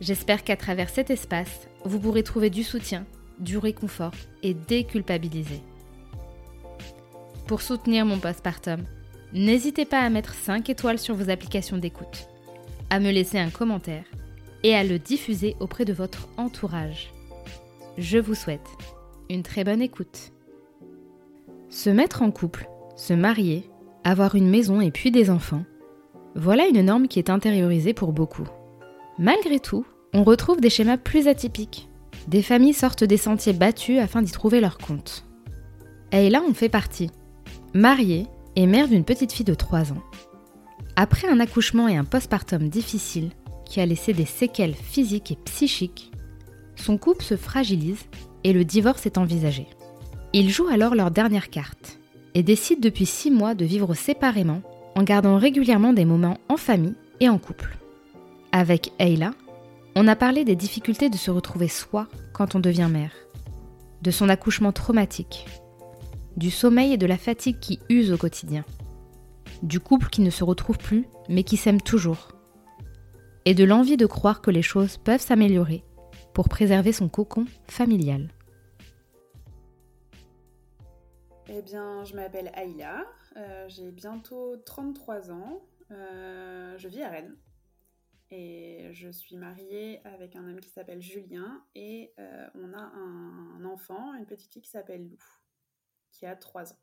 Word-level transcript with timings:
j'espère 0.00 0.44
qu'à 0.44 0.56
travers 0.56 0.90
cet 0.90 1.10
espace, 1.10 1.68
vous 1.84 1.98
pourrez 2.00 2.22
trouver 2.22 2.50
du 2.50 2.62
soutien, 2.62 3.04
du 3.38 3.58
réconfort 3.58 4.14
et 4.42 4.54
déculpabiliser. 4.54 5.60
Pour 7.46 7.62
soutenir 7.62 8.06
mon 8.06 8.18
postpartum, 8.18 8.84
n'hésitez 9.32 9.84
pas 9.84 10.00
à 10.00 10.10
mettre 10.10 10.34
5 10.34 10.68
étoiles 10.70 10.98
sur 10.98 11.14
vos 11.14 11.30
applications 11.30 11.78
d'écoute, 11.78 12.28
à 12.90 13.00
me 13.00 13.10
laisser 13.10 13.38
un 13.38 13.50
commentaire 13.50 14.04
et 14.62 14.74
à 14.74 14.82
le 14.84 14.98
diffuser 14.98 15.56
auprès 15.60 15.84
de 15.84 15.92
votre 15.92 16.28
entourage. 16.36 17.12
Je 17.98 18.18
vous 18.18 18.34
souhaite 18.34 18.66
une 19.30 19.42
très 19.42 19.64
bonne 19.64 19.82
écoute. 19.82 20.32
Se 21.68 21.90
mettre 21.90 22.22
en 22.22 22.30
couple, 22.30 22.68
se 22.96 23.12
marier, 23.12 23.68
avoir 24.04 24.34
une 24.34 24.48
maison 24.48 24.80
et 24.80 24.90
puis 24.90 25.10
des 25.10 25.30
enfants, 25.30 25.64
voilà 26.34 26.66
une 26.66 26.82
norme 26.82 27.08
qui 27.08 27.18
est 27.18 27.30
intériorisée 27.30 27.94
pour 27.94 28.12
beaucoup. 28.12 28.48
Malgré 29.18 29.60
tout, 29.60 29.86
on 30.14 30.22
retrouve 30.22 30.60
des 30.60 30.70
schémas 30.70 30.96
plus 30.96 31.26
atypiques. 31.26 31.88
Des 32.28 32.40
familles 32.40 32.72
sortent 32.72 33.04
des 33.04 33.16
sentiers 33.16 33.52
battus 33.52 33.98
afin 33.98 34.22
d'y 34.22 34.30
trouver 34.30 34.60
leur 34.60 34.78
compte. 34.78 35.26
Là, 36.12 36.42
on 36.48 36.54
fait 36.54 36.68
partie. 36.68 37.10
Mariée 37.74 38.26
et 38.54 38.66
mère 38.66 38.86
d'une 38.86 39.04
petite 39.04 39.32
fille 39.32 39.44
de 39.44 39.54
3 39.54 39.92
ans. 39.92 40.02
Après 40.94 41.28
un 41.28 41.40
accouchement 41.40 41.88
et 41.88 41.96
un 41.96 42.04
postpartum 42.04 42.68
difficile 42.68 43.30
qui 43.64 43.80
a 43.80 43.86
laissé 43.86 44.12
des 44.12 44.24
séquelles 44.24 44.76
physiques 44.76 45.32
et 45.32 45.38
psychiques, 45.44 46.12
son 46.76 46.96
couple 46.96 47.24
se 47.24 47.36
fragilise 47.36 48.04
et 48.44 48.52
le 48.52 48.64
divorce 48.64 49.06
est 49.06 49.18
envisagé. 49.18 49.66
Ils 50.32 50.50
jouent 50.50 50.68
alors 50.68 50.94
leur 50.94 51.10
dernière 51.10 51.50
carte 51.50 51.98
et 52.34 52.44
décident 52.44 52.80
depuis 52.80 53.06
6 53.06 53.32
mois 53.32 53.54
de 53.56 53.64
vivre 53.64 53.94
séparément 53.94 54.62
en 54.94 55.02
gardant 55.02 55.38
régulièrement 55.38 55.92
des 55.92 56.04
moments 56.04 56.38
en 56.48 56.56
famille 56.56 56.94
et 57.18 57.28
en 57.28 57.38
couple. 57.38 57.76
Avec 58.52 58.92
Ayla, 59.00 59.32
on 59.96 60.08
a 60.08 60.16
parlé 60.16 60.44
des 60.44 60.56
difficultés 60.56 61.08
de 61.08 61.16
se 61.16 61.30
retrouver 61.30 61.68
soi 61.68 62.08
quand 62.32 62.54
on 62.54 62.60
devient 62.60 62.88
mère, 62.90 63.12
de 64.02 64.10
son 64.10 64.28
accouchement 64.28 64.72
traumatique, 64.72 65.46
du 66.36 66.50
sommeil 66.50 66.92
et 66.92 66.98
de 66.98 67.06
la 67.06 67.16
fatigue 67.16 67.60
qui 67.60 67.78
usent 67.88 68.12
au 68.12 68.18
quotidien, 68.18 68.64
du 69.62 69.78
couple 69.78 70.08
qui 70.08 70.20
ne 70.20 70.30
se 70.30 70.44
retrouve 70.44 70.78
plus 70.78 71.06
mais 71.28 71.44
qui 71.44 71.56
s'aime 71.56 71.80
toujours, 71.80 72.32
et 73.44 73.54
de 73.54 73.64
l'envie 73.64 73.96
de 73.96 74.06
croire 74.06 74.40
que 74.40 74.50
les 74.50 74.62
choses 74.62 74.96
peuvent 74.96 75.20
s'améliorer 75.20 75.84
pour 76.32 76.48
préserver 76.48 76.92
son 76.92 77.08
cocon 77.08 77.46
familial. 77.68 78.28
Eh 81.48 81.62
bien, 81.62 82.04
je 82.04 82.16
m'appelle 82.16 82.50
Aïla, 82.54 83.04
euh, 83.36 83.66
j'ai 83.68 83.90
bientôt 83.92 84.56
33 84.64 85.30
ans, 85.30 85.62
euh, 85.92 86.76
je 86.78 86.88
vis 86.88 87.02
à 87.02 87.10
Rennes. 87.10 87.36
Et 88.36 88.88
je 88.90 89.08
suis 89.10 89.36
mariée 89.36 90.04
avec 90.04 90.34
un 90.34 90.48
homme 90.48 90.58
qui 90.58 90.68
s'appelle 90.68 91.00
Julien 91.00 91.64
et 91.76 92.12
euh, 92.18 92.48
on 92.56 92.72
a 92.72 92.80
un, 92.80 93.64
enfant, 93.64 94.12
une 94.14 94.26
petite 94.26 94.52
fille 94.52 94.62
qui 94.62 94.70
s'appelle 94.70 95.08
Lou, 95.08 95.18
qui 96.10 96.26
a 96.26 96.34
3 96.34 96.72
ans. 96.72 96.78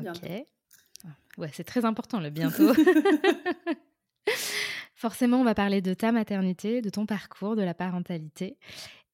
Ok. 0.00 0.30
Ah, 1.06 1.08
ouais, 1.38 1.48
c'est 1.54 1.64
très 1.64 1.86
important 1.86 2.20
le 2.20 2.28
bientôt. 2.28 2.74
Forcément, 4.94 5.40
on 5.40 5.44
va 5.44 5.54
parler 5.54 5.80
de 5.80 5.94
ta 5.94 6.12
maternité, 6.12 6.82
de 6.82 6.90
ton 6.90 7.06
parcours, 7.06 7.56
de 7.56 7.62
la 7.62 7.72
parentalité. 7.72 8.58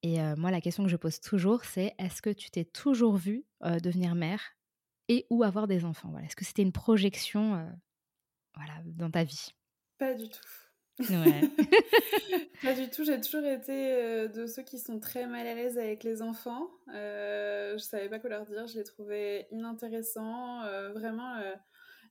Et 0.03 0.21
euh, 0.21 0.35
moi, 0.35 0.51
la 0.51 0.59
question 0.59 0.83
que 0.83 0.89
je 0.89 0.97
pose 0.97 1.21
toujours, 1.21 1.63
c'est 1.63 1.95
est-ce 1.97 2.21
que 2.21 2.29
tu 2.29 2.51
t'es 2.51 2.65
toujours 2.65 3.15
vue 3.15 3.45
euh, 3.63 3.79
devenir 3.79 4.15
mère 4.15 4.41
et 5.07 5.25
ou 5.29 5.43
avoir 5.43 5.65
des 5.65 5.85
enfants? 5.85 6.09
Voilà. 6.11 6.25
Est-ce 6.25 6.35
que 6.35 6.43
c'était 6.43 6.61
une 6.61 6.73
projection 6.73 7.65
voilà, 8.53 8.73
dans 8.83 9.09
ta 9.09 9.23
vie? 9.23 9.55
Pas 9.97 10.13
du 10.13 10.27
tout. 10.27 10.66
Ouais. 10.99 11.41
pas 12.63 12.73
du 12.73 12.89
tout, 12.89 13.03
j'ai 13.03 13.21
toujours 13.21 13.45
été 13.45 13.93
euh, 13.93 14.27
de 14.27 14.47
ceux 14.47 14.63
qui 14.63 14.79
sont 14.79 14.99
très 14.99 15.27
mal 15.27 15.45
à 15.45 15.53
l'aise 15.53 15.77
avec 15.77 16.03
les 16.03 16.23
enfants. 16.23 16.69
Euh, 16.93 17.73
je 17.73 17.83
savais 17.83 18.09
pas 18.09 18.17
quoi 18.19 18.31
leur 18.31 18.45
dire, 18.45 18.65
je 18.67 18.77
les 18.79 18.83
trouvais 18.83 19.47
inintéressants. 19.51 20.63
Euh, 20.63 20.91
vraiment, 20.93 21.35
euh, 21.35 21.53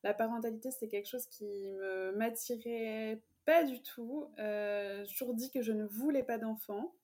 la 0.05 0.15
parentalité, 0.15 0.71
c'était 0.71 0.89
quelque 0.89 1.09
chose 1.09 1.27
qui 1.27 1.45
me 1.45 2.13
m'attirait 2.13 3.21
pas 3.45 3.65
du 3.65 3.83
tout. 3.83 4.29
j'ai 4.37 5.07
toujours 5.09 5.35
dit 5.35 5.51
que 5.51 5.63
je 5.63 5.73
ne 5.73 5.85
voulais 5.85 6.23
pas 6.23 6.39
d'enfants, 6.39 6.95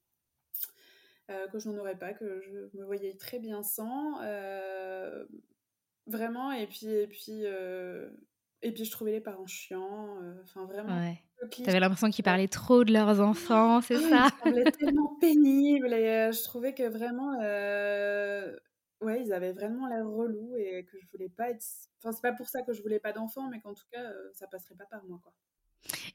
que 1.29 1.59
je 1.59 1.69
n'en 1.69 1.79
aurais 1.79 1.97
pas, 1.97 2.13
que 2.13 2.41
je 2.41 2.79
me 2.79 2.85
voyais 2.85 3.15
très 3.15 3.39
bien 3.41 3.63
sans. 3.63 4.21
vraiment, 6.07 6.53
et 6.53 6.67
puis, 6.67 6.87
et 6.87 7.07
puis, 7.09 7.45
et 8.63 8.73
puis 8.73 8.85
je 8.85 8.91
trouvais 8.91 9.13
les 9.13 9.21
parents 9.21 9.47
chiants. 9.47 10.17
Enfin, 10.43 10.65
vraiment. 10.67 10.99
Ouais. 10.99 11.23
T'avais 11.65 11.81
l'impression 11.81 12.11
qu'ils 12.11 12.25
parlaient 12.25 12.49
trop 12.49 12.85
de 12.85 12.93
leurs 12.93 13.21
enfants, 13.21 13.81
c'est 13.81 13.99
ça? 13.99 14.29
Ils 14.47 14.65
tellement 14.79 15.17
pénible 15.21 15.93
et 15.93 16.09
euh, 16.09 16.33
je 16.33 16.43
trouvais 16.45 16.73
que 16.73 16.89
vraiment, 16.89 17.41
euh, 17.43 18.57
ouais, 19.01 19.23
ils 19.23 19.33
avaient 19.33 19.53
vraiment 19.53 19.87
l'air 19.89 20.07
relou 20.07 20.55
et 20.57 20.85
que 20.85 20.99
je 21.01 21.07
voulais 21.11 21.29
pas 21.29 21.51
être. 21.51 21.65
Enfin, 21.99 22.13
c'est 22.13 22.23
pas 22.23 22.33
pour 22.33 22.49
ça 22.49 22.63
que 22.63 22.73
je 22.73 22.83
voulais 22.83 23.01
pas 23.01 23.13
d'enfants, 23.13 23.49
mais 23.49 23.61
qu'en 23.61 23.75
tout 23.75 23.85
cas, 23.91 24.03
euh, 24.03 24.31
ça 24.35 24.47
passerait 24.47 24.77
pas 24.77 24.87
par 24.87 25.05
moi, 25.05 25.19
quoi. 25.23 25.33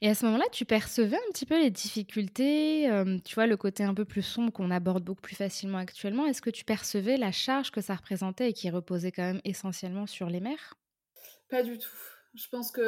Et 0.00 0.08
à 0.08 0.14
ce 0.14 0.24
moment-là, 0.24 0.46
tu 0.50 0.64
percevais 0.64 1.16
un 1.16 1.32
petit 1.32 1.44
peu 1.44 1.60
les 1.60 1.70
difficultés, 1.70 2.88
tu 3.22 3.34
vois, 3.34 3.46
le 3.46 3.56
côté 3.58 3.84
un 3.84 3.92
peu 3.92 4.06
plus 4.06 4.22
sombre 4.22 4.50
qu'on 4.50 4.70
aborde 4.70 5.04
beaucoup 5.04 5.20
plus 5.20 5.36
facilement 5.36 5.76
actuellement. 5.76 6.24
Est-ce 6.24 6.40
que 6.40 6.48
tu 6.48 6.64
percevais 6.64 7.18
la 7.18 7.32
charge 7.32 7.70
que 7.70 7.82
ça 7.82 7.94
représentait 7.94 8.48
et 8.48 8.52
qui 8.54 8.70
reposait 8.70 9.12
quand 9.12 9.24
même 9.24 9.42
essentiellement 9.44 10.06
sur 10.06 10.30
les 10.30 10.40
mères? 10.40 10.78
Pas 11.50 11.62
du 11.62 11.76
tout. 11.76 12.17
Je 12.34 12.48
pense 12.48 12.70
que 12.70 12.82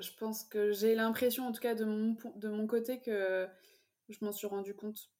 je 0.00 0.10
pense 0.18 0.44
que 0.44 0.72
j'ai 0.72 0.94
l'impression, 0.94 1.46
en 1.46 1.52
tout 1.52 1.60
cas 1.60 1.74
de 1.74 1.84
mon, 1.84 2.16
de 2.36 2.48
mon 2.48 2.66
côté, 2.66 3.00
que 3.00 3.46
je 4.08 4.24
m'en 4.24 4.32
suis 4.32 4.46
rendu 4.46 4.74
compte 4.74 5.10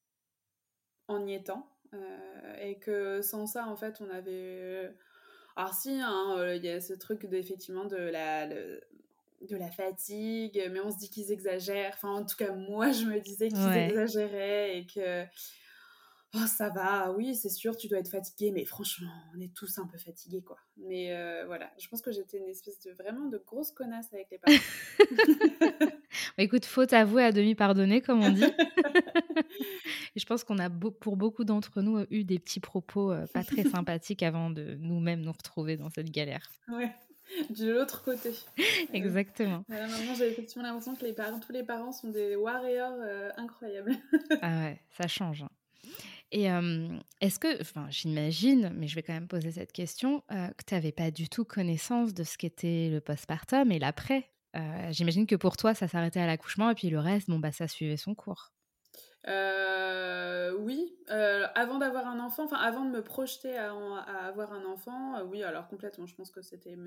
en 1.07 1.25
y 1.25 1.33
étant. 1.33 1.69
Euh, 1.93 2.55
et 2.61 2.77
que 2.77 3.21
sans 3.21 3.47
ça, 3.47 3.67
en 3.67 3.75
fait, 3.75 3.99
on 4.01 4.09
avait. 4.09 4.93
Alors, 5.55 5.73
si, 5.73 5.99
hein, 5.99 6.35
euh, 6.37 6.55
il 6.55 6.63
y 6.63 6.69
a 6.69 6.79
ce 6.79 6.93
truc 6.93 7.25
effectivement 7.31 7.85
de 7.85 7.97
la, 7.97 8.47
de 8.47 9.55
la 9.57 9.71
fatigue, 9.71 10.61
mais 10.71 10.79
on 10.79 10.91
se 10.91 10.97
dit 10.97 11.09
qu'ils 11.09 11.31
exagèrent. 11.31 11.93
Enfin, 11.95 12.11
en 12.11 12.25
tout 12.25 12.37
cas, 12.37 12.53
moi, 12.53 12.91
je 12.91 13.05
me 13.05 13.19
disais 13.19 13.49
qu'ils 13.49 13.77
exagéraient 13.77 14.77
et 14.77 14.85
que 14.85 15.25
Oh, 16.35 16.45
ça 16.45 16.69
va, 16.69 17.11
oui, 17.11 17.33
c'est 17.33 17.49
sûr, 17.49 17.75
tu 17.75 17.87
dois 17.87 17.97
être 17.97 18.09
fatigué, 18.09 18.51
mais 18.51 18.63
franchement, 18.63 19.09
on 19.35 19.39
est 19.41 19.51
tous 19.51 19.79
un 19.79 19.87
peu 19.87 19.97
fatigués, 19.97 20.43
quoi. 20.43 20.57
Mais 20.77 21.11
euh, 21.11 21.43
voilà, 21.47 21.71
je 21.79 21.87
pense 21.87 22.03
que 22.03 22.11
j'étais 22.11 22.37
une 22.37 22.47
espèce 22.47 22.79
de 22.81 22.91
vraiment 22.91 23.25
de 23.29 23.41
grosse 23.47 23.71
connasse 23.71 24.13
avec 24.13 24.27
les 24.31 24.37
parents. 24.37 24.57
Bah, 26.37 26.43
écoute, 26.43 26.65
faute 26.65 26.93
avouée 26.93 27.23
à 27.23 27.31
demi 27.31 27.53
pardonnée, 27.53 28.01
comme 28.01 28.23
on 28.23 28.31
dit. 28.31 28.43
Et 30.15 30.19
je 30.19 30.25
pense 30.25 30.43
qu'on 30.43 30.57
a 30.57 30.69
pour 30.69 31.17
beaucoup 31.17 31.43
d'entre 31.43 31.81
nous 31.81 32.03
eu 32.09 32.23
des 32.23 32.39
petits 32.39 32.59
propos 32.59 33.11
euh, 33.11 33.25
pas 33.27 33.43
très 33.43 33.63
sympathiques 33.69 34.23
avant 34.23 34.49
de 34.49 34.75
nous-mêmes 34.79 35.21
nous 35.21 35.31
retrouver 35.31 35.77
dans 35.77 35.89
cette 35.89 36.11
galère. 36.11 36.49
Ouais, 36.67 36.91
de 37.49 37.71
l'autre 37.71 38.03
côté. 38.03 38.33
Exactement. 38.93 39.63
Euh, 39.69 39.87
maintenant, 39.87 40.15
j'ai 40.15 40.29
effectivement 40.29 40.63
l'impression 40.63 40.95
que 40.95 41.05
les 41.05 41.13
parents, 41.13 41.39
tous 41.39 41.53
les 41.53 41.63
parents 41.63 41.91
sont 41.91 42.09
des 42.09 42.35
warriors 42.35 42.97
incroyables. 43.37 43.95
ah 44.41 44.59
ouais, 44.61 44.81
ça 44.97 45.07
change. 45.07 45.43
Hein. 45.43 45.49
Et 46.31 46.47
est-ce 47.21 47.39
que, 47.39 47.59
enfin, 47.61 47.87
j'imagine, 47.89 48.71
mais 48.75 48.87
je 48.87 48.95
vais 48.95 49.01
quand 49.01 49.13
même 49.13 49.27
poser 49.27 49.51
cette 49.51 49.71
question, 49.71 50.21
que 50.29 50.63
tu 50.65 50.75
n'avais 50.75 50.91
pas 50.91 51.09
du 51.09 51.27
tout 51.27 51.43
connaissance 51.43 52.13
de 52.13 52.23
ce 52.23 52.37
qu'était 52.37 52.89
le 52.91 53.01
postpartum 53.01 53.71
et 53.71 53.79
l'après? 53.79 54.29
J'imagine 54.91 55.25
que 55.25 55.35
pour 55.35 55.57
toi, 55.57 55.73
ça 55.73 55.87
s'arrêtait 55.87 56.19
à 56.19 56.27
l'accouchement 56.27 56.69
et 56.69 56.75
puis 56.75 56.89
le 56.89 56.99
reste, 56.99 57.29
bon, 57.29 57.39
bah, 57.39 57.51
ça 57.51 57.67
suivait 57.67 57.97
son 57.97 58.13
cours. 58.13 58.51
oui, 59.25 60.95
avant 61.07 61.79
d'avoir 61.79 62.05
un 62.05 62.19
enfant, 62.19 62.43
enfin 62.43 62.57
avant 62.57 62.85
de 62.85 62.91
me 62.91 63.03
projeter 63.03 63.57
à, 63.57 63.73
avoir 64.27 64.53
un 64.53 64.65
enfant, 64.65 65.23
oui, 65.23 65.41
alors 65.41 65.67
complètement, 65.67 66.05
je 66.05 66.13
pense 66.13 66.29
que 66.29 66.43
c'était... 66.43 66.77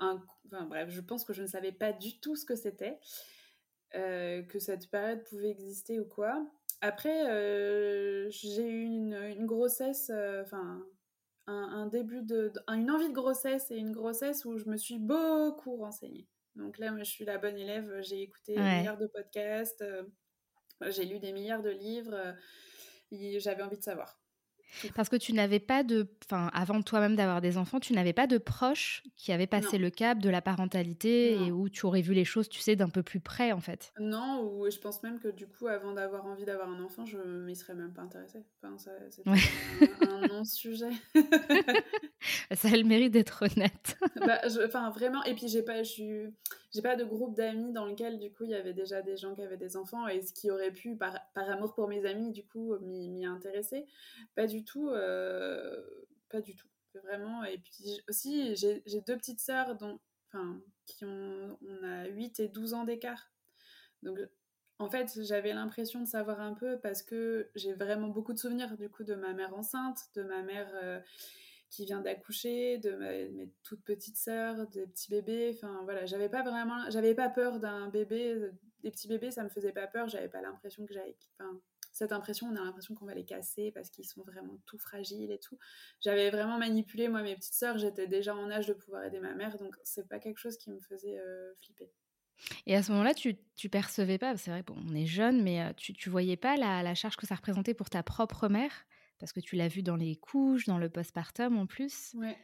Enfin, 0.00 0.20
bref, 0.66 0.90
je 0.90 1.00
pense 1.00 1.24
que 1.24 1.32
je 1.32 1.42
ne 1.42 1.46
savais 1.46 1.70
pas 1.70 1.92
du 1.92 2.18
tout 2.18 2.34
ce 2.34 2.44
que 2.44 2.56
c'était, 2.56 2.98
que 3.92 4.58
cette 4.58 4.90
période 4.90 5.22
pouvait 5.22 5.50
exister 5.50 6.00
ou 6.00 6.06
quoi. 6.06 6.44
Après, 6.86 8.30
j'ai 8.30 8.68
eu 8.68 8.82
une, 8.82 9.46
grossesse, 9.46 10.10
enfin, 10.42 10.84
un, 11.46 11.86
début 11.86 12.20
de, 12.22 12.52
une 12.68 12.90
envie 12.90 13.08
de 13.08 13.14
grossesse 13.14 13.70
et 13.70 13.76
une 13.76 13.90
grossesse 13.90 14.44
où 14.44 14.58
je 14.58 14.68
me 14.68 14.76
suis 14.76 14.98
beaucoup 14.98 15.76
renseignée. 15.76 16.28
Donc 16.56 16.76
là, 16.76 16.94
je 16.98 17.04
suis 17.04 17.24
la 17.24 17.38
bonne 17.38 17.56
élève, 17.56 18.02
j'ai 18.02 18.20
écouté 18.20 18.54
des 18.56 18.60
milliards 18.60 18.98
de 18.98 19.06
podcasts, 19.06 19.82
j'ai 20.82 21.06
lu 21.06 21.20
des 21.20 21.32
milliards 21.32 21.62
de 21.62 21.70
livres, 21.70 22.34
j'avais 23.10 23.62
envie 23.62 23.78
de 23.78 23.82
savoir. 23.82 24.20
Parce 24.94 25.08
que 25.08 25.16
tu 25.16 25.32
n'avais 25.32 25.60
pas 25.60 25.82
de, 25.82 26.08
enfin, 26.24 26.50
avant 26.52 26.82
toi-même 26.82 27.16
d'avoir 27.16 27.40
des 27.40 27.56
enfants, 27.56 27.80
tu 27.80 27.92
n'avais 27.92 28.12
pas 28.12 28.26
de 28.26 28.38
proches 28.38 29.02
qui 29.16 29.32
avaient 29.32 29.46
passé 29.46 29.78
le 29.78 29.90
cap 29.90 30.18
de 30.18 30.30
la 30.30 30.42
parentalité 30.42 31.34
et 31.34 31.52
où 31.52 31.68
tu 31.68 31.86
aurais 31.86 32.00
vu 32.00 32.14
les 32.14 32.24
choses, 32.24 32.48
tu 32.48 32.60
sais, 32.60 32.76
d'un 32.76 32.88
peu 32.88 33.02
plus 33.02 33.20
près, 33.20 33.52
en 33.52 33.60
fait. 33.60 33.92
Non, 33.98 34.42
ou 34.42 34.70
je 34.70 34.78
pense 34.78 35.02
même 35.02 35.18
que 35.18 35.28
du 35.28 35.46
coup, 35.46 35.66
avant 35.66 35.92
d'avoir 35.92 36.26
envie 36.26 36.44
d'avoir 36.44 36.68
un 36.68 36.82
enfant, 36.82 37.04
je 37.06 37.18
m'y 37.18 37.56
serais 37.56 37.74
même 37.74 37.92
pas 37.92 38.02
intéressée. 38.02 38.44
Enfin, 38.62 38.76
c'était 38.78 39.22
un, 39.26 40.28
non-sujet. 40.28 40.90
ça 42.52 42.68
a 42.68 42.76
le 42.76 42.84
mérite 42.84 43.12
d'être 43.12 43.44
honnête. 43.44 43.96
bah, 44.16 44.40
enfin, 44.64 44.90
vraiment. 44.90 45.22
Et 45.24 45.34
puis, 45.34 45.48
j'ai 45.48 45.62
pas, 45.62 45.82
j'ai 45.82 46.32
pas 46.82 46.96
de 46.96 47.04
groupe 47.04 47.34
d'amis 47.36 47.72
dans 47.72 47.86
lequel, 47.86 48.18
du 48.18 48.32
coup, 48.32 48.44
il 48.44 48.50
y 48.50 48.54
avait 48.54 48.74
déjà 48.74 49.02
des 49.02 49.16
gens 49.16 49.34
qui 49.34 49.42
avaient 49.42 49.56
des 49.56 49.76
enfants 49.76 50.08
et 50.08 50.22
ce 50.22 50.32
qui 50.32 50.50
aurait 50.50 50.72
pu, 50.72 50.96
par, 50.96 51.18
par 51.34 51.48
amour 51.50 51.74
pour 51.74 51.88
mes 51.88 52.04
amis, 52.06 52.32
du 52.32 52.44
coup, 52.44 52.76
m'y 52.80 53.24
intéresser. 53.26 53.86
Pas 54.34 54.46
du 54.46 54.63
Euh, 54.92 55.82
pas 56.30 56.40
du 56.40 56.54
tout. 56.54 56.68
Vraiment. 57.02 57.44
Et 57.44 57.58
puis 57.58 58.00
aussi, 58.08 58.54
j'ai 58.56 59.00
deux 59.06 59.16
petites 59.16 59.40
sœurs 59.40 59.76
dont, 59.76 59.98
enfin, 60.28 60.60
qui 60.86 61.04
ont, 61.04 61.58
on 61.60 61.84
a 61.84 62.06
8 62.06 62.40
et 62.40 62.48
12 62.48 62.74
ans 62.74 62.84
d'écart. 62.84 63.32
Donc, 64.02 64.18
en 64.78 64.88
fait, 64.88 65.18
j'avais 65.22 65.52
l'impression 65.52 66.00
de 66.00 66.06
savoir 66.06 66.40
un 66.40 66.54
peu 66.54 66.78
parce 66.78 67.02
que 67.02 67.50
j'ai 67.54 67.72
vraiment 67.72 68.08
beaucoup 68.08 68.32
de 68.32 68.38
souvenirs 68.38 68.76
du 68.76 68.88
coup 68.88 69.04
de 69.04 69.14
ma 69.14 69.32
mère 69.32 69.54
enceinte, 69.54 69.98
de 70.14 70.22
ma 70.22 70.42
mère 70.42 70.68
euh, 70.82 71.00
qui 71.70 71.84
vient 71.84 72.00
d'accoucher, 72.00 72.78
de 72.78 72.92
mes 72.92 73.50
toutes 73.62 73.82
petites 73.82 74.16
sœurs, 74.16 74.66
des 74.68 74.86
petits 74.86 75.10
bébés. 75.10 75.52
Enfin 75.54 75.80
voilà, 75.84 76.06
j'avais 76.06 76.28
pas 76.28 76.42
vraiment, 76.42 76.90
j'avais 76.90 77.14
pas 77.14 77.28
peur 77.28 77.60
d'un 77.60 77.88
bébé, 77.88 78.50
des 78.82 78.90
petits 78.90 79.08
bébés, 79.08 79.30
ça 79.30 79.42
me 79.42 79.48
faisait 79.48 79.72
pas 79.72 79.86
peur. 79.86 80.08
J'avais 80.08 80.28
pas 80.28 80.42
l'impression 80.42 80.86
que 80.86 80.92
j'avais, 80.92 81.16
cette 81.94 82.12
impression, 82.12 82.48
on 82.48 82.56
a 82.56 82.64
l'impression 82.64 82.94
qu'on 82.94 83.06
va 83.06 83.14
les 83.14 83.24
casser 83.24 83.70
parce 83.72 83.88
qu'ils 83.88 84.04
sont 84.04 84.22
vraiment 84.24 84.58
tout 84.66 84.78
fragiles 84.78 85.30
et 85.30 85.38
tout. 85.38 85.56
J'avais 86.00 86.28
vraiment 86.30 86.58
manipulé, 86.58 87.08
moi, 87.08 87.22
mes 87.22 87.36
petites 87.36 87.54
sœurs, 87.54 87.78
j'étais 87.78 88.08
déjà 88.08 88.34
en 88.34 88.50
âge 88.50 88.66
de 88.66 88.74
pouvoir 88.74 89.04
aider 89.04 89.20
ma 89.20 89.34
mère, 89.34 89.56
donc 89.58 89.76
c'est 89.84 90.08
pas 90.08 90.18
quelque 90.18 90.38
chose 90.38 90.58
qui 90.58 90.70
me 90.70 90.80
faisait 90.80 91.16
euh, 91.18 91.54
flipper. 91.62 91.92
Et 92.66 92.74
à 92.74 92.82
ce 92.82 92.90
moment-là, 92.90 93.14
tu, 93.14 93.36
tu 93.54 93.68
percevais 93.68 94.18
pas, 94.18 94.36
c'est 94.36 94.50
vrai, 94.50 94.64
bon, 94.64 94.74
on 94.90 94.94
est 94.94 95.06
jeune, 95.06 95.42
mais 95.42 95.62
euh, 95.62 95.72
tu, 95.76 95.94
tu 95.94 96.10
voyais 96.10 96.36
pas 96.36 96.56
la, 96.56 96.82
la, 96.82 96.96
charge 96.96 97.16
que 97.16 97.26
ça 97.26 97.36
représentait 97.36 97.74
pour 97.74 97.88
ta 97.88 98.02
propre 98.02 98.48
mère? 98.48 98.86
Parce 99.20 99.32
que 99.32 99.38
tu 99.38 99.54
l'as 99.54 99.68
vu 99.68 99.84
dans 99.84 99.96
les 99.96 100.16
couches, 100.16 100.66
dans 100.66 100.78
le 100.78 100.90
postpartum 100.90 101.56
en 101.56 101.66
plus. 101.66 102.12
Ouais. 102.14 102.36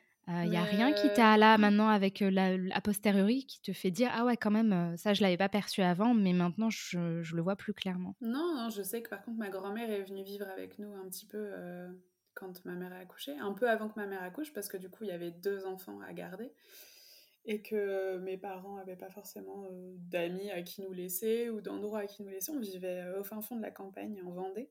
Il 0.44 0.50
n'y 0.50 0.56
a 0.56 0.62
rien 0.62 0.92
qui 0.92 1.12
t'a 1.12 1.36
là 1.36 1.58
maintenant 1.58 1.88
avec 1.88 2.20
la, 2.20 2.56
a 2.72 2.80
posteriori 2.80 3.46
qui 3.46 3.60
te 3.60 3.72
fait 3.72 3.90
dire 3.90 4.10
ah 4.14 4.24
ouais 4.24 4.36
quand 4.36 4.50
même 4.50 4.96
ça 4.96 5.12
je 5.12 5.22
l'avais 5.22 5.36
pas 5.36 5.48
perçu 5.48 5.82
avant 5.82 6.14
mais 6.14 6.32
maintenant 6.32 6.70
je, 6.70 7.22
je, 7.22 7.36
le 7.36 7.42
vois 7.42 7.56
plus 7.56 7.74
clairement. 7.74 8.14
Non, 8.20 8.54
non, 8.54 8.70
je 8.70 8.82
sais 8.82 9.02
que 9.02 9.10
par 9.10 9.22
contre 9.22 9.38
ma 9.38 9.48
grand-mère 9.48 9.90
est 9.90 10.02
venue 10.02 10.22
vivre 10.22 10.46
avec 10.48 10.78
nous 10.78 10.94
un 10.94 11.08
petit 11.08 11.26
peu 11.26 11.50
quand 12.34 12.64
ma 12.64 12.74
mère 12.74 12.92
a 12.92 12.96
accouché, 12.96 13.36
un 13.38 13.52
peu 13.52 13.68
avant 13.68 13.88
que 13.88 13.98
ma 13.98 14.06
mère 14.06 14.22
accouche 14.22 14.52
parce 14.52 14.68
que 14.68 14.76
du 14.76 14.88
coup 14.88 15.04
il 15.04 15.08
y 15.08 15.12
avait 15.12 15.32
deux 15.32 15.66
enfants 15.66 16.00
à 16.00 16.12
garder 16.12 16.52
et 17.44 17.62
que 17.62 18.18
mes 18.18 18.36
parents 18.36 18.76
n'avaient 18.76 18.96
pas 18.96 19.10
forcément 19.10 19.66
d'amis 20.10 20.50
à 20.50 20.62
qui 20.62 20.82
nous 20.82 20.92
laisser 20.92 21.50
ou 21.50 21.60
d'endroits 21.60 22.00
à 22.00 22.06
qui 22.06 22.22
nous 22.22 22.28
laisser. 22.28 22.52
On 22.52 22.60
vivait 22.60 23.04
au 23.18 23.24
fin 23.24 23.40
fond 23.40 23.56
de 23.56 23.62
la 23.62 23.70
campagne 23.70 24.22
en 24.24 24.30
Vendée. 24.30 24.70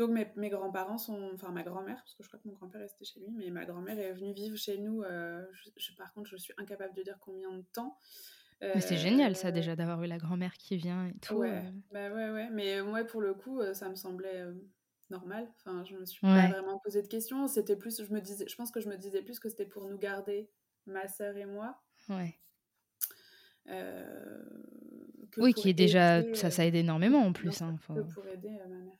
Donc 0.00 0.12
mes, 0.34 0.48
grands-parents 0.48 0.96
sont, 0.96 1.30
enfin 1.34 1.50
ma 1.50 1.62
grand-mère, 1.62 1.96
parce 1.96 2.14
que 2.14 2.22
je 2.22 2.28
crois 2.28 2.40
que 2.40 2.48
mon 2.48 2.54
grand-père 2.54 2.80
restait 2.80 3.04
chez 3.04 3.20
lui, 3.20 3.28
mais 3.36 3.50
ma 3.50 3.66
grand-mère 3.66 3.98
est 3.98 4.14
venue 4.14 4.32
vivre 4.32 4.56
chez 4.56 4.78
nous. 4.78 5.02
Euh, 5.02 5.44
je, 5.76 5.92
par 5.92 6.10
contre, 6.14 6.30
je 6.30 6.38
suis 6.38 6.54
incapable 6.56 6.94
de 6.94 7.02
dire 7.02 7.18
combien 7.20 7.52
de 7.52 7.62
temps. 7.74 7.98
mais 8.62 8.80
c'est 8.80 8.96
génial 8.96 9.36
ça 9.36 9.48
euh, 9.48 9.50
déjà 9.50 9.76
d'avoir 9.76 10.02
eu 10.02 10.06
la 10.06 10.16
grand-mère 10.16 10.54
qui 10.54 10.78
vient 10.78 11.06
et 11.08 11.18
tout. 11.18 11.34
Ouais, 11.34 11.50
euh. 11.50 11.70
bah 11.92 12.10
ouais, 12.14 12.30
ouais. 12.30 12.48
Mais 12.48 12.80
moi 12.80 13.04
pour 13.04 13.20
le 13.20 13.34
coup, 13.34 13.60
ça 13.74 13.90
me 13.90 13.94
semblait 13.94 14.42
normal. 15.10 15.46
Enfin, 15.58 15.84
je 15.84 15.94
me 15.94 16.06
suis 16.06 16.20
pas 16.22 16.48
vraiment 16.48 16.78
posé 16.78 17.02
de 17.02 17.08
questions. 17.08 17.46
C'était 17.46 17.76
plus, 17.76 18.02
je 18.02 18.10
me 18.10 18.22
disais, 18.22 18.48
je 18.48 18.56
pense 18.56 18.70
que 18.70 18.80
je 18.80 18.88
me 18.88 18.96
disais 18.96 19.20
plus 19.20 19.38
que 19.38 19.50
c'était 19.50 19.66
pour 19.66 19.86
nous 19.86 19.98
garder, 19.98 20.48
ma 20.86 21.08
sœur 21.08 21.36
et 21.36 21.44
moi. 21.44 21.78
Ouais. 22.08 22.38
oui, 25.36 25.52
qui 25.52 25.68
est 25.68 25.74
déjà, 25.74 26.22
ça, 26.34 26.50
ça 26.50 26.64
aide 26.64 26.74
énormément 26.74 27.20
en 27.20 27.34
plus. 27.34 27.60
Hein, 27.60 27.76
pour 27.86 28.26
aider 28.28 28.48
ma 28.48 28.64
mère. 28.64 28.96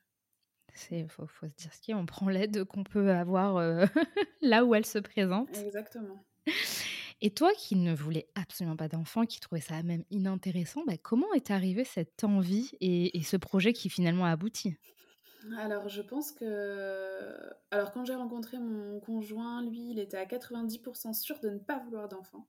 Il 0.90 1.08
faut, 1.08 1.26
faut, 1.26 1.46
se 1.46 1.55
dire 1.55 1.72
ce 1.72 1.81
qui 1.81 1.90
est, 1.90 1.94
on 1.94 2.06
prend 2.06 2.28
l'aide 2.28 2.64
qu'on 2.64 2.84
peut 2.84 3.11
avoir 3.11 3.56
euh, 3.56 3.84
là 4.43 4.64
où 4.64 4.75
elle 4.75 4.87
se 4.87 4.99
présente. 4.99 5.56
Exactement. 5.58 6.25
Et 7.22 7.31
toi 7.31 7.52
qui 7.56 7.76
ne 7.76 7.94
voulais 7.94 8.28
absolument 8.34 8.76
pas 8.76 8.88
d'enfant, 8.88 9.26
qui 9.26 9.40
trouvais 9.40 9.61
ça 9.61 9.82
même 9.82 10.05
inintéressant, 10.11 10.82
bah, 10.87 10.96
comment 11.00 11.32
est 11.34 11.50
arrivée 11.50 11.84
cette 11.84 12.25
envie 12.25 12.70
et, 12.81 13.19
et, 13.19 13.22
ce 13.22 13.37
projet 13.37 13.72
qui 13.72 13.90
finalement 13.90 14.25
a 14.25 14.31
abouti? 14.31 14.75
Alors 15.58 15.88
je 15.88 16.02
pense 16.02 16.32
que... 16.32 17.34
Alors 17.70 17.93
quand 17.93 18.05
j'ai 18.05 18.14
rencontré 18.14 18.58
mon 18.58 19.00
conjoint, 19.00 19.62
lui, 19.62 19.90
il 19.90 19.99
était 19.99 20.17
à 20.17 20.25
90% 20.25 21.12
sûr 21.12 21.38
de 21.40 21.50
ne 21.50 21.58
pas 21.58 21.78
vouloir 21.78 22.08
d'enfant. 22.08 22.46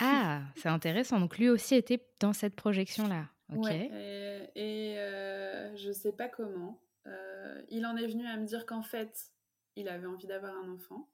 Ah, 0.00 0.42
c'est 0.56 0.68
intéressant. 0.68 1.18
Donc 1.18 1.38
lui 1.38 1.48
aussi 1.48 1.74
était 1.74 2.04
dans 2.20 2.32
cette 2.32 2.54
projection-là. 2.54 3.28
Ok. 3.52 3.64
Ouais, 3.64 4.50
et, 4.54 4.92
et 4.92 4.98
euh, 4.98 5.76
je 5.76 5.92
sais 5.92 6.12
pas 6.12 6.28
comment. 6.28 6.80
Euh, 7.06 7.62
il 7.68 7.86
en 7.86 7.96
est 7.96 8.06
venu 8.06 8.26
à 8.26 8.36
me 8.36 8.46
dire 8.46 8.66
qu'en 8.66 8.82
fait, 8.82 9.32
il 9.76 9.88
avait 9.88 10.06
envie 10.06 10.26
d'avoir 10.26 10.54
un 10.56 10.68
enfant. 10.70 11.08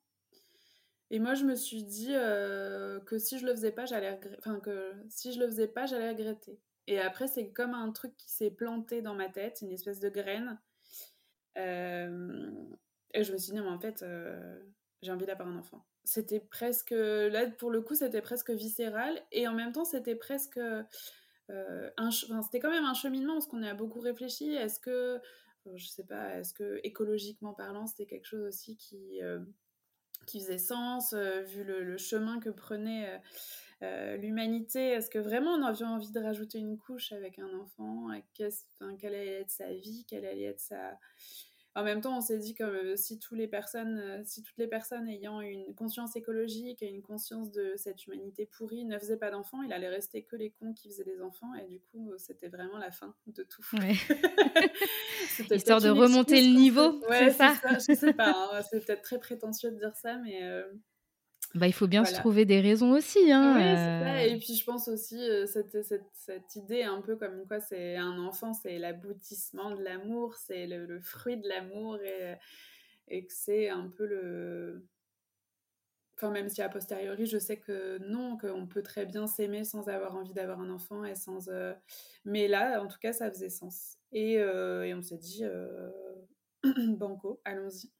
Et 1.11 1.19
moi, 1.19 1.35
je 1.35 1.45
me 1.45 1.57
suis 1.57 1.83
dit 1.83 2.15
euh, 2.15 3.01
que 3.01 3.19
si 3.19 3.39
je 3.39 3.47
le 3.47 3.53
faisais 3.53 3.73
pas, 3.73 3.85
j'allais 3.85 4.21
enfin 4.39 4.61
que 4.61 4.93
si 5.09 5.33
je 5.33 5.41
le 5.41 5.47
faisais 5.47 5.67
pas, 5.67 5.87
j'allais 5.87 6.11
regretter. 6.11 6.61
Et 6.87 7.01
après, 7.01 7.27
c'est 7.27 7.51
comme 7.51 7.75
un 7.75 7.91
truc 7.91 8.17
qui 8.17 8.31
s'est 8.31 8.51
planté 8.51 9.03
dans 9.03 9.15
ma 9.15 9.29
tête, 9.29 9.61
une 9.63 9.73
espèce 9.73 10.01
de 10.01 10.09
graine. 10.09 10.59
Euh, 11.59 12.51
et 13.13 13.25
je 13.25 13.33
me 13.33 13.39
suis 13.39 13.53
dit, 13.53 13.61
mais 13.61 13.69
en 13.69 13.79
fait, 13.81 14.05
j'ai 15.03 15.13
envie 15.13 15.27
d'avoir 15.27 15.49
un 15.49 15.57
enfant. 15.57 15.85
C'était 16.05 16.41
presque, 16.41 16.93
là, 16.93 17.49
pour 17.51 17.71
le 17.71 17.83
coup, 17.83 17.95
c'était 17.95 18.23
presque 18.23 18.51
viscéral. 18.51 19.21
Et 19.33 19.47
en 19.49 19.53
même 19.53 19.73
temps, 19.73 19.85
c'était 19.85 20.15
presque, 20.15 20.61
un, 21.49 22.11
c'était 22.11 22.61
quand 22.61 22.71
même 22.71 22.85
un 22.85 22.95
cheminement 22.95 23.35
parce 23.35 23.47
qu'on 23.47 23.63
a 23.63 23.75
beaucoup 23.75 24.01
réfléchi. 24.01 24.53
Est-ce 24.55 24.79
que 24.81 25.21
je 25.75 25.87
sais 25.87 26.05
pas, 26.05 26.39
est-ce 26.39 26.55
que 26.55 26.81
écologiquement 26.85 27.55
parlant, 27.55 27.87
c'était 27.87 28.07
quelque 28.07 28.27
chose 28.27 28.47
aussi 28.47 28.77
qui, 28.77 29.23
euh, 29.23 29.41
qui 30.27 30.41
faisait 30.41 30.59
sens, 30.59 31.13
euh, 31.13 31.43
vu 31.43 31.65
le, 31.65 31.97
chemin 31.97 32.41
que 32.41 32.51
prenait 32.51 33.21
euh, 33.83 34.17
l'humanité? 34.17 34.91
Est-ce 34.91 35.11
que 35.11 35.19
vraiment 35.19 35.53
on 35.53 35.63
avait 35.63 35.85
envie 35.85 36.11
de 36.11 36.21
rajouter 36.21 36.59
une 36.59 36.79
couche 36.79 37.13
avec 37.13 37.39
un 37.39 37.53
enfant? 37.59 38.09
Quelle 38.35 38.53
allait 39.05 39.41
être 39.41 39.51
sa 39.51 39.73
vie? 39.73 40.05
Quelle 40.09 40.25
allait 40.25 40.45
être 40.45 40.61
sa 40.61 40.99
en 41.77 41.85
même 41.85 42.01
temps, 42.01 42.17
on 42.17 42.21
s'est 42.21 42.39
dit 42.39 42.55
que 42.55 42.65
euh, 42.65 42.97
si, 42.97 43.21
toutes 43.21 43.39
les 43.39 43.47
personnes, 43.47 43.99
euh, 43.99 44.23
si 44.25 44.43
toutes 44.43 44.59
les 44.59 44.67
personnes 44.67 45.09
ayant 45.09 45.41
une 45.41 45.73
conscience 45.75 46.17
écologique 46.17 46.83
et 46.83 46.89
une 46.89 47.01
conscience 47.01 47.53
de 47.53 47.75
cette 47.77 48.07
humanité 48.07 48.45
pourrie 48.45 48.85
ne 48.85 48.99
faisaient 48.99 49.17
pas 49.17 49.31
d'enfants, 49.31 49.63
il 49.63 49.73
allait 49.73 49.89
rester 49.89 50.25
que 50.25 50.35
les 50.35 50.51
cons 50.51 50.73
qui 50.73 50.89
faisaient 50.89 51.05
des 51.05 51.23
enfants. 51.23 51.55
Et 51.55 51.67
du 51.69 51.79
coup, 51.81 52.13
c'était 52.19 52.49
vraiment 52.49 52.79
la 52.79 52.91
fin 52.91 53.15
de 53.29 53.45
tout. 53.45 53.63
Histoire 55.51 55.81
de 55.81 55.91
remonter 55.91 56.41
le 56.41 56.57
niveau, 56.57 57.01
c'est 57.09 57.31
ça, 57.31 57.55
Je 57.89 57.95
sais 57.95 58.13
pas, 58.13 58.31
hein, 58.31 58.61
c'est 58.71 58.85
peut-être 58.85 59.03
très 59.03 59.19
prétentieux 59.19 59.71
de 59.71 59.79
dire 59.79 59.95
ça, 59.95 60.17
mais... 60.17 60.41
Euh, 60.43 60.65
bah, 61.55 61.67
il 61.67 61.73
faut 61.73 61.89
bien 61.89 62.05
se 62.05 62.15
trouver 62.15 62.45
des 62.45 62.61
raisons 62.61 62.93
aussi. 62.93 63.33
Hein, 63.33 63.55
oui, 63.57 63.63
ça. 63.75 64.25
Et 64.25 64.39
puis 64.39 64.55
je 64.55 64.65
pense 64.65 64.87
aussi 64.87 65.19
euh, 65.19 65.47
cette, 65.47 65.83
cette, 65.83 66.07
cette, 66.15 66.55
idée 66.55 66.85
un 66.85 67.01
peu 67.01 67.17
comme 67.17 67.45
quoi 67.49 67.59
c'est 67.59 67.97
un 67.97 68.19
enfant, 68.21 68.53
c'est 68.53 68.79
l'aboutissement 68.79 69.75
de 69.75 69.83
l'amour, 69.83 70.37
c'est 70.37 70.69
le, 70.69 71.01
fruit 71.01 71.39
de 71.39 71.49
l'amour 71.49 71.99
et, 72.03 72.37
et 73.09 73.25
que 73.25 73.33
c'est 73.33 73.69
un 73.69 73.89
peu 73.89 74.07
le... 74.07 74.87
Enfin, 76.21 76.31
même 76.31 76.51
si 76.51 76.61
a 76.61 76.69
posteriori, 76.69 77.25
je 77.25 77.39
sais 77.39 77.57
que 77.59 77.97
non, 77.99 78.37
qu'on 78.37 78.67
peut 78.67 78.83
très 78.83 79.07
bien 79.07 79.27
s'aimer 79.27 79.65
sans 79.65 79.89
avoir 79.89 80.15
envie 80.17 80.35
d'avoir 80.35 80.61
un 80.61 80.69
enfant 80.69 81.03
et 81.03 81.15
sans... 81.15 81.49
Euh, 81.49 81.73
mais 82.27 82.47
là, 82.47 82.83
en 82.83 82.89
tout 82.89 82.99
cas, 82.99 83.15
ça 83.15 83.31
faisait 83.31 83.49
sens. 83.49 83.97
Et, 84.13 84.39
euh, 84.39 84.85
et 84.85 84.93
on 84.93 85.01
s'est 85.01 85.17
dit, 85.17 85.45
banco, 86.99 87.41
allons-y. 87.45 87.91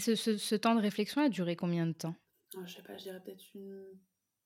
Ce, 0.00 0.14
ce, 0.14 0.36
ce, 0.36 0.54
temps 0.54 0.74
de 0.76 0.80
réflexion 0.80 1.22
a 1.22 1.28
duré 1.28 1.56
combien 1.56 1.86
de 1.86 1.92
temps? 1.92 2.14
Je 2.64 2.72
sais 2.72 2.82
pas, 2.82 2.96
je 2.96 3.02
dirais 3.02 3.20
peut-être 3.20 3.44
une 3.54 3.84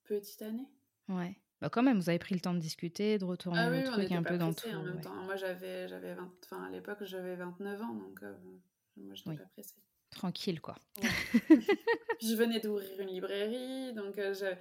petite 0.05 0.41
année. 0.43 0.69
Ouais. 1.09 1.39
Bah 1.61 1.71
quand 1.71 1.83
même, 1.83 1.99
vous 1.99 2.09
avez 2.11 2.19
pris 2.19 2.35
le 2.35 2.41
temps 2.41 2.55
de 2.55 2.59
discuter, 2.59 3.19
de 3.19 3.25
retourner 3.25 3.59
Ah 3.61 3.71
le 3.71 3.77
oui, 3.79 3.85
on 3.87 3.93
truc 3.93 4.13
un 4.13 4.23
pas 4.23 4.31
peu 4.31 4.39
dans 4.39 4.53
pressés 4.53 4.71
tout. 4.71 4.77
en 4.77 4.83
même 4.83 4.97
ouais. 4.97 5.01
temps. 5.01 5.15
Moi, 5.15 5.37
j'avais, 5.37 5.89
j'avais 5.89 6.15
20... 6.15 6.31
enfin, 6.45 6.65
à 6.65 6.71
l'époque, 6.71 6.99
j'avais 7.03 7.37
29 7.37 7.83
ans, 7.83 7.95
donc 7.95 8.23
euh, 8.23 8.35
moi, 8.97 9.15
je 9.15 9.23
n'étais 9.23 9.31
Oui. 9.31 9.37
pas 9.39 9.45
pressée. 9.47 9.77
Tranquille, 10.11 10.61
quoi. 10.61 10.75
Ouais. 11.03 11.09
Je 12.23 12.35
venais 12.35 12.61
d'ouvrir 12.61 12.99
une 13.01 13.09
librairie, 13.09 13.93
donc 13.93 14.19
euh, 14.19 14.33
je- 14.33 14.57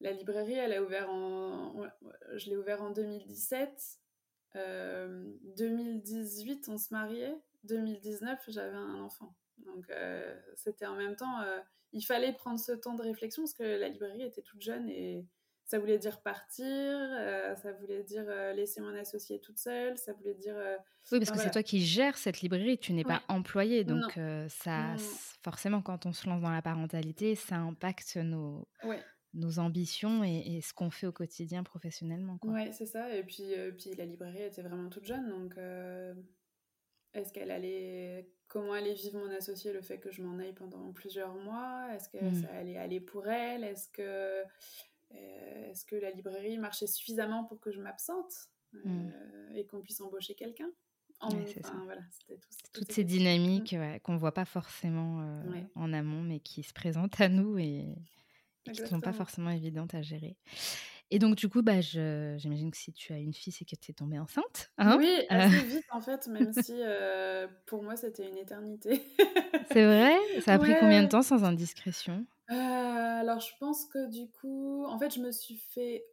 la 0.00 0.12
librairie, 0.12 0.54
elle 0.54 0.72
a 0.72 0.82
ouvert 0.82 1.08
en, 1.10 1.86
je 2.34 2.50
l'ai 2.50 2.56
ouvert 2.56 2.82
en 2.82 2.90
2017. 2.90 3.98
Euh, 4.56 5.32
2018, 5.56 6.68
on 6.68 6.76
se 6.76 6.92
mariait. 6.92 7.34
2019, 7.64 8.38
j'avais 8.48 8.74
un 8.76 9.00
enfant. 9.00 9.34
Donc 9.64 9.88
euh, 9.90 10.34
c'était 10.56 10.86
en 10.86 10.96
même 10.96 11.16
temps, 11.16 11.40
euh, 11.42 11.60
il 11.92 12.02
fallait 12.02 12.32
prendre 12.32 12.58
ce 12.58 12.72
temps 12.72 12.94
de 12.94 13.02
réflexion 13.02 13.44
parce 13.44 13.54
que 13.54 13.62
la 13.62 13.88
librairie 13.88 14.22
était 14.22 14.42
toute 14.42 14.60
jeune 14.60 14.88
et 14.90 15.24
ça 15.64 15.78
voulait 15.78 15.98
dire 15.98 16.22
partir, 16.22 16.66
euh, 16.66 17.54
ça 17.56 17.72
voulait 17.72 18.02
dire 18.02 18.24
euh, 18.28 18.52
laisser 18.52 18.80
mon 18.80 18.94
associé 18.94 19.40
toute 19.40 19.58
seule, 19.58 19.96
ça 19.96 20.12
voulait 20.12 20.34
dire 20.34 20.56
euh, 20.56 20.76
Oui, 21.10 21.18
parce 21.18 21.30
enfin, 21.30 21.36
que 21.38 21.42
c'est 21.44 21.50
toi 21.50 21.62
qui 21.62 21.80
gères 21.84 22.16
cette 22.18 22.40
librairie, 22.40 22.78
tu 22.78 22.92
n'es 22.92 23.04
Ouais. 23.04 23.14
pas 23.14 23.22
employé, 23.28 23.84
donc 23.84 24.18
ça, 24.48 24.94
forcément, 25.42 25.82
quand 25.82 26.06
on 26.06 26.12
se 26.12 26.28
lance 26.28 26.42
dans 26.42 26.50
la 26.50 26.62
parentalité, 26.62 27.34
ça 27.34 27.56
impacte 27.56 28.16
nos, 28.16 28.68
Ouais. 28.82 29.02
nos 29.34 29.58
ambitions 29.58 30.24
et, 30.24 30.56
et 30.56 30.60
ce 30.60 30.72
qu'on 30.74 30.90
fait 30.90 31.06
au 31.06 31.12
quotidien 31.12 31.62
professionnellement. 31.62 32.38
Ouais, 32.42 32.72
c'est 32.72 32.86
ça. 32.86 33.14
Et 33.14 33.22
puis, 33.24 33.54
puis 33.78 33.94
la 33.94 34.04
librairie 34.04 34.42
était 34.42 34.62
vraiment 34.62 34.88
toute 34.90 35.04
jeune, 35.06 35.28
donc 35.28 35.54
est-ce 37.14 37.32
qu'elle 37.32 37.50
allait, 37.50 38.30
comment 38.48 38.72
allait 38.72 38.94
vivre 38.94 39.18
mon 39.18 39.30
associé 39.30 39.72
le 39.72 39.82
fait 39.82 39.98
que 39.98 40.10
je 40.10 40.22
m'en 40.22 40.38
aille 40.38 40.54
pendant 40.54 40.92
plusieurs 40.92 41.34
mois? 41.34 41.88
Est-ce 41.94 42.08
que 42.08 42.30
Mm. 42.30 42.34
ça 42.34 42.48
allait 42.54 42.78
aller 42.78 43.00
pour 43.00 43.26
elle? 43.28 43.64
Est-ce 43.64 43.88
que, 43.88 44.42
est-ce 45.14 45.84
que 45.84 45.96
la 45.96 46.10
librairie 46.10 46.58
marchait 46.58 46.86
suffisamment 46.86 47.44
pour 47.44 47.60
que 47.60 47.70
je 47.72 47.80
m'absente 47.80 48.32
euh, 48.74 48.78
Mm. 48.84 49.56
et 49.56 49.66
qu'on 49.66 49.80
puisse 49.82 50.00
embaucher 50.00 50.34
quelqu'un? 50.34 50.70
En- 51.20 51.30
Ouais, 51.30 51.54
enfin, 51.60 51.82
voilà, 51.84 52.00
tout- 52.26 52.34
toutes 52.72 52.90
ces 52.92 53.04
dynamiques 53.04 53.72
ouais, 53.78 54.00
qu'on 54.02 54.14
ne 54.14 54.18
voit 54.18 54.34
pas 54.34 54.44
forcément 54.46 55.20
euh, 55.22 55.50
Ouais. 55.50 55.66
en 55.76 55.92
amont, 55.92 56.22
mais 56.22 56.40
qui 56.40 56.62
se 56.62 56.72
présentent 56.72 57.20
à 57.20 57.28
nous 57.28 57.58
et, 57.58 57.94
et 58.66 58.72
qui 58.72 58.80
ne 58.82 58.86
sont 58.86 59.00
pas 59.00 59.12
forcément 59.12 59.50
évidentes 59.50 59.94
à 59.94 60.02
gérer. 60.02 60.36
Et 61.12 61.18
donc, 61.18 61.36
du 61.36 61.50
coup, 61.50 61.60
bah, 61.62 61.82
j'imagine 61.82 62.70
que 62.70 62.76
si 62.78 62.90
tu 62.90 63.12
as 63.12 63.18
une 63.18 63.34
fille, 63.34 63.52
c'est 63.52 63.66
que 63.66 63.76
tu 63.76 63.90
es 63.90 63.94
tombée 63.94 64.18
enceinte. 64.18 64.72
Hein 64.78 64.96
Oui, 64.98 65.14
Euh, 65.30 65.34
assez 65.34 65.62
vite 65.62 65.84
en 65.90 66.00
fait, 66.00 66.26
même 66.26 66.54
si 66.54 66.72
euh, 66.74 67.46
pour 67.66 67.82
moi 67.82 67.96
c'était 67.96 68.26
une 68.26 68.38
éternité. 68.38 69.02
c'est 69.70 69.84
vrai? 69.84 70.16
Ça 70.40 70.54
a 70.54 70.58
pris 70.58 70.72
combien 70.80 71.02
de 71.02 71.08
temps 71.08 71.20
sans 71.22 71.44
indiscrétion? 71.44 72.24
Euh, 72.50 72.54
alors 72.54 73.40
je 73.40 73.52
pense 73.60 73.84
que 73.84 74.08
du 74.08 74.30
coup, 74.30 74.86
en 74.86 74.98
fait, 74.98 75.14
je 75.14 75.20
me 75.20 75.30
suis 75.30 75.56
fait, 75.56 76.06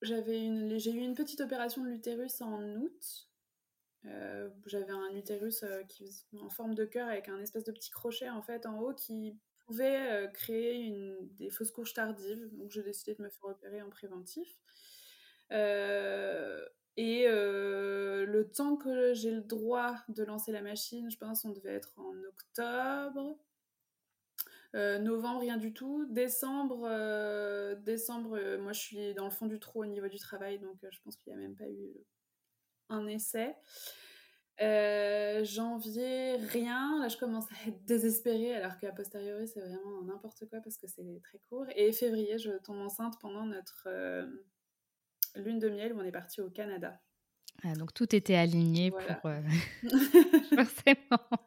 j'avais 0.00 0.42
une, 0.42 0.78
j'ai 0.78 0.92
eu 0.92 1.00
une 1.00 1.14
petite 1.14 1.42
opération 1.42 1.84
de 1.84 1.88
l'utérus 1.90 2.40
en 2.40 2.62
août. 2.76 3.28
J'avais 4.66 4.90
un 4.92 5.14
utérus 5.14 5.64
qui 5.88 6.10
en 6.40 6.48
forme 6.50 6.74
de 6.74 6.84
cœur 6.86 7.08
avec 7.08 7.28
un 7.28 7.40
espèce 7.40 7.64
de 7.64 7.72
petit 7.72 7.90
crochet 7.90 8.30
en 8.30 8.42
fait 8.42 8.64
en 8.66 8.78
haut 8.80 8.94
qui 8.94 9.38
pouvait 9.66 10.30
créer 10.34 10.74
une, 10.74 11.16
des 11.36 11.50
fausses 11.50 11.70
couches 11.70 11.94
tardives. 11.94 12.48
Donc 12.52 12.70
j'ai 12.70 12.82
décidé 12.82 13.14
de 13.14 13.22
me 13.22 13.30
faire 13.30 13.44
opérer 13.44 13.82
en 13.82 13.90
préventif. 13.90 14.48
Et 15.50 17.26
le 17.26 18.42
temps 18.54 18.76
que 18.76 19.14
j'ai 19.14 19.32
le 19.32 19.42
droit 19.42 19.96
de 20.08 20.22
lancer 20.24 20.52
la 20.52 20.62
machine, 20.62 21.10
je 21.10 21.18
pense 21.18 21.44
on 21.44 21.50
devait 21.50 21.74
être 21.74 21.98
en 21.98 22.14
octobre. 22.28 23.38
Novembre, 24.74 25.40
rien 25.40 25.56
du 25.56 25.72
tout. 25.72 26.04
Décembre, 26.10 26.88
décembre 27.82 28.56
moi 28.58 28.72
je 28.72 28.80
suis 28.80 29.14
dans 29.14 29.24
le 29.24 29.30
fond 29.30 29.46
du 29.46 29.58
trou 29.60 29.82
au 29.82 29.86
niveau 29.86 30.08
du 30.08 30.18
travail, 30.18 30.58
donc 30.58 30.76
je 30.90 30.98
pense 31.02 31.16
qu'il 31.16 31.32
n'y 31.32 31.38
a 31.38 31.42
même 31.42 31.56
pas 31.56 31.68
eu 31.68 31.94
un 32.88 33.06
essai. 33.06 33.56
Euh, 34.60 35.44
janvier, 35.44 36.36
rien. 36.52 36.98
Là, 37.00 37.08
je 37.08 37.16
commence 37.16 37.44
à 37.50 37.68
être 37.68 37.84
désespérée, 37.84 38.54
alors 38.54 38.78
qu'à 38.78 38.92
posteriori, 38.92 39.48
c'est 39.48 39.60
vraiment 39.60 40.02
n'importe 40.02 40.48
quoi 40.48 40.60
parce 40.60 40.76
que 40.78 40.86
c'est 40.86 41.20
très 41.24 41.38
court. 41.48 41.66
Et 41.76 41.92
février, 41.92 42.38
je 42.38 42.50
tombe 42.62 42.78
enceinte 42.78 43.14
pendant 43.20 43.44
notre 43.44 43.84
euh, 43.88 44.26
lune 45.34 45.58
de 45.58 45.68
miel 45.68 45.92
où 45.92 45.98
on 46.00 46.04
est 46.04 46.12
parti 46.12 46.40
au 46.40 46.50
Canada. 46.50 47.00
Ah, 47.64 47.74
Donc, 47.74 47.92
tout 47.94 48.14
était 48.14 48.36
aligné 48.36 48.90
Voilà. 48.90 49.14
pour... 49.14 49.30
euh, 49.30 49.40
forcément. 50.54 51.40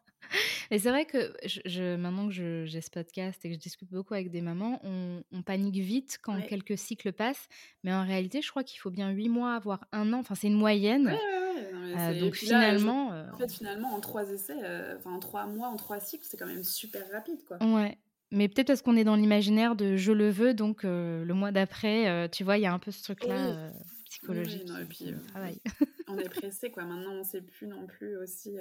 Et 0.70 0.80
c'est 0.80 0.90
vrai 0.90 1.06
que 1.06 1.34
je, 1.46 1.62
je- 1.64 1.96
maintenant 1.96 2.28
que 2.28 2.34
je- 2.34 2.66
j'ai 2.66 2.82
ce 2.82 2.90
podcast 2.92 3.44
et 3.46 3.50
que 3.50 3.56
je 3.56 3.60
discute 3.60 3.90
beaucoup 3.90 4.14
avec 4.14 4.30
des 4.30 4.42
mamans, 4.42 4.82
on, 4.84 5.24
on 5.32 5.42
panique 5.42 5.78
vite 5.78 6.18
quand 6.22 6.36
Ouais. 6.36 6.46
quelques 6.46 6.78
cycles 6.78 7.14
passent. 7.14 7.48
Mais 7.86 7.94
en 7.94 8.04
réalité, 8.06 8.42
je 8.42 8.50
crois 8.50 8.66
qu'il 8.66 8.80
faut 8.82 8.90
bien 8.92 9.10
huit 9.12 9.30
mois, 9.30 9.58
voire 9.60 9.86
un 9.94 10.12
an. 10.12 10.20
Enfin, 10.20 10.36
c'est 10.36 10.48
une 10.48 10.58
moyenne. 10.58 11.06
ouais, 11.08 11.14
ouais. 11.14 11.47
Euh, 11.96 12.20
donc 12.20 12.22
là, 12.22 12.32
je- 12.34 12.38
finalement, 12.38 13.12
euh, 13.14 13.26
En 13.34 13.38
fait, 13.38 13.52
finalement, 13.52 13.94
en 13.94 14.00
trois 14.00 14.30
essais, 14.32 14.58
euh, 14.64 14.98
enfin 14.98 15.14
en 15.14 15.20
trois 15.20 15.46
mois, 15.46 15.68
en 15.68 15.76
trois 15.76 16.00
cycles, 16.00 16.26
c'est 16.30 16.38
quand 16.38 16.48
même 16.48 16.64
super 16.64 17.10
rapide, 17.12 17.44
quoi. 17.46 17.58
ouais. 17.62 17.98
Mais 18.32 18.50
peut-être 18.50 18.68
parce 18.68 18.82
qu'on 18.82 18.98
est 18.98 19.06
dans 19.06 19.16
l'imaginaire 19.16 19.76
de 19.76 19.96
je 19.96 20.12
le 20.12 20.30
veux, 20.30 20.54
donc 20.54 20.84
euh, 20.84 21.24
le 21.24 21.34
mois 21.34 21.52
d'après, 21.52 22.10
euh, 22.10 22.28
tu 22.28 22.44
vois, 22.44 22.58
il 22.58 22.62
y 22.62 22.66
a 22.66 22.74
un 22.74 22.80
peu 22.80 22.92
ce 22.92 23.02
truc-là 23.04 23.48
euh, 23.48 23.72
psychologique 24.10 24.64
oui, 24.66 24.70
non, 24.70 24.78
et 24.80 24.82
qui, 24.90 25.06
puis, 25.06 25.14
qui 25.14 25.28
travaille. 25.32 25.62
on 26.08 26.18
est 26.18 26.28
pressé, 26.30 26.70
quoi. 26.72 26.84
Maintenant, 26.84 27.12
on 27.14 27.24
sait 27.24 27.42
plus 27.42 27.68
non 27.68 27.88
plus 27.88 28.18
aussi, 28.18 28.58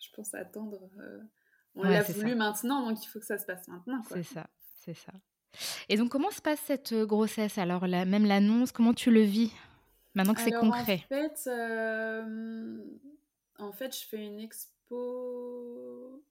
je 0.00 0.08
pense, 0.16 0.34
attendre. 0.34 0.80
On 1.76 1.82
Ouais, 1.82 1.90
l'a 1.90 2.02
voulu 2.02 2.30
ça. 2.30 2.34
maintenant, 2.36 2.88
donc 2.88 3.04
il 3.04 3.06
faut 3.06 3.20
que 3.20 3.26
ça 3.26 3.38
se 3.38 3.46
passe 3.46 3.68
maintenant, 3.68 4.02
quoi. 4.02 4.16
C'est 4.16 4.24
ça, 4.24 4.48
c'est 4.74 4.94
ça. 4.94 5.12
Et 5.88 5.96
donc, 5.96 6.08
comment 6.10 6.30
se 6.32 6.40
passe 6.42 6.60
cette 6.66 6.92
grossesse? 6.94 7.58
Alors, 7.58 7.86
la- 7.86 8.04
même 8.04 8.24
l'annonce, 8.26 8.72
comment 8.72 8.92
tu 8.94 9.10
le 9.12 9.20
vis? 9.22 9.52
Maintenant 10.14 10.34
que 10.34 10.40
c'est 10.40 10.54
en 10.56 10.60
concret 10.60 10.98
fait, 11.08 11.44
euh, 11.46 12.78
en 13.58 13.72
fait, 13.72 13.96
je 13.96 14.06
fais 14.06 14.24
une 14.24 14.40
expo. 14.40 16.22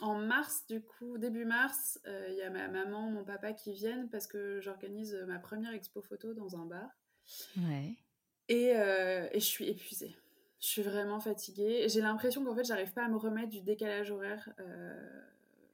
En 0.00 0.14
mars, 0.14 0.64
du 0.68 0.80
coup, 0.80 1.18
début 1.18 1.44
mars, 1.44 1.98
euh, 2.06 2.28
il 2.30 2.36
y 2.36 2.42
a 2.42 2.50
ma 2.50 2.68
maman, 2.68 3.10
mon 3.10 3.24
papa 3.24 3.52
qui 3.52 3.72
viennent 3.72 4.08
parce 4.08 4.28
que 4.28 4.60
j'organise 4.60 5.14
ma 5.26 5.40
première 5.40 5.72
expo 5.72 6.00
photo 6.00 6.32
dans 6.32 6.56
un 6.56 6.64
bar. 6.64 6.88
Ouais. 7.56 7.96
Et, 8.48 8.76
euh, 8.76 9.26
et 9.32 9.40
je 9.40 9.44
suis 9.44 9.68
épuisée. 9.68 10.14
Je 10.60 10.66
suis 10.68 10.82
vraiment 10.82 11.18
fatiguée. 11.18 11.88
J'ai 11.88 12.02
l'impression 12.02 12.44
qu'en 12.44 12.54
fait, 12.54 12.64
j'arrive 12.64 12.92
pas 12.92 13.04
à 13.04 13.08
me 13.08 13.16
remettre 13.16 13.48
du 13.50 13.62
décalage 13.62 14.12
horaire 14.12 14.48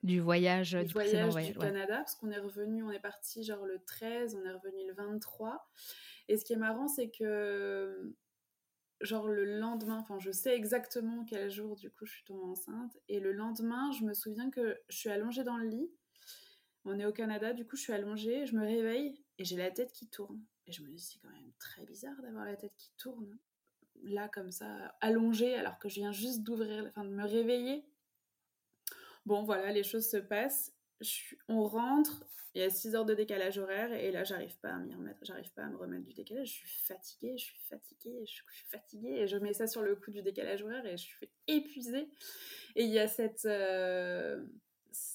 Du 0.03 0.19
voyage, 0.21 0.73
du 0.73 0.85
du 0.87 0.93
voyage 0.95 1.31
voyage. 1.31 1.53
du 1.53 1.59
ouais. 1.59 1.67
Canada, 1.67 1.99
parce 1.99 2.15
qu'on 2.15 2.31
est 2.31 2.39
revenu, 2.39 2.83
on 2.83 2.91
est 2.91 3.01
parti 3.01 3.45
genre 3.45 3.67
le 3.67 3.79
13, 3.85 4.35
on 4.41 4.47
est 4.49 4.53
revenu 4.53 4.87
le 4.87 4.95
23. 4.95 5.69
Et 6.31 6.37
ce 6.37 6.45
qui 6.45 6.53
est 6.53 6.57
marrant, 6.57 6.87
c'est 6.87 7.11
que 7.11 8.15
genre 9.01 9.27
le 9.27 9.45
lendemain, 9.59 9.99
enfin 9.99 10.21
je 10.21 10.31
sais 10.31 10.55
exactement 10.55 11.25
quel 11.25 11.51
jour 11.51 11.75
du 11.75 11.91
coup 11.91 12.07
je 12.07 12.13
suis 12.13 12.25
tombée 12.25 12.45
enceinte, 12.45 12.97
et 13.09 13.19
le 13.19 13.33
lendemain, 13.33 13.91
je 13.91 14.05
me 14.05 14.15
souviens 14.15 14.49
que 14.49 14.79
je 14.89 14.97
suis 14.97 15.11
allongée 15.11 15.43
dans 15.43 15.57
le 15.57 15.67
lit. 15.67 15.91
On 16.85 17.01
est 17.01 17.05
au 17.05 17.13
Canada, 17.13 17.53
du 17.53 17.67
coup 17.67 17.75
je 17.75 17.83
suis 17.83 17.93
allongée, 17.93 18.47
je 18.47 18.55
me 18.55 18.65
réveille 18.65 19.21
et 19.39 19.45
j'ai 19.45 19.57
la 19.57 19.73
tête 19.73 19.91
qui 19.91 20.09
tourne. 20.09 20.41
Et 20.69 20.73
je 20.73 20.85
me 20.85 20.89
dis 20.89 21.01
c'est 21.01 21.19
quand 21.19 21.31
même 21.31 21.51
très 21.59 21.85
bizarre 21.85 22.23
d'avoir 22.23 22.45
la 22.45 22.55
tête 22.55 22.77
qui 22.77 22.93
tourne 22.97 23.37
là 24.05 24.29
comme 24.29 24.53
ça, 24.53 24.95
allongée, 25.01 25.57
alors 25.57 25.81
que 25.81 25.89
je 25.89 25.97
viens 25.97 26.13
juste 26.13 26.45
d'ouvrir, 26.45 26.87
enfin 26.91 27.05
de 27.05 27.11
me 27.11 27.27
réveiller. 27.27 27.85
Bon 29.27 29.43
voilà, 29.43 29.73
les 29.73 29.83
choses 29.83 30.09
se 30.09 30.19
passent. 30.19 30.73
On 31.49 31.65
rentre, 31.65 32.25
il 32.55 32.61
y 32.61 32.65
a 32.65 32.71
6 32.71 32.95
heures 32.95 33.05
de 33.05 33.15
décalage 33.15 33.59
horaire 33.59 33.93
et 33.93 34.11
là 34.11 34.25
j'arrive 34.25 34.59
pas 34.59 34.71
à 34.71 34.79
remettre, 34.79 35.21
j'arrive 35.23 35.53
pas 35.53 35.63
à 35.63 35.69
me 35.69 35.77
remettre 35.77 36.05
du 36.05 36.15
décalage, 36.15 36.49
je 36.49 36.69
suis 36.69 36.87
fatiguée, 36.87 37.39
je 37.39 37.45
suis 37.45 37.61
fatiguée, 37.69 38.25
je 38.27 38.33
suis 38.33 38.67
fatiguée 38.71 39.21
et 39.21 39.27
je 39.27 39.37
mets 39.37 39.53
ça 39.53 39.67
sur 39.67 39.83
le 39.83 39.95
coup 39.97 40.11
du 40.11 40.23
décalage 40.23 40.63
horaire 40.63 40.85
et 40.87 40.97
je 40.97 41.05
suis 41.05 41.31
épuisée. 41.47 42.09
Et 42.77 42.85
il 42.85 42.91
y 42.91 42.99
a 42.99 43.09
cette, 43.09 43.45
euh, 43.47 44.45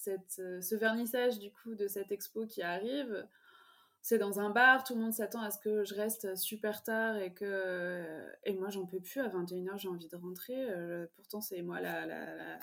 euh, 0.07 0.61
ce 0.61 0.75
vernissage 0.75 1.39
du 1.39 1.51
coup 1.51 1.75
de 1.75 1.87
cette 1.87 2.11
expo 2.11 2.45
qui 2.45 2.61
arrive. 2.61 3.27
C'est 4.07 4.19
dans 4.19 4.39
un 4.39 4.51
bar, 4.51 4.83
tout 4.83 4.93
le 4.93 5.01
monde 5.01 5.13
s'attend 5.13 5.41
à 5.41 5.49
ce 5.49 5.57
que 5.57 5.83
je 5.83 5.95
reste 5.95 6.35
super 6.35 6.83
tard 6.83 7.17
et 7.17 7.33
que 7.33 8.05
et 8.43 8.53
moi 8.53 8.69
j'en 8.69 8.85
peux 8.85 8.99
plus 8.99 9.19
à 9.19 9.29
21h, 9.29 9.79
j'ai 9.79 9.87
envie 9.87 10.07
de 10.07 10.15
rentrer. 10.15 10.53
Euh, 10.69 11.07
pourtant 11.15 11.41
c'est 11.41 11.59
moi 11.63 11.81
la, 11.81 12.05
la- 12.05 12.35
la- 12.35 12.59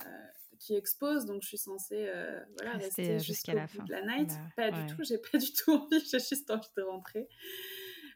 qui 0.61 0.77
expose 0.77 1.25
donc 1.27 1.43
je 1.43 1.49
suis 1.49 1.59
censée 1.59 2.05
euh, 2.07 2.39
voilà, 2.59 2.75
Rester, 2.77 3.15
euh, 3.15 3.19
jusqu'à 3.19 3.55
la 3.55 3.67
fin. 3.67 3.83
de 3.83 3.91
la 3.91 4.03
night. 4.03 4.31
Bah, 4.57 4.71
pas 4.71 4.77
ouais. 4.79 4.85
du 4.87 4.95
tout, 4.95 5.03
j'ai 5.03 5.19
pas 5.19 5.37
du 5.37 5.53
tout 5.53 5.73
envie, 5.73 5.99
j'ai 6.09 6.21
juste 6.21 6.49
envie 6.49 6.69
de 6.77 6.83
rentrer. 6.83 7.27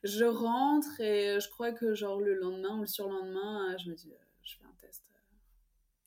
Je 0.05 0.25
rentre 0.25 1.01
et 1.01 1.41
je 1.41 1.51
crois 1.51 1.73
que 1.73 1.95
genre 1.97 2.21
le 2.21 2.35
lendemain 2.35 2.77
ou 2.77 2.83
le 2.83 2.87
surlendemain, 2.87 3.73
euh, 3.73 3.77
je 3.85 3.91
me 3.91 3.97
dis 3.97 4.13
euh, 4.13 4.25
je 4.45 4.55
fais 4.55 4.65
un 4.65 4.75
test. 4.81 5.03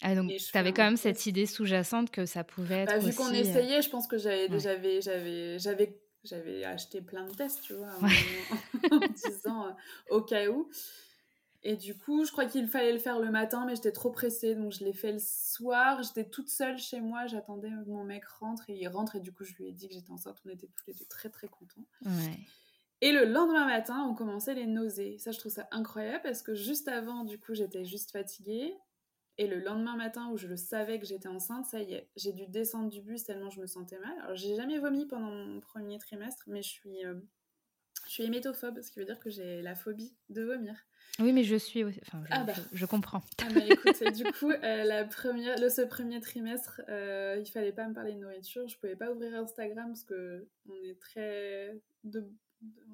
Ah, 0.01 0.15
donc, 0.15 0.31
tu 0.33 0.57
avais 0.57 0.71
quand 0.71 0.85
même 0.85 0.93
test. 0.93 1.03
cette 1.03 1.25
idée 1.25 1.45
sous-jacente 1.45 2.11
que 2.11 2.25
ça 2.25 2.45
pouvait 2.45 2.83
être 2.83 2.93
Bah, 2.93 2.99
vu 2.99 3.09
aussi... 3.09 3.17
qu'on 3.17 3.27
euh, 3.27 3.33
essayait, 3.33 3.81
je 3.81 3.89
pense 3.89 4.07
que 4.07 4.17
j'avais 4.17 4.49
ouais. 4.49 4.59
j'avais 4.59 5.01
j'avais 5.59 5.99
j'avais 6.23 6.63
acheté 6.63 7.01
plein 7.01 7.25
de 7.25 7.33
tests, 7.33 7.61
tu 7.61 7.73
vois, 7.73 7.89
en, 8.01 8.07
en 8.95 9.07
disant 9.07 9.67
euh, 9.67 9.71
au 10.09 10.21
cas 10.21 10.47
où. 10.49 10.69
Et 11.61 11.75
du 11.75 11.97
coup, 11.97 12.23
je 12.23 12.31
crois 12.31 12.45
qu'il 12.45 12.67
fallait 12.69 12.93
le 12.93 12.99
faire 12.99 13.19
le 13.19 13.31
matin, 13.31 13.65
mais 13.65 13.75
j'étais 13.75 13.91
trop 13.91 14.11
pressée, 14.11 14.55
donc 14.55 14.71
je 14.71 14.85
l'ai 14.85 14.93
fait 14.93 15.11
le 15.11 15.19
soir. 15.19 16.01
J'étais 16.03 16.29
toute 16.29 16.47
seule 16.47 16.77
chez 16.77 17.01
moi, 17.01 17.27
j'attendais 17.27 17.69
que 17.69 17.89
mon 17.89 18.05
mec 18.05 18.25
rentre 18.25 18.69
et 18.69 18.77
il 18.77 18.87
rentre 18.87 19.17
et 19.17 19.19
du 19.19 19.33
coup, 19.33 19.43
je 19.43 19.53
lui 19.55 19.67
ai 19.67 19.71
dit 19.73 19.89
que 19.89 19.93
j'étais 19.93 20.11
enceinte. 20.11 20.37
On 20.45 20.49
était 20.49 20.67
tous 20.67 20.87
les 20.87 20.93
deux 20.93 21.05
très 21.05 21.29
très 21.29 21.49
contents. 21.49 21.85
Ouais. 22.05 22.39
Et 23.01 23.11
le 23.11 23.25
lendemain 23.25 23.65
matin, 23.65 24.05
on 24.09 24.13
commençait 24.13 24.53
les 24.53 24.67
nausées. 24.67 25.17
Ça, 25.19 25.31
je 25.31 25.39
trouve 25.39 25.51
ça 25.51 25.67
incroyable 25.71 26.21
parce 26.23 26.41
que 26.41 26.53
juste 26.53 26.87
avant, 26.87 27.25
du 27.25 27.37
coup, 27.37 27.53
j'étais 27.53 27.83
juste 27.83 28.11
fatiguée. 28.11 28.73
Et 29.39 29.47
le 29.47 29.57
lendemain 29.59 29.95
matin 29.95 30.29
où 30.31 30.37
je 30.37 30.47
le 30.47 30.57
savais 30.57 30.99
que 30.99 31.05
j'étais 31.05 31.29
enceinte, 31.29 31.65
ça 31.65 31.79
y 31.81 31.93
est, 31.93 32.09
j'ai 32.17 32.33
dû 32.33 32.45
descendre 32.47 32.89
du 32.89 33.01
bus 33.01 33.23
tellement 33.23 33.49
je 33.49 33.61
me 33.61 33.67
sentais 33.67 33.97
mal. 33.99 34.13
Alors, 34.21 34.35
j'ai 34.35 34.53
jamais 34.55 34.77
vomi 34.79 35.05
pendant 35.07 35.31
mon 35.31 35.61
premier 35.61 35.97
trimestre, 35.97 36.43
mais 36.47 36.61
je 36.61 36.67
suis, 36.69 37.05
euh, 37.05 37.15
je 38.05 38.11
suis 38.11 38.23
hémétophobe, 38.23 38.81
ce 38.81 38.91
qui 38.91 38.99
veut 38.99 39.05
dire 39.05 39.17
que 39.19 39.29
j'ai 39.29 39.61
la 39.61 39.75
phobie 39.75 40.13
de 40.29 40.43
vomir. 40.43 40.75
Oui, 41.19 41.31
mais 41.31 41.43
je 41.45 41.55
suis 41.55 41.83
Enfin, 41.85 42.21
je, 42.23 42.27
Ah 42.31 42.43
bah. 42.43 42.53
je- 42.53 42.77
je 42.77 42.85
comprends. 42.85 43.21
Ah, 43.41 43.47
mais 43.53 43.69
écoute, 43.69 44.03
du 44.13 44.25
coup, 44.25 44.51
euh, 44.51 44.83
la 44.83 45.05
première, 45.05 45.57
le, 45.57 45.69
ce 45.69 45.81
premier 45.83 46.19
trimestre, 46.19 46.81
euh, 46.89 47.37
il 47.39 47.45
fallait 47.49 47.71
pas 47.71 47.87
me 47.87 47.93
parler 47.93 48.13
de 48.13 48.19
nourriture. 48.19 48.67
Je 48.67 48.77
pouvais 48.77 48.97
pas 48.97 49.09
ouvrir 49.11 49.33
Instagram 49.35 49.87
parce 49.87 50.03
que 50.03 50.45
on 50.69 50.75
est 50.83 50.99
très. 50.99 51.79
De, 52.03 52.29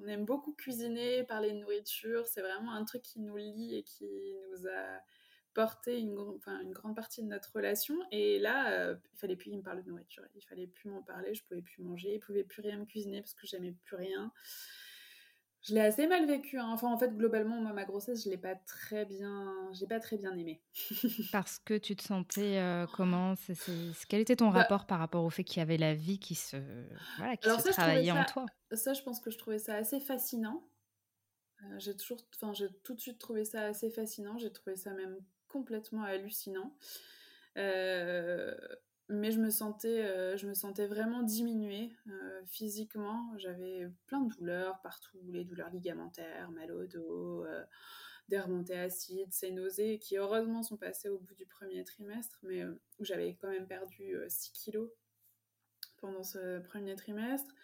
on 0.00 0.06
aime 0.06 0.24
beaucoup 0.24 0.52
cuisiner, 0.52 1.24
parler 1.24 1.52
de 1.52 1.58
nourriture. 1.58 2.24
C'est 2.28 2.40
vraiment 2.40 2.72
un 2.72 2.84
truc 2.84 3.02
qui 3.02 3.18
nous 3.18 3.36
lie 3.36 3.74
et 3.76 3.82
qui 3.82 4.06
nous 4.52 4.68
a 4.68 5.00
porté 5.56 5.98
une, 6.00 6.18
enfin, 6.36 6.60
une 6.62 6.72
grande 6.72 6.94
partie 6.96 7.22
de 7.24 7.28
notre 7.28 7.52
relation. 7.56 7.96
Et 8.12 8.38
là, 8.38 8.70
euh, 8.72 8.96
il 9.14 9.18
fallait 9.18 9.36
plus 9.36 9.50
qu'il 9.50 9.58
me 9.58 9.64
parle 9.64 9.82
de 9.82 9.88
nourriture. 9.90 10.24
Il 10.36 10.42
fallait 10.44 10.68
plus 10.68 10.90
m'en 10.90 11.02
parler. 11.02 11.34
Je 11.34 11.44
pouvais 11.44 11.62
plus 11.62 11.82
manger. 11.82 12.14
Il 12.16 12.20
pouvait 12.20 12.44
plus 12.44 12.62
rien 12.62 12.78
me 12.78 12.86
cuisiner 12.86 13.22
parce 13.22 13.34
que 13.34 13.46
j'aimais 13.48 13.72
plus 13.72 13.96
rien. 13.96 14.32
Je 15.62 15.74
l'ai 15.74 15.80
assez 15.80 16.06
mal 16.06 16.26
vécu. 16.26 16.58
hein. 16.58 16.70
Enfin, 16.72 16.90
en 16.92 16.98
fait, 16.98 17.14
globalement, 17.16 17.60
moi, 17.60 17.72
ma 17.72 17.84
grossesse, 17.84 18.24
je 18.24 18.30
l'ai 18.30 18.38
pas 18.38 18.54
très 18.54 19.04
bien, 19.04 19.70
j'ai 19.72 19.86
pas 19.86 20.00
très 20.00 20.16
bien 20.16 20.34
aimé. 20.36 20.62
Parce 21.30 21.58
que 21.58 21.74
tu 21.76 21.96
te 21.96 22.02
sentais 22.02 22.58
euh, 22.58 22.86
comment? 22.86 23.34
C'est, 23.36 23.54
c'est- 23.54 23.92
Quel 24.08 24.20
était 24.20 24.36
ton 24.36 24.50
Bah, 24.52 24.66
rapport 24.66 24.86
par 24.86 24.98
rapport 24.98 25.24
au 25.24 25.30
fait 25.30 25.44
qu'il 25.44 25.58
y 25.58 25.62
avait 25.62 25.76
la 25.76 25.94
vie 25.94 26.18
qui 26.18 26.34
se, 26.34 26.56
voilà, 27.16 27.36
qui 27.36 27.50
alors 27.50 27.60
se 27.60 27.62
ça, 27.62 27.70
travaillait 27.70 28.12
en 28.12 28.24
toi? 28.24 28.50
ça, 28.72 28.92
je 28.94 29.02
pense 29.02 29.20
que 29.20 29.30
je 29.30 29.38
trouvais 29.38 29.58
ça 29.58 29.74
assez 29.76 30.00
fascinant. 30.00 30.68
Euh, 31.64 31.78
j'ai 31.78 31.96
toujours, 31.96 32.20
enfin, 32.34 32.52
j'ai 32.54 32.68
tout 32.84 32.94
de 32.94 33.00
suite 33.00 33.18
trouvé 33.18 33.44
ça 33.44 33.64
assez 33.66 33.90
fascinant. 33.90 34.38
J'ai 34.38 34.52
trouvé 34.52 34.76
ça 34.76 34.94
même 34.94 35.18
complètement 35.48 36.02
hallucinant. 36.02 36.76
Euh, 37.56 38.54
mais 39.08 39.30
je 39.30 39.38
me 39.38 39.50
sentais, 39.50 40.04
euh, 40.04 40.36
je 40.36 40.48
me 40.48 40.54
sentais 40.54 40.86
vraiment 40.86 41.22
diminuée 41.22 41.92
euh, 42.08 42.42
physiquement. 42.46 43.32
J'avais 43.38 43.88
plein 44.06 44.20
de 44.20 44.34
douleurs 44.34 44.80
partout, 44.82 45.18
les 45.30 45.44
douleurs 45.44 45.70
ligamentaires, 45.70 46.50
mal 46.50 46.72
au 46.72 46.86
dos, 46.86 47.46
des 48.28 48.40
remontées 48.40 48.78
acides, 48.78 49.32
ces 49.32 49.52
nausées 49.52 49.98
qui 50.00 50.16
heureusement 50.16 50.64
sont 50.64 50.76
passées 50.76 51.08
au 51.08 51.18
bout 51.18 51.34
du 51.34 51.46
premier 51.46 51.84
trimestre, 51.84 52.38
mais 52.42 52.64
où 52.64 53.04
j'avais 53.04 53.36
quand 53.40 53.48
même 53.48 53.68
perdu 53.68 54.16
euh, 54.16 54.26
6 54.28 54.52
kilos 54.52 54.90
pendant 55.98 56.24
ce 56.24 56.58
premier 56.60 56.96
trimestre. 56.96 57.54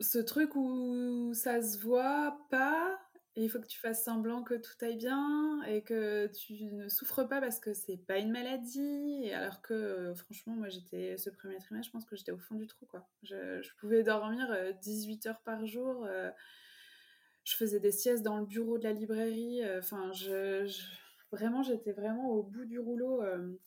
Ce 0.00 0.18
truc 0.18 0.56
où 0.56 1.32
ça 1.32 1.62
se 1.62 1.78
voit 1.78 2.46
pas, 2.50 3.00
il 3.36 3.48
faut 3.50 3.60
que 3.60 3.66
tu 3.66 3.78
fasses 3.78 4.04
semblant 4.04 4.42
que 4.42 4.54
tout 4.54 4.72
aille 4.82 4.96
bien 4.96 5.62
et 5.62 5.82
que 5.82 6.26
tu 6.28 6.64
ne 6.72 6.88
souffres 6.88 7.24
pas 7.24 7.40
parce 7.40 7.60
que 7.60 7.72
c'est 7.72 7.96
pas 7.96 8.18
une 8.18 8.30
maladie. 8.30 9.30
Alors 9.32 9.62
que, 9.62 9.72
euh, 9.74 10.14
franchement, 10.14 10.54
moi, 10.54 10.68
j'étais 10.68 11.16
ce 11.16 11.30
premier 11.30 11.56
trimestre, 11.58 11.86
je 11.88 11.92
pense 11.92 12.04
que 12.04 12.16
j'étais 12.16 12.32
au 12.32 12.38
fond 12.38 12.56
du 12.56 12.66
trou, 12.66 12.86
quoi. 12.86 13.08
Je, 13.22 13.62
pouvais 13.78 14.02
dormir 14.02 14.46
euh, 14.50 14.72
18 14.82 15.26
heures 15.26 15.40
par 15.42 15.64
jour. 15.66 16.04
euh, 16.06 16.30
je 17.44 17.56
faisais 17.56 17.80
des 17.80 17.92
siestes 17.92 18.22
dans 18.22 18.38
le 18.38 18.46
bureau 18.46 18.78
de 18.78 18.84
la 18.84 18.92
librairie. 18.92 19.62
euh, 19.64 19.78
Enfin, 19.80 20.12
je, 20.12 20.70
vraiment, 21.32 21.62
j'étais 21.62 21.92
vraiment 21.92 22.28
au 22.30 22.42
bout 22.42 22.64
du 22.64 22.78
rouleau. 22.78 23.22
euh, 23.22 23.58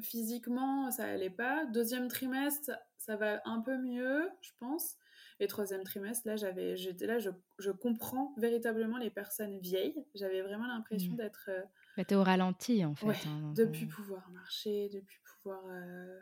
physiquement, 0.00 0.90
ça 0.90 1.04
allait 1.04 1.30
pas. 1.30 1.66
Deuxième 1.66 2.08
trimestre, 2.08 2.70
ça 2.98 3.16
va 3.16 3.40
un 3.44 3.60
peu 3.60 3.76
mieux, 3.78 4.28
je 4.40 4.50
pense. 4.58 4.96
Et 5.40 5.46
troisième 5.48 5.82
trimestre, 5.84 6.26
là, 6.28 6.36
j'avais, 6.36 6.76
j'étais 6.76 7.06
là, 7.06 7.18
je, 7.18 7.30
je 7.58 7.70
comprends 7.72 8.34
véritablement 8.36 8.98
les 8.98 9.10
personnes 9.10 9.58
vieilles. 9.58 10.04
J'avais 10.14 10.42
vraiment 10.42 10.66
l'impression 10.66 11.14
Mm. 11.14 11.16
d'être, 11.16 11.46
euh, 11.48 11.62
Bah, 11.96 12.04
T'es 12.04 12.14
au 12.14 12.22
ralenti 12.22 12.84
en 12.84 12.94
fait. 12.94 13.06
ouais, 13.06 13.16
hein, 13.26 13.52
depuis 13.54 13.86
pouvoir 13.86 14.30
marcher, 14.30 14.88
depuis 14.90 15.18
pouvoir, 15.24 15.62
euh, 15.66 16.20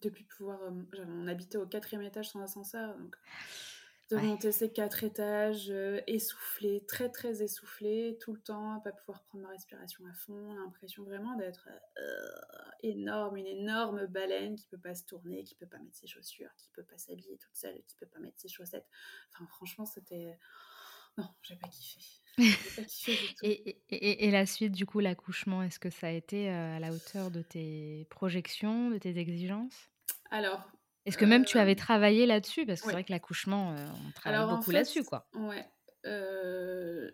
depuis 0.00 0.24
pouvoir, 0.24 0.62
euh, 0.62 0.70
j'avais- 0.92 1.10
on 1.12 1.26
habitait 1.28 1.58
au 1.58 1.66
quatrième 1.66 2.02
étage 2.02 2.30
sans 2.30 2.40
ascenseur, 2.40 2.96
donc 2.98 3.16
de 4.12 4.16
Ouais. 4.16 4.22
monter 4.22 4.52
ces 4.52 4.70
quatre 4.72 5.04
étages, 5.04 5.70
euh, 5.70 6.00
essoufflé, 6.06 6.84
très 6.86 7.10
très 7.10 7.42
essoufflé, 7.42 8.18
tout 8.20 8.32
le 8.34 8.40
temps, 8.40 8.80
pas 8.80 8.92
pouvoir 8.92 9.22
prendre 9.24 9.44
ma 9.44 9.50
respiration 9.50 10.04
à 10.06 10.12
fond, 10.14 10.54
l'impression 10.54 11.02
vraiment 11.04 11.34
d'être 11.36 11.68
euh, 11.98 12.28
énorme, 12.82 13.36
une 13.38 13.46
énorme 13.46 14.06
baleine 14.06 14.56
qui 14.56 14.66
peut 14.66 14.78
pas 14.78 14.94
se 14.94 15.04
tourner, 15.04 15.44
qui 15.44 15.54
peut 15.54 15.66
pas 15.66 15.78
mettre 15.78 15.96
ses 15.96 16.06
chaussures, 16.06 16.50
qui 16.56 16.68
peut 16.74 16.84
pas 16.84 16.98
s'habiller 16.98 17.38
toute 17.38 17.54
seule, 17.56 17.82
qui 17.86 17.96
peut 17.96 18.06
pas 18.06 18.18
mettre 18.20 18.38
ses 18.40 18.48
chaussettes. 18.48 18.86
Enfin, 19.34 19.46
franchement, 19.46 19.86
c'était. 19.86 20.38
Non, 21.18 21.28
j'ai 21.42 21.56
pas 21.56 21.68
kiffé. 21.68 22.00
Pas 22.76 22.84
kiffé 22.84 23.16
du 23.16 23.34
tout. 23.34 23.46
Et, 23.46 23.68
et- 23.68 23.82
et- 23.90 24.26
et 24.28 24.30
la 24.30 24.46
suite, 24.46 24.72
du 24.72 24.86
coup, 24.86 25.00
l'accouchement, 25.00 25.62
est-ce 25.62 25.78
que 25.78 25.90
ça 25.90 26.08
a 26.08 26.10
été 26.10 26.50
euh, 26.50 26.76
à 26.76 26.80
la 26.80 26.92
hauteur 26.92 27.30
de 27.30 27.42
tes 27.42 28.06
projections, 28.10 28.90
de 28.90 28.98
tes 28.98 29.16
exigences? 29.18 29.90
Alors, 30.30 30.68
Est-ce 31.06 31.18
que 31.18 31.24
même 31.24 31.44
tu 31.44 31.58
avais 31.58 31.72
euh, 31.72 31.76
travaillé 31.76 32.26
là-dessus? 32.26 32.64
Parce 32.66 32.80
que 32.80 32.86
c'est 32.86 32.92
vrai 32.92 33.04
que 33.04 33.12
l'accouchement, 33.12 33.72
euh, 33.72 33.76
on 34.08 34.10
travaille 34.12 34.38
Alors 34.38 34.50
en 34.52 34.56
beaucoup 34.56 34.70
fait, 34.70 34.78
là-dessus, 34.78 35.04
quoi. 35.04 35.26
ouais. 35.34 35.64
euh, 36.06 37.10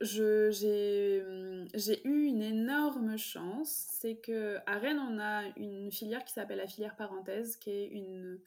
je- 0.00 0.50
j'ai 0.50 1.22
hum, 1.24 1.68
j'ai 1.74 2.06
eu 2.06 2.24
une 2.24 2.42
énorme 2.42 3.16
chance, 3.16 3.86
c'est 4.00 4.16
que 4.16 4.58
à 4.66 4.78
Rennes 4.78 4.98
on 4.98 5.18
a 5.18 5.44
une 5.56 5.90
filière 5.90 6.24
qui 6.24 6.32
s'appelle 6.32 6.58
la 6.58 6.66
filière 6.66 6.96
parenthèse, 6.96 7.56
qui 7.56 7.70
est 7.70 7.86
une 7.86 8.40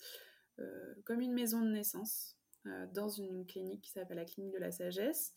euh, 0.60 0.96
comme 1.06 1.22
une 1.22 1.34
maison 1.34 1.62
de 1.62 1.70
naissance 1.70 2.36
euh, 2.66 2.86
dans 2.94 3.10
une 3.10 3.46
clinique 3.46 3.82
qui 3.84 3.92
s'appelle 3.92 4.18
la 4.18 4.26
clinique 4.26 4.54
de 4.54 4.60
la 4.60 4.72
sagesse. 4.72 5.34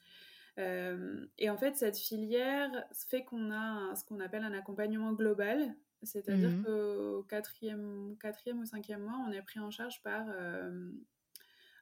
Euh, 0.59 1.27
et 1.39 1.49
en 1.51 1.57
fait, 1.57 1.77
cette 1.77 1.97
filière 1.99 2.71
fait 3.09 3.25
qu'on 3.25 3.51
a 3.51 3.57
un- 3.57 3.95
ce 3.95 4.05
qu'on 4.05 4.19
appelle 4.21 4.45
un 4.45 4.53
accompagnement 4.53 5.13
global, 5.13 5.75
c'est-à-dire 6.03 6.57
Mhm. 6.57 6.65
qu'au 6.65 7.23
quatrième, 7.25 8.17
quatrième 8.19 8.61
ou 8.61 8.65
cinquième 8.65 9.03
mois, 9.03 9.19
on 9.27 9.33
est 9.33 9.43
pris 9.43 9.61
en 9.61 9.71
charge 9.71 10.03
par 10.03 10.27
euh, 10.31 10.91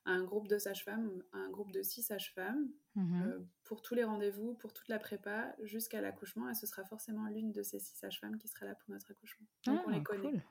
un 0.05 0.23
groupe 0.25 0.49
de 0.49 0.59
sages-femmes, 0.59 1.23
un 1.33 1.51
groupe 1.51 1.73
de 1.73 1.83
six 1.83 2.03
sages-femmes, 2.03 2.69
Mhm. 2.95 3.29
euh, 3.29 3.41
pour 3.65 3.83
tous 3.83 3.95
les 3.95 4.05
rendez-vous, 4.05 4.55
pour 4.55 4.73
toute 4.73 4.89
la 4.89 4.99
prépa, 4.99 5.55
jusqu'à 5.63 6.01
l'accouchement. 6.01 6.49
Et 6.51 6.55
ce 6.55 6.67
sera 6.67 6.85
forcément 6.85 7.27
l'une 7.29 7.53
de 7.53 7.63
ces 7.63 7.79
six 7.81 7.97
sages-femmes 7.97 8.39
qui 8.39 8.49
sera 8.49 8.67
là 8.67 8.75
pour 8.75 8.91
notre 8.91 9.11
accouchement. 9.13 9.47
Donc 9.67 9.85
on 9.87 9.91
Ah, 9.91 9.91
les 9.91 10.03
connaît. 10.03 10.33
cool. 10.33 10.43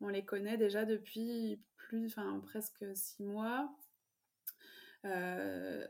On 0.00 0.08
les 0.08 0.24
connaît 0.24 0.56
déjà 0.56 0.84
depuis 0.84 1.60
plus, 1.76 2.06
enfin 2.06 2.40
presque 2.40 2.84
six 2.96 3.22
mois. 3.24 3.76
Euh, 5.04 5.86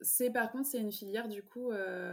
c'est 0.00 0.30
par 0.30 0.50
contre 0.50 0.66
c'est 0.68 0.80
une 0.80 0.92
filière 0.92 1.28
du 1.28 1.42
coup 1.42 1.70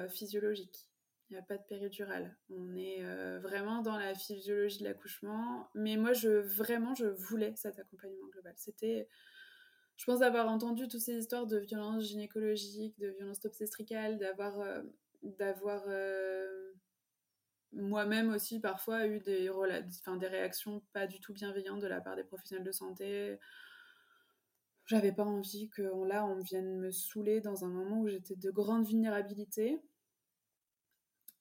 physiologique. 0.09 0.92
Il 1.33 1.37
n'y 1.37 1.39
a 1.39 1.45
pas 1.47 1.57
de 1.57 1.63
péridurale. 1.63 2.37
On 2.51 2.75
est 2.75 3.03
euh, 3.03 3.39
vraiment 3.39 3.81
dans 3.81 3.97
la 3.97 4.13
physiologie 4.13 4.77
de 4.77 4.83
l'accouchement. 4.83 5.67
Mais 5.73 5.97
moi, 5.97 6.13
je 6.13 6.29
vraiment, 6.29 6.93
je 6.93 7.07
voulais 7.07 7.55
cet 7.55 7.79
accompagnement 7.79 8.27
global. 8.27 8.53
C'était, 8.55 9.07
je 9.97 10.05
pense 10.05 10.21
avoir 10.21 10.47
entendu 10.47 10.87
toutes 10.87 11.01
ces 11.01 11.15
histoires 11.15 11.47
de 11.47 11.57
violences 11.57 12.03
gynécologiques, 12.03 12.99
de 12.99 13.07
violences 13.07 13.43
obstétricales, 13.45 14.19
d'avoir, 14.19 14.59
euh, 14.59 14.83
d'avoir 15.23 15.81
euh, 15.87 16.71
moi-même 17.71 18.29
aussi 18.29 18.59
parfois 18.59 19.07
eu 19.07 19.19
des, 19.19 19.49
des 19.49 20.27
réactions 20.27 20.83
pas 20.93 21.07
du 21.07 21.19
tout 21.19 21.33
bienveillantes 21.33 21.81
de 21.81 21.87
la 21.87 21.99
part 21.99 22.15
des 22.15 22.25
professionnels 22.25 22.63
de 22.63 22.71
santé. 22.71 23.39
J'avais 24.85 25.13
pas 25.13 25.25
envie 25.25 25.67
que 25.71 25.81
là 25.81 26.27
on 26.27 26.43
vienne 26.43 26.77
me 26.77 26.91
saouler 26.91 27.41
dans 27.41 27.65
un 27.65 27.69
moment 27.69 28.01
où 28.01 28.07
j'étais 28.07 28.35
de 28.35 28.51
grande 28.51 28.85
vulnérabilité. 28.85 29.81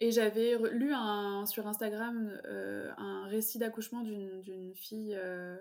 Et 0.01 0.11
j'avais 0.11 0.59
lu 0.73 0.93
un, 0.93 1.47
sur 1.47 1.67
Instagram 1.67 2.41
euh, 2.45 2.91
un 2.97 3.27
récit 3.27 3.59
d'accouchement 3.59 4.01
d'une 4.01 4.75
fille 4.75 5.15
euh, 5.15 5.57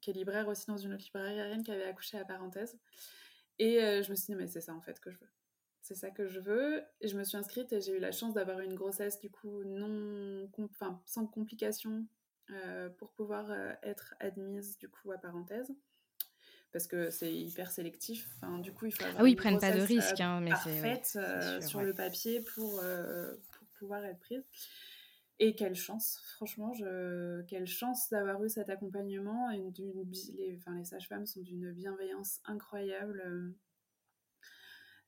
qui 0.00 0.10
est 0.10 0.12
libraire 0.12 0.48
aussi 0.48 0.66
dans 0.66 0.76
une 0.76 0.94
autre 0.94 1.04
librairie 1.04 1.40
à 1.40 1.44
Rennes 1.44 1.62
qui 1.62 1.70
avait 1.70 1.84
accouché 1.84 2.18
à 2.18 2.24
parenthèse. 2.24 2.76
Et 3.58 3.82
euh, 3.82 4.02
je 4.02 4.10
me 4.10 4.16
suis 4.16 4.26
dit, 4.26 4.34
mais 4.34 4.48
c'est 4.48 4.60
ça 4.60 4.74
en 4.74 4.80
fait 4.80 4.98
que 4.98 5.10
je 5.10 5.18
veux. 5.18 5.30
C'est 5.82 5.94
ça 5.94 6.10
que 6.10 6.26
je 6.26 6.40
veux. 6.40 6.82
Et 7.00 7.08
je 7.08 7.16
me 7.16 7.24
suis 7.24 7.36
inscrite 7.36 7.72
et 7.72 7.80
j'ai 7.80 7.96
eu 7.96 8.00
la 8.00 8.12
chance 8.12 8.34
d'avoir 8.34 8.60
une 8.60 8.74
grossesse 8.74 9.20
du 9.20 9.30
coup 9.30 9.62
non, 9.64 10.48
enfin, 10.58 11.00
sans 11.06 11.26
complications 11.26 12.06
pour 12.98 13.12
pouvoir 13.12 13.50
être 13.82 14.14
admise 14.20 14.76
du 14.76 14.88
coup 14.88 15.10
à 15.10 15.18
parenthèse. 15.18 15.72
Parce 16.72 16.86
que 16.86 17.10
c'est 17.10 17.32
hyper 17.32 17.70
sélectif. 17.70 18.28
Enfin, 18.36 18.58
du 18.58 18.72
coup, 18.72 18.86
il 18.86 18.92
faut 18.92 19.02
avoir 19.02 19.20
Ah 19.20 19.24
oui, 19.24 19.32
ils 19.32 19.36
prennent 19.36 19.58
pas 19.58 19.72
de 19.72 19.80
risques, 19.80 20.20
euh, 20.20 20.24
hein, 20.24 20.40
mais 20.40 20.50
parfaite 20.50 21.12
euh, 21.16 21.60
sûr, 21.60 21.68
sur 21.68 21.78
ouais. 21.80 21.84
le 21.84 21.94
papier 21.94 22.40
pour, 22.40 22.80
euh, 22.82 23.34
pour 23.52 23.66
pouvoir 23.78 24.04
être 24.04 24.18
prise. 24.20 24.42
Et 25.38 25.54
quelle 25.54 25.74
chance, 25.74 26.20
franchement, 26.36 26.72
je... 26.72 27.42
quelle 27.42 27.66
chance 27.66 28.08
d'avoir 28.10 28.42
eu 28.44 28.48
cet 28.48 28.70
accompagnement. 28.70 29.50
Les, 29.50 30.56
enfin, 30.56 30.76
les 30.78 30.84
sages-femmes 30.84 31.26
sont 31.26 31.40
d'une 31.40 31.72
bienveillance 31.72 32.40
incroyable. 32.44 33.54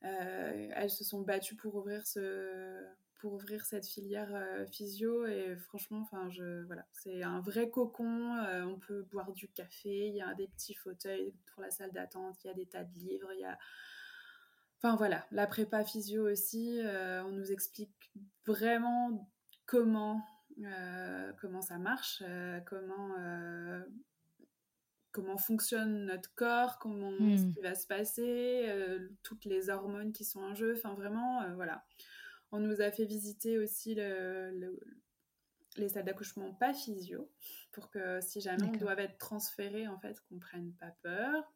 Euh, 0.03 0.69
elles 0.75 0.89
se 0.89 1.03
sont 1.03 1.21
battues 1.21 1.55
pour 1.55 1.75
ouvrir 1.75 2.05
ce, 2.05 2.83
pour 3.19 3.33
ouvrir 3.33 3.65
cette 3.65 3.87
filière 3.87 4.29
physio 4.71 5.25
et 5.25 5.55
franchement, 5.55 6.01
enfin, 6.01 6.29
je, 6.29 6.63
voilà, 6.65 6.85
c'est 6.91 7.23
un 7.23 7.39
vrai 7.39 7.69
cocon. 7.69 8.37
on 8.65 8.77
peut 8.79 9.03
boire 9.11 9.31
du 9.31 9.47
café, 9.47 10.07
il 10.07 10.15
y 10.15 10.21
a 10.21 10.33
des 10.33 10.47
petits 10.47 10.73
fauteuils 10.73 11.33
pour 11.47 11.61
la 11.61 11.71
salle 11.71 11.91
d'attente, 11.91 12.43
il 12.43 12.47
y 12.47 12.49
a 12.49 12.53
des 12.53 12.65
tas 12.65 12.83
de 12.83 12.93
livres, 12.93 13.31
il 13.33 13.39
y 13.39 13.45
a 13.45 13.57
Enfin 14.77 14.97
voilà, 14.97 15.25
la 15.31 15.47
prépa 15.47 15.83
physio 15.83 16.29
aussi, 16.29 16.79
on 16.83 17.31
nous 17.31 17.51
explique 17.51 18.11
vraiment 18.45 19.27
comment, 19.65 20.23
comment 21.41 21.61
ça 21.61 21.79
marche, 21.79 22.21
comment, 22.67 23.15
comment 25.11 25.37
fonctionne 25.37 26.05
notre 26.05 26.33
corps, 26.35 26.77
comment 26.77 27.17
ce 27.17 27.45
mmh. 27.45 27.53
qui 27.53 27.61
va 27.61 27.73
se 27.73 27.87
passer, 27.87 28.69
toutes 29.23 29.45
les 29.45 29.71
hormones 29.71 30.11
qui 30.11 30.23
sont 30.23 30.41
en 30.41 30.53
jeu. 30.53 30.75
Enfin 30.77 30.93
vraiment, 30.93 31.41
voilà. 31.55 31.83
On 32.55 32.59
nous 32.59 32.81
a 32.81 32.89
fait 32.89 33.05
visiter 33.05 33.57
aussi 33.57 33.95
les 33.95 35.89
salles 35.89 36.05
d'accouchement 36.05 36.53
pas 36.53 36.73
physio 36.73 37.29
pour 37.73 37.89
que 37.89 38.21
si 38.21 38.39
jamais 38.39 38.63
on 38.63 38.77
doit 38.77 38.97
être 39.01 39.17
transféré, 39.17 39.87
en 39.87 39.99
fait, 39.99 40.17
qu'on 40.21 40.39
prenne 40.39 40.71
pas 40.73 40.91
peur. 41.03 41.51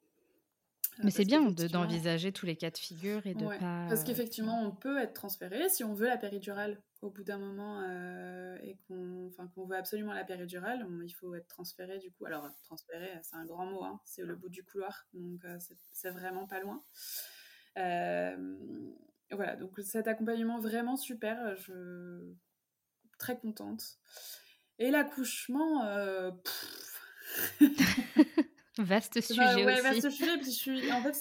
Mais 1.02 1.12
c'est 1.12 1.24
bien 1.24 1.42
d'envisager 1.50 2.34
tous 2.34 2.46
les 2.46 2.58
cas 2.58 2.72
de 2.72 2.78
figure 2.78 3.26
et 3.26 3.34
de 3.34 3.46
pas. 3.46 3.86
Parce 3.88 4.04
qu'effectivement, 4.04 4.62
on 4.62 4.72
peut 4.72 5.00
être 5.00 5.14
transféré 5.14 5.70
si 5.70 5.86
on 5.86 5.94
veut 5.94 6.08
la 6.08 6.18
péridurale 6.18 6.82
au 7.02 7.10
bout 7.10 7.24
d'un 7.24 7.38
moment 7.38 7.82
euh, 7.82 8.58
et 8.62 8.78
qu'on 8.88 9.32
qu'on 9.56 9.66
veut 9.66 9.78
absolument 9.78 10.12
la 10.12 10.26
péridurale, 10.26 10.86
il 11.06 11.14
faut 11.14 11.34
être 11.36 11.48
transféré 11.48 12.00
du 12.00 12.12
coup. 12.12 12.26
Alors, 12.26 12.50
transféré, 12.64 13.10
c'est 13.22 13.38
un 13.38 13.46
grand 13.46 13.66
mot, 13.66 13.86
hein, 13.86 14.02
c'est 14.04 14.24
le 14.24 14.36
bout 14.36 14.50
du 14.50 14.64
couloir, 14.64 15.08
donc 15.14 15.46
euh, 15.46 15.58
c'est 15.92 16.10
vraiment 16.10 16.46
pas 16.46 16.60
loin. 16.60 16.84
Euh, 17.78 18.36
voilà, 19.32 19.56
donc 19.56 19.80
cet 19.80 20.08
accompagnement 20.08 20.60
vraiment 20.60 20.96
super, 20.96 21.56
je 21.58 22.34
très 23.18 23.38
contente. 23.38 23.98
Et 24.78 24.92
l'accouchement, 24.92 25.84
Vaste 28.80 29.20
sujet 29.20 29.66
ouais, 29.66 29.82
vaste 29.82 30.10
sujet. 30.10 30.38
Puis 30.38 30.52
je 30.52 30.58
suis... 30.58 30.92
En 30.92 31.02
fait, 31.02 31.14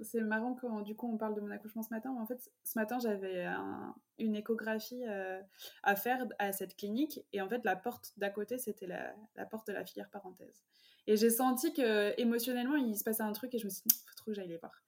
c'est 0.00 0.20
marrant 0.20 0.54
quand 0.54 0.80
du 0.80 0.94
coup 0.94 1.12
on 1.12 1.18
parle 1.18 1.34
de 1.34 1.40
mon 1.40 1.50
accouchement 1.50 1.82
ce 1.82 1.92
matin. 1.92 2.12
Mais 2.14 2.20
en 2.20 2.26
fait, 2.26 2.50
ce 2.64 2.78
matin, 2.78 2.98
j'avais 3.00 3.46
une 4.18 4.34
échographie 4.34 5.04
euh, 5.06 5.40
à 5.82 5.94
faire 5.94 6.26
à 6.38 6.52
cette 6.52 6.76
clinique. 6.76 7.20
Et 7.32 7.42
en 7.42 7.48
fait, 7.48 7.60
la 7.64 7.76
porte 7.76 8.12
d'à 8.16 8.30
côté, 8.30 8.58
c'était 8.58 8.86
la... 8.86 9.14
la, 9.36 9.44
porte 9.44 9.66
de 9.66 9.72
la 9.72 9.84
filière 9.84 10.08
parenthèse. 10.10 10.62
Et 11.06 11.16
j'ai 11.16 11.30
senti 11.30 11.72
que 11.72 12.18
émotionnellement, 12.18 12.76
il 12.76 12.96
se 12.96 13.04
passait 13.04 13.22
un 13.22 13.32
truc 13.32 13.54
et 13.54 13.58
je 13.58 13.66
me 13.66 13.70
suis 13.70 13.82
dit, 13.86 13.94
faut 14.06 14.14
trop 14.16 14.26
que 14.26 14.34
j'aille 14.34 14.48
les 14.48 14.58
voir. 14.58 14.82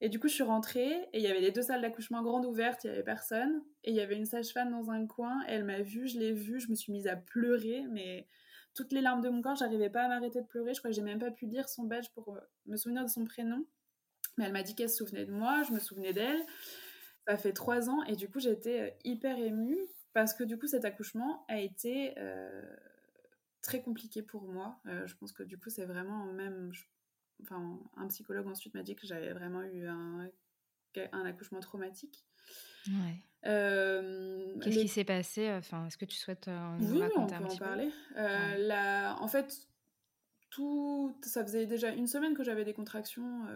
Et 0.00 0.08
du 0.08 0.18
coup, 0.18 0.28
je 0.28 0.34
suis 0.34 0.42
rentrée 0.42 0.92
et 1.12 1.18
il 1.18 1.22
y 1.22 1.28
avait 1.28 1.40
les 1.40 1.52
deux 1.52 1.62
salles 1.62 1.80
d'accouchement 1.80 2.22
grandes 2.22 2.44
ouvertes, 2.44 2.84
il 2.84 2.88
y 2.88 2.90
avait 2.90 3.02
personne. 3.02 3.62
Et 3.84 3.90
il 3.90 3.96
y 3.96 4.00
avait 4.00 4.16
une 4.16 4.26
sage-femme 4.26 4.70
dans 4.70 4.90
un 4.90 5.06
coin. 5.06 5.42
Elle 5.46 5.64
m'a 5.64 5.80
vue, 5.80 6.08
je 6.08 6.18
l'ai 6.18 6.32
vue, 6.32 6.60
je 6.60 6.68
me 6.68 6.74
suis 6.74 6.92
mise 6.92 7.06
à 7.06 7.16
pleurer, 7.16 7.84
mais 7.90 8.26
toutes 8.74 8.92
les 8.92 9.00
larmes 9.00 9.20
de 9.20 9.28
mon 9.28 9.40
corps, 9.40 9.56
j'arrivais 9.56 9.88
pas 9.88 10.02
à 10.02 10.08
m'arrêter 10.08 10.40
de 10.40 10.46
pleurer. 10.46 10.74
Je 10.74 10.80
crois 10.80 10.90
que 10.90 10.96
j'ai 10.96 11.02
même 11.02 11.20
pas 11.20 11.30
pu 11.30 11.46
lire 11.46 11.68
son 11.68 11.84
badge 11.84 12.08
pour 12.10 12.34
euh, 12.34 12.40
me 12.66 12.76
souvenir 12.76 13.04
de 13.04 13.08
son 13.08 13.24
prénom. 13.24 13.64
Mais 14.36 14.46
elle 14.46 14.52
m'a 14.52 14.62
dit 14.62 14.74
qu'elle 14.74 14.90
se 14.90 14.96
souvenait 14.96 15.24
de 15.24 15.32
moi, 15.32 15.62
je 15.62 15.72
me 15.72 15.78
souvenais 15.78 16.12
d'elle. 16.12 16.40
Ça 17.26 17.36
fait 17.36 17.52
trois 17.52 17.88
ans 17.88 18.02
et 18.02 18.16
du 18.16 18.28
coup 18.28 18.38
j'étais 18.38 18.80
euh, 18.80 18.90
hyper 19.04 19.38
émue 19.38 19.78
parce 20.12 20.34
que 20.34 20.44
du 20.44 20.58
coup 20.58 20.66
cet 20.66 20.84
accouchement 20.84 21.46
a 21.48 21.58
été 21.58 22.12
euh, 22.18 22.76
très 23.62 23.80
compliqué 23.80 24.22
pour 24.22 24.42
moi. 24.42 24.78
je 24.84 25.14
pense 25.14 25.32
que 25.32 25.42
du 25.42 25.56
coup 25.56 25.70
c'est 25.70 25.86
vraiment 25.86 26.26
même... 26.26 26.72
Enfin, 27.42 27.78
un 27.96 28.06
psychologue 28.08 28.46
ensuite 28.46 28.74
m'a 28.74 28.82
dit 28.82 28.96
que 28.96 29.06
j'avais 29.06 29.32
vraiment 29.32 29.62
eu 29.62 29.86
un, 29.86 30.30
un 31.12 31.24
accouchement 31.24 31.60
traumatique. 31.60 32.24
Ouais. 32.88 33.16
Euh, 33.46 34.58
Qu'est-ce 34.60 34.78
qui 34.78 34.88
s'est 34.88 35.04
passé 35.04 35.50
Enfin, 35.52 35.86
est-ce 35.86 35.98
que 35.98 36.04
tu 36.04 36.16
souhaites 36.16 36.48
euh, 36.48 36.76
nous 36.78 36.92
oui, 36.92 37.02
raconter 37.02 37.34
on 37.38 37.46
peut 37.46 37.52
en 37.52 37.56
parler. 37.56 37.90
Euh, 38.16 38.56
la... 38.58 39.16
En 39.20 39.28
fait, 39.28 39.68
tout, 40.50 41.16
ça 41.22 41.42
faisait 41.44 41.66
déjà 41.66 41.90
une 41.90 42.06
semaine 42.06 42.34
que 42.34 42.42
j'avais 42.42 42.64
des 42.64 42.74
contractions 42.74 43.46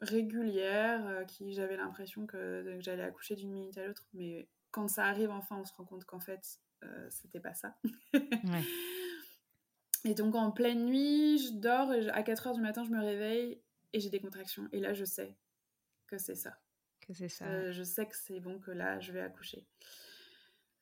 régulières, 0.00 1.24
qui 1.26 1.52
j'avais 1.52 1.76
l'impression 1.76 2.26
que, 2.26 2.78
j'allais 2.80 3.02
accoucher 3.02 3.36
d'une 3.36 3.52
minute 3.52 3.76
à 3.78 3.86
l'autre, 3.86 4.06
mais 4.14 4.48
quand 4.70 4.88
ça 4.88 5.04
arrive, 5.04 5.30
enfin, 5.30 5.56
on 5.60 5.64
se 5.64 5.74
rend 5.74 5.84
compte 5.84 6.04
qu'en 6.04 6.20
fait, 6.20 6.60
c'était 7.08 7.40
pas 7.40 7.54
ça. 7.54 7.76
ouais. 8.14 8.64
Et 10.04 10.14
donc 10.14 10.34
en 10.34 10.50
pleine 10.50 10.86
nuit, 10.86 11.38
je 11.38 11.52
dors 11.52 11.92
et 11.92 12.08
à 12.10 12.22
4 12.22 12.46
heures 12.48 12.54
du 12.54 12.60
matin, 12.60 12.84
je 12.84 12.90
me 12.90 13.00
réveille 13.00 13.60
et 13.92 14.00
j'ai 14.00 14.10
des 14.10 14.20
contractions. 14.20 14.68
Et 14.72 14.80
là, 14.80 14.94
je 14.94 15.04
sais 15.04 15.36
que 16.06 16.16
c'est 16.16 16.34
ça 16.34 16.56
c'est 17.14 17.28
ça. 17.28 17.46
Euh, 17.46 17.72
je 17.72 17.82
sais 17.82 18.06
que 18.06 18.16
c'est 18.16 18.40
bon 18.40 18.58
que 18.58 18.70
là, 18.70 19.00
je 19.00 19.12
vais 19.12 19.20
accoucher. 19.20 19.66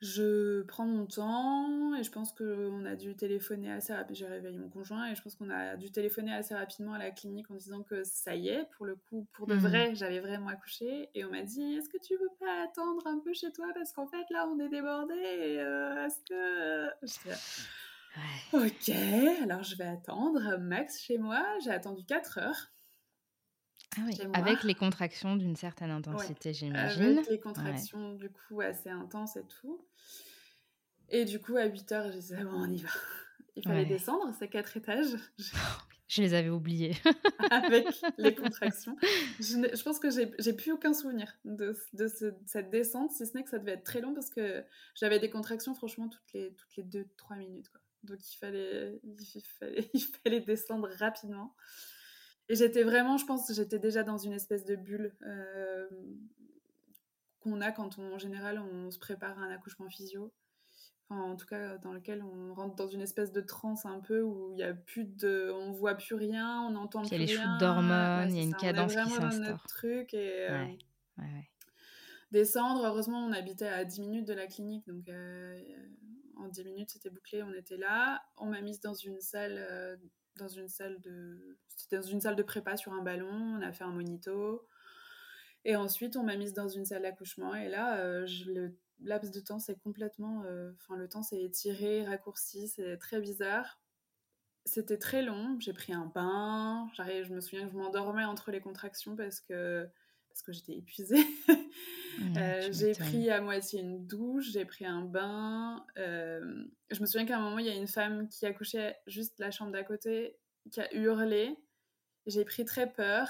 Je 0.01 0.63
prends 0.63 0.87
mon 0.87 1.07
temps 1.07 1.93
et 1.97 2.05
je 2.05 2.13
pense 2.13 2.33
qu'on 2.33 2.85
a 2.85 2.95
dû 2.95 3.17
téléphoner 3.17 3.73
assez 3.73 3.93
rapidement. 3.93 4.15
J'ai 4.15 4.27
réveillé 4.27 4.57
mon 4.57 4.69
conjoint 4.69 5.11
et 5.11 5.17
je 5.17 5.23
pense 5.23 5.35
qu'on 5.35 5.51
a 5.51 5.77
dû 5.77 5.91
téléphoner 5.91 6.33
assez 6.33 6.55
rapidement 6.55 6.93
à 6.93 6.99
la 6.99 7.11
clinique 7.11 7.51
en 7.51 7.57
disant 7.57 7.83
que 7.83 8.05
ça 8.05 8.37
y 8.37 8.49
est, 8.49 8.65
pour 8.77 8.87
le 8.87 8.95
coup, 8.95 9.27
pour 9.33 9.49
de 9.49 9.55
mmh. 9.55 9.59
vrai, 9.59 9.95
j'avais 9.97 10.21
vraiment 10.21 10.49
accouché. 10.49 11.09
Et 11.15 11.25
on 11.25 11.31
m'a 11.31 11.43
dit 11.43 11.75
Est-ce 11.75 11.89
que 11.89 11.99
tu 11.99 12.15
veux 12.15 12.31
pas 12.39 12.63
attendre 12.63 13.05
un 13.09 13.19
peu 13.19 13.35
chez 13.35 13.51
toi? 13.51 13.67
Parce 13.75 13.93
qu'en 13.93 14.07
fait, 14.07 14.25
là, 14.31 14.49
on 14.49 14.61
est 14.61 14.69
débordé. 14.69 15.15
Euh, 15.17 16.07
est-ce 16.07 16.21
que. 16.29 17.07
Ok, 18.53 18.89
alors 19.43 19.63
je 19.63 19.77
vais 19.77 19.85
attendre 19.85 20.57
max 20.59 21.01
chez 21.03 21.19
moi. 21.19 21.45
J'ai 21.63 21.71
attendu 21.71 22.05
4 22.05 22.39
heures. 22.39 22.73
Ah 23.97 24.01
avec 24.35 24.63
les 24.65 24.75
contractions 24.75 25.37
d'une 25.37 25.57
certaine 25.57 25.91
intensité, 25.91 26.53
j'imagine. 26.53 27.19
Avec 27.19 27.29
les 27.29 27.41
contractions, 27.41 28.15
du 28.15 28.31
coup, 28.31 28.61
assez 28.61 28.91
intenses 28.91 29.37
et 29.37 29.45
tout. 29.47 29.85
Et 31.09 31.25
du 31.25 31.41
coup, 31.41 31.57
à 31.57 31.65
8 31.65 31.93
heures, 31.93 32.13
j'ai 32.13 32.19
dit, 32.19 32.35
ah 32.39 32.45
bon, 32.45 32.65
on 32.65 32.71
y 32.71 32.79
va. 32.79 32.91
Il 33.57 33.65
fallait 33.65 33.87
descendre, 33.87 34.33
c'est 34.39 34.49
quatre 34.49 34.77
étages. 34.77 35.17
Je 36.07 36.23
les 36.23 36.33
avais 36.33 36.49
oubliés. 36.49 36.97
avec 37.51 37.87
les 38.17 38.35
contractions. 38.35 38.97
Je, 39.41 39.77
je 39.77 39.83
pense 39.83 39.99
que 39.99 40.09
j'ai 40.11 40.53
plus 40.55 40.73
aucun 40.73 40.95
souvenir 40.95 41.37
de, 41.45 41.77
de 41.93 42.09
cette 42.47 42.71
descente, 42.71 43.11
si 43.13 43.27
ce 43.27 43.37
n'est 43.37 43.45
que 43.45 43.51
ça 43.51 43.59
devait 43.59 43.73
être 43.73 43.85
très 43.85 44.01
long 44.01 44.15
parce 44.15 44.31
que 44.31 44.65
j'avais 44.95 45.19
des 45.19 45.29
contractions, 45.29 45.75
franchement, 45.75 46.09
toutes 46.09 46.33
les, 46.33 46.55
toutes 46.55 46.77
les 46.77 46.85
2-3 46.85 47.37
minutes. 47.37 47.69
Quoi. 47.69 47.83
Donc 48.05 48.19
il 48.33 48.37
fallait, 48.37 49.01
il, 49.05 49.43
fallait, 49.43 49.91
il 49.95 50.01
fallait 50.01 50.41
descendre 50.41 50.89
rapidement. 50.99 51.55
Et 52.49 52.55
j'étais 52.55 52.83
vraiment, 52.83 53.19
je 53.19 53.27
pense, 53.27 53.53
j'étais 53.53 53.79
déjà 53.79 54.03
dans 54.03 54.19
une 54.19 54.33
espèce 54.33 54.65
de 54.65 54.77
bulle 54.77 55.15
euh, 55.27 55.87
qu'on 57.41 57.61
a 57.61 57.73
quand 57.73 57.99
on, 57.99 58.15
en 58.15 58.19
général 58.19 58.59
on 58.59 58.91
se 58.91 58.99
prépare 58.99 59.39
à 59.39 59.43
un 59.43 59.51
accouchement 59.51 59.91
physio. 59.91 60.33
Enfin, 61.11 61.23
en 61.23 61.37
tout 61.37 61.47
cas, 61.47 61.79
dans 61.79 61.93
lequel 61.93 62.23
on 62.23 62.53
rentre 62.55 62.77
dans 62.77 62.87
une 62.87 63.01
espèce 63.01 63.33
de 63.33 63.41
transe 63.41 63.87
un 63.87 64.01
peu 64.01 64.21
où 64.21 64.53
il 64.53 64.59
y 64.59 64.63
a 64.63 64.75
plus 64.75 65.05
de, 65.05 65.51
on 65.55 65.73
voit 65.73 65.95
plus 65.95 66.15
rien, 66.15 66.61
on 66.69 66.77
entend 66.77 67.01
plus 67.01 67.17
rien. 67.17 67.25
Il 67.25 67.31
y 67.31 67.33
a 67.33 67.37
les 67.37 67.43
shoots 67.43 67.61
d'hormones, 67.61 68.31
il 68.31 68.37
y 68.37 68.41
a 68.41 68.43
une 68.43 68.55
cadence 68.55 68.95
qui 68.95 68.99
s'instaure. 68.99 69.31
dans 69.31 69.39
notre 69.39 69.67
truc 69.67 70.13
et 70.13 70.51
euh, 70.51 70.67
descendre. 72.31 72.85
Heureusement, 72.85 73.25
on 73.25 73.33
habitait 73.33 73.69
à 73.69 73.85
10 73.85 74.01
minutes 74.03 74.29
de 74.29 74.35
la 74.35 74.47
clinique, 74.47 74.87
donc 74.87 75.09
euh, 75.09 75.59
en 76.39 76.49
10 76.49 76.65
minutes 76.65 76.91
c'était 76.91 77.11
bouclé, 77.11 77.43
on 77.43 77.53
était 77.53 77.77
là. 77.77 78.23
On 78.37 78.47
m'a 78.47 78.61
mise 78.61 78.81
dans 78.81 78.95
une 78.95 79.21
salle 79.21 79.99
dans 80.37 80.49
une 80.49 80.69
salle 80.69 81.01
de 81.01 81.59
dans 81.91 82.03
une 82.03 82.21
salle 82.21 82.37
de 82.37 82.43
prépa 82.43 82.77
sur 82.77 82.93
un 82.93 83.03
ballon, 83.03 83.31
on 83.31 83.63
a 83.63 83.73
fait 83.73 83.85
un 83.85 83.91
monito. 83.91 84.67
Et 85.65 85.77
ensuite, 85.77 86.17
on 86.17 86.23
m'a 86.23 86.37
mise 86.37 86.55
dans 86.55 86.69
une 86.69 86.85
salle 86.85 87.03
d'accouchement. 87.03 87.55
Et 87.55 87.69
là, 87.69 87.99
euh, 87.99 88.27
le 88.47 88.75
laps 89.01 89.31
de 89.31 89.41
temps, 89.41 89.59
c'est 89.59 89.79
complètement. 89.81 90.43
Euh, 90.45 90.73
enfin, 90.77 90.97
le 90.97 91.09
temps 91.09 91.23
s'est 91.23 91.43
étiré, 91.43 92.05
raccourci, 92.05 92.69
c'est 92.69 92.97
très 92.97 93.21
bizarre. 93.21 93.81
C'était 94.65 94.99
très 94.99 95.23
long. 95.23 95.57
J'ai 95.61 95.73
pris 95.73 95.93
un 95.93 96.07
bain. 96.07 96.89
Je 96.97 97.33
me 97.33 97.41
souviens 97.41 97.67
que 97.67 97.73
je 97.73 97.77
m'endormais 97.77 98.25
entre 98.25 98.51
les 98.51 98.61
contractions 98.61 99.17
parce 99.17 99.41
que, 99.41 99.89
parce 100.29 100.43
que 100.43 100.53
j'étais 100.53 100.77
épuisée. 100.77 101.25
Euh, 102.37 102.69
j'ai 102.73 102.93
pris 102.93 103.31
à 103.31 103.41
moitié 103.41 103.81
une 103.81 104.07
douche, 104.07 104.51
j'ai 104.53 104.65
pris 104.65 104.85
un 104.85 105.03
bain. 105.03 105.85
je 105.97 107.01
me 107.01 107.07
souviens 107.07 107.27
qu'à 107.27 107.39
un 107.39 107.41
moment, 107.41 107.59
il 107.59 107.67
y 107.67 107.71
a 107.71 107.75
une 107.75 107.89
femme 107.89 108.29
qui 108.29 108.47
accouchait 108.47 108.97
juste 109.07 109.39
la 109.39 109.51
chambre 109.51 109.73
d'à 109.73 109.85
côté 109.85 110.37
qui 110.71 110.81
a 110.81 110.95
hurlé. 110.95 111.57
J'ai 112.27 112.45
pris 112.45 112.65
très 112.65 112.91
peur 112.91 113.29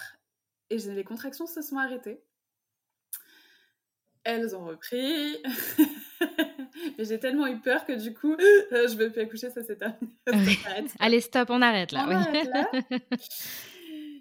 et 0.70 0.76
les 0.76 1.04
contractions 1.04 1.46
se 1.46 1.62
sont 1.62 1.78
arrêtées. 1.78 2.20
Elles 4.24 4.54
ont 4.56 4.64
repris. 4.64 5.36
Mais 6.98 7.04
j'ai 7.04 7.18
tellement 7.18 7.46
eu 7.46 7.58
peur 7.60 7.84
que 7.86 7.92
du 7.92 8.12
coup, 8.12 8.36
je 8.38 8.92
ne 8.92 8.98
veux 8.98 9.10
plus 9.10 9.22
accoucher, 9.22 9.50
ça 9.50 9.62
s'est 9.62 9.76
terminé. 9.76 10.12
Allez, 10.98 11.20
stop, 11.20 11.48
on 11.50 11.62
arrête 11.62 11.92
là. 11.92 12.06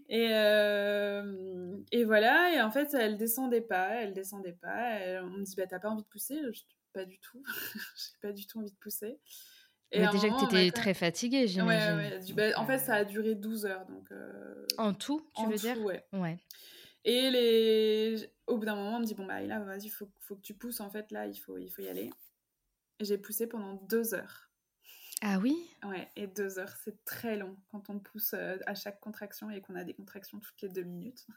Et, 0.09 0.29
euh, 0.31 1.77
et, 1.91 2.05
voilà, 2.05 2.53
et 2.53 2.61
en 2.61 2.71
fait, 2.71 2.93
elle 2.93 3.17
descendait 3.17 3.61
pas, 3.61 3.95
elle 3.95 4.13
descendait 4.13 4.57
pas. 4.61 4.99
on 5.23 5.29
me 5.29 5.43
dit, 5.43 5.55
bah, 5.55 5.67
t'as 5.67 5.79
pas 5.79 5.89
envie 5.89 6.03
de 6.03 6.07
pousser 6.07 6.39
Je 6.51 6.61
pas 6.93 7.05
du 7.05 7.19
tout. 7.19 7.43
j'ai 7.95 8.17
pas 8.21 8.31
du 8.31 8.47
tout 8.47 8.59
envie 8.59 8.71
de 8.71 8.77
pousser. 8.77 9.19
Et 9.91 10.01
Mais 10.01 10.09
déjà 10.09 10.29
que 10.29 10.39
tu 10.39 10.45
étais 10.45 10.71
très 10.71 10.93
fatiguée, 10.93 11.47
j'imagine. 11.47 11.97
Ouais, 11.97 12.19
ouais. 12.19 12.33
Bah, 12.33 12.59
en 12.59 12.65
fait, 12.65 12.79
ça 12.79 12.95
a 12.95 13.05
duré 13.05 13.35
12 13.35 13.65
heures. 13.65 13.85
Donc, 13.85 14.11
euh... 14.11 14.65
En 14.77 14.93
tout, 14.93 15.21
tu 15.35 15.41
en 15.41 15.47
veux 15.47 15.55
tout, 15.55 15.61
dire? 15.61 15.81
ouais. 15.81 16.03
ouais. 16.13 16.37
Et 17.05 17.29
les... 17.29 18.29
au 18.47 18.57
bout 18.57 18.65
d'un 18.65 18.75
moment, 18.75 18.97
on 18.97 18.99
me 18.99 19.05
dit, 19.05 19.15
bon, 19.15 19.25
bah 19.25 19.41
là, 19.41 19.59
vas-y, 19.59 19.85
il 19.85 19.89
faut, 19.89 20.09
faut, 20.19 20.35
que 20.35 20.41
tu 20.41 20.53
pousses, 20.53 20.81
en 20.81 20.89
fait, 20.89 21.09
là, 21.11 21.25
il 21.25 21.37
faut, 21.37 21.57
il 21.57 21.69
faut 21.69 21.81
y 21.81 21.87
aller. 21.87 22.09
J'ai 22.99 23.17
poussé 23.17 23.47
pendant 23.47 23.75
deux 23.75 24.13
heures. 24.13 24.46
Ah 25.21 25.39
oui 25.39 25.55
Ouais, 25.83 26.07
et 26.15 26.27
deux 26.27 26.59
heures, 26.59 26.75
c'est 26.83 27.03
très 27.05 27.37
long 27.37 27.55
quand 27.71 27.89
on 27.89 27.99
pousse 27.99 28.33
euh, 28.33 28.57
à 28.65 28.75
chaque 28.75 28.99
contraction 28.99 29.49
et 29.49 29.61
qu'on 29.61 29.75
a 29.75 29.83
des 29.83 29.93
contractions 29.93 30.39
toutes 30.39 30.61
les 30.61 30.69
deux 30.69 30.83
minutes. 30.83 31.25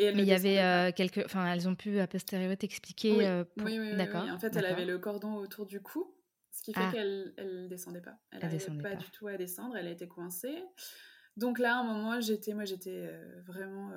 Et 0.00 0.12
Mais 0.12 0.22
il 0.22 0.28
y 0.28 0.32
avait 0.32 0.60
euh, 0.60 0.92
quelques. 0.92 1.24
Enfin, 1.24 1.52
elles 1.52 1.68
ont 1.68 1.74
pu 1.74 1.98
à 1.98 2.06
posteriori 2.06 2.56
t'expliquer. 2.56 3.16
Oui. 3.16 3.24
Euh, 3.24 3.42
oui, 3.56 3.80
oui, 3.80 3.94
oui, 3.96 4.30
En 4.30 4.38
fait, 4.38 4.54
elle 4.54 4.66
avait 4.66 4.84
le 4.84 4.96
cordon 5.00 5.34
autour 5.34 5.66
du 5.66 5.80
cou, 5.80 6.14
ce 6.52 6.62
qui 6.62 6.72
fait 6.72 6.84
ah. 6.84 6.92
qu'elle 6.92 7.34
elle 7.36 7.68
descendait 7.68 8.00
pas. 8.00 8.16
Elle 8.30 8.42
n'arrivait 8.42 8.80
pas, 8.80 8.94
du 8.94 9.10
tout 9.10 9.26
à 9.26 9.36
descendre, 9.36 9.76
elle 9.76 9.88
était 9.88 10.06
coincée. 10.06 10.62
Donc 11.36 11.58
là, 11.58 11.78
à 11.78 11.80
un 11.80 11.82
moment, 11.82 12.20
j'étais, 12.20 12.54
moi, 12.54 12.64
j'étais 12.64 13.10
vraiment 13.44 13.90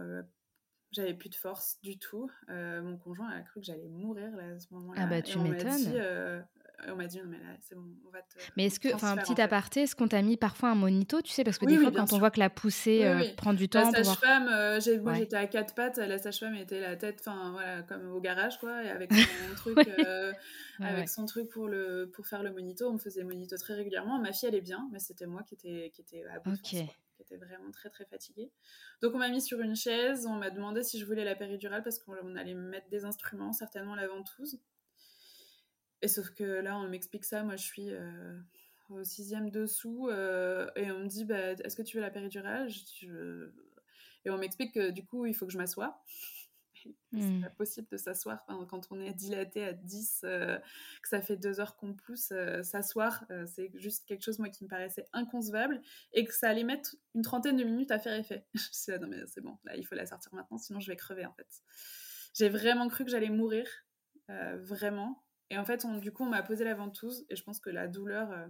j'avais 0.91 1.13
plus 1.13 1.29
de 1.29 1.35
force 1.35 1.79
du 1.83 1.99
tout. 1.99 2.31
mon 2.47 2.97
conjoint 2.97 3.29
a 3.29 3.41
cru 3.41 3.59
que 3.59 3.67
j'allais 3.67 3.87
mourir 3.87 4.35
là, 4.35 4.55
à 4.55 4.59
ce 4.59 4.73
moment-là. 4.73 5.01
Ah 5.03 5.05
bah 5.05 5.21
tu 5.21 5.37
m'étonnes 5.37 6.43
on 6.87 6.95
m'a 6.95 7.07
dit, 7.07 7.17
non, 7.17 7.25
mais 7.27 7.37
là, 7.37 7.55
c'est 7.61 7.75
bon, 7.75 7.85
on 8.07 8.09
va 8.09 8.21
te. 8.21 8.37
Mais 8.57 8.65
est-ce 8.65 8.79
que, 8.79 8.93
enfin, 8.93 9.15
petit 9.17 9.39
aparté, 9.41 9.81
est-ce 9.81 9.95
qu'on 9.95 10.07
t'a 10.07 10.21
mis 10.21 10.37
parfois 10.37 10.69
un 10.69 10.75
monito, 10.75 11.21
tu 11.21 11.31
sais, 11.31 11.43
parce 11.43 11.57
que 11.57 11.65
des 11.65 11.77
fois, 11.77 11.91
quand 11.91 12.13
on 12.13 12.19
voit 12.19 12.31
que 12.31 12.39
la 12.39 12.49
poussée 12.49 13.03
euh, 13.03 13.23
prend 13.35 13.53
du 13.53 13.69
temps. 13.69 13.91
La 13.91 14.03
sage-femme, 14.03 14.47
euh, 14.49 14.79
moi 15.01 15.13
j'étais 15.13 15.35
à 15.35 15.47
quatre 15.47 15.75
pattes, 15.75 15.97
la 15.97 16.17
sage-femme 16.17 16.55
était 16.55 16.79
la 16.79 16.95
tête, 16.95 17.17
enfin, 17.19 17.51
voilà, 17.51 17.83
comme 17.83 18.11
au 18.11 18.19
garage, 18.19 18.59
quoi, 18.59 18.83
et 18.83 18.89
avec 18.89 19.11
son 19.13 19.55
truc, 19.55 19.77
euh, 19.87 20.33
avec 20.79 21.09
son 21.09 21.25
truc 21.25 21.49
pour, 21.49 21.67
le, 21.67 22.09
pour 22.13 22.27
faire 22.27 22.43
le 22.43 22.51
monito, 22.51 22.87
on 22.87 22.93
me 22.93 22.99
faisait 22.99 23.23
monito 23.23 23.57
très 23.57 23.73
régulièrement. 23.73 24.19
Ma 24.19 24.31
fille, 24.31 24.49
elle 24.49 24.55
est 24.55 24.61
bien, 24.61 24.87
mais 24.91 24.99
c'était 24.99 25.27
moi 25.27 25.43
qui 25.43 25.55
étais, 25.55 25.91
qui 25.93 26.01
était 26.01 26.25
à 26.25 26.39
bout 26.39 26.57
qui 26.61 27.33
était 27.35 27.45
vraiment 27.45 27.71
très 27.71 27.89
très 27.89 28.05
fatiguée. 28.05 28.51
Donc 29.01 29.13
on 29.13 29.17
m'a 29.17 29.29
mis 29.29 29.41
sur 29.41 29.59
une 29.61 29.75
chaise, 29.75 30.25
on 30.25 30.35
m'a 30.35 30.49
demandé 30.49 30.83
si 30.83 30.99
je 30.99 31.05
voulais 31.05 31.23
la 31.23 31.35
péridurale 31.35 31.83
parce 31.83 31.99
qu'on 31.99 32.35
allait 32.35 32.53
me 32.53 32.69
mettre 32.69 32.89
des 32.89 33.05
instruments, 33.05 33.53
certainement 33.53 33.95
la 33.95 34.07
ventouse. 34.07 34.59
Et 36.01 36.07
sauf 36.07 36.31
que 36.31 36.43
là, 36.43 36.77
on 36.77 36.87
m'explique 36.87 37.25
ça, 37.25 37.43
moi 37.43 37.55
je 37.55 37.63
suis 37.63 37.91
euh, 37.91 38.39
au 38.89 39.03
sixième 39.03 39.49
dessous, 39.49 40.09
euh, 40.09 40.69
et 40.75 40.91
on 40.91 40.99
me 40.99 41.07
dit, 41.07 41.25
bah, 41.25 41.51
est-ce 41.51 41.75
que 41.75 41.83
tu 41.83 41.97
veux 41.97 42.01
la 42.01 42.09
péridurale? 42.09 42.69
Et 44.25 44.29
on 44.29 44.37
m'explique 44.37 44.73
que 44.73 44.91
du 44.91 45.05
coup, 45.05 45.25
il 45.25 45.35
faut 45.35 45.45
que 45.45 45.53
je 45.53 45.57
m'assoie. 45.57 46.01
C'est 47.13 47.19
hmm. 47.19 47.41
pas 47.41 47.49
possible 47.51 47.87
de 47.91 47.97
s'asseoir 47.97 48.43
quand 48.67 48.87
on 48.89 48.99
est 48.99 49.13
dilaté 49.13 49.63
à 49.63 49.73
10, 49.73 50.21
euh, 50.23 50.57
que 51.03 51.09
ça 51.09 51.21
fait 51.21 51.37
deux 51.37 51.59
heures 51.59 51.75
qu'on 51.75 51.93
pousse, 51.93 52.33
s'asseoir, 52.63 53.23
c'est 53.45 53.69
juste 53.75 54.07
quelque 54.07 54.23
chose 54.23 54.39
moi 54.39 54.49
qui 54.49 54.63
me 54.63 54.69
paraissait 54.69 55.05
inconcevable 55.13 55.79
et 56.13 56.25
que 56.25 56.33
ça 56.33 56.49
allait 56.49 56.63
mettre 56.63 56.95
une 57.13 57.21
trentaine 57.21 57.55
de 57.55 57.63
minutes 57.63 57.91
à 57.91 57.99
faire 57.99 58.15
effet. 58.15 58.47
je 58.55 58.61
suis 58.71 58.93
dit, 58.93 58.99
non 58.99 59.07
mais 59.07 59.17
c'est 59.27 59.41
bon, 59.41 59.59
là 59.63 59.75
il 59.75 59.85
faut 59.85 59.93
la 59.93 60.07
sortir 60.07 60.33
maintenant, 60.33 60.57
sinon 60.57 60.79
je 60.79 60.87
vais 60.87 60.95
crever 60.95 61.23
en 61.23 61.33
fait. 61.33 61.61
J'ai 62.33 62.49
vraiment 62.49 62.87
cru 62.87 63.05
que 63.05 63.11
j'allais 63.11 63.29
mourir, 63.29 63.67
vraiment. 64.27 65.23
Et 65.51 65.57
en 65.57 65.65
fait, 65.65 65.83
on, 65.83 65.97
du 65.97 66.11
coup, 66.13 66.23
on 66.23 66.29
m'a 66.29 66.43
posé 66.43 66.63
la 66.63 66.73
ventouse 66.73 67.25
et 67.29 67.35
je 67.35 67.43
pense 67.43 67.59
que 67.59 67.69
la 67.69 67.87
douleur. 67.89 68.31
Euh, 68.31 68.47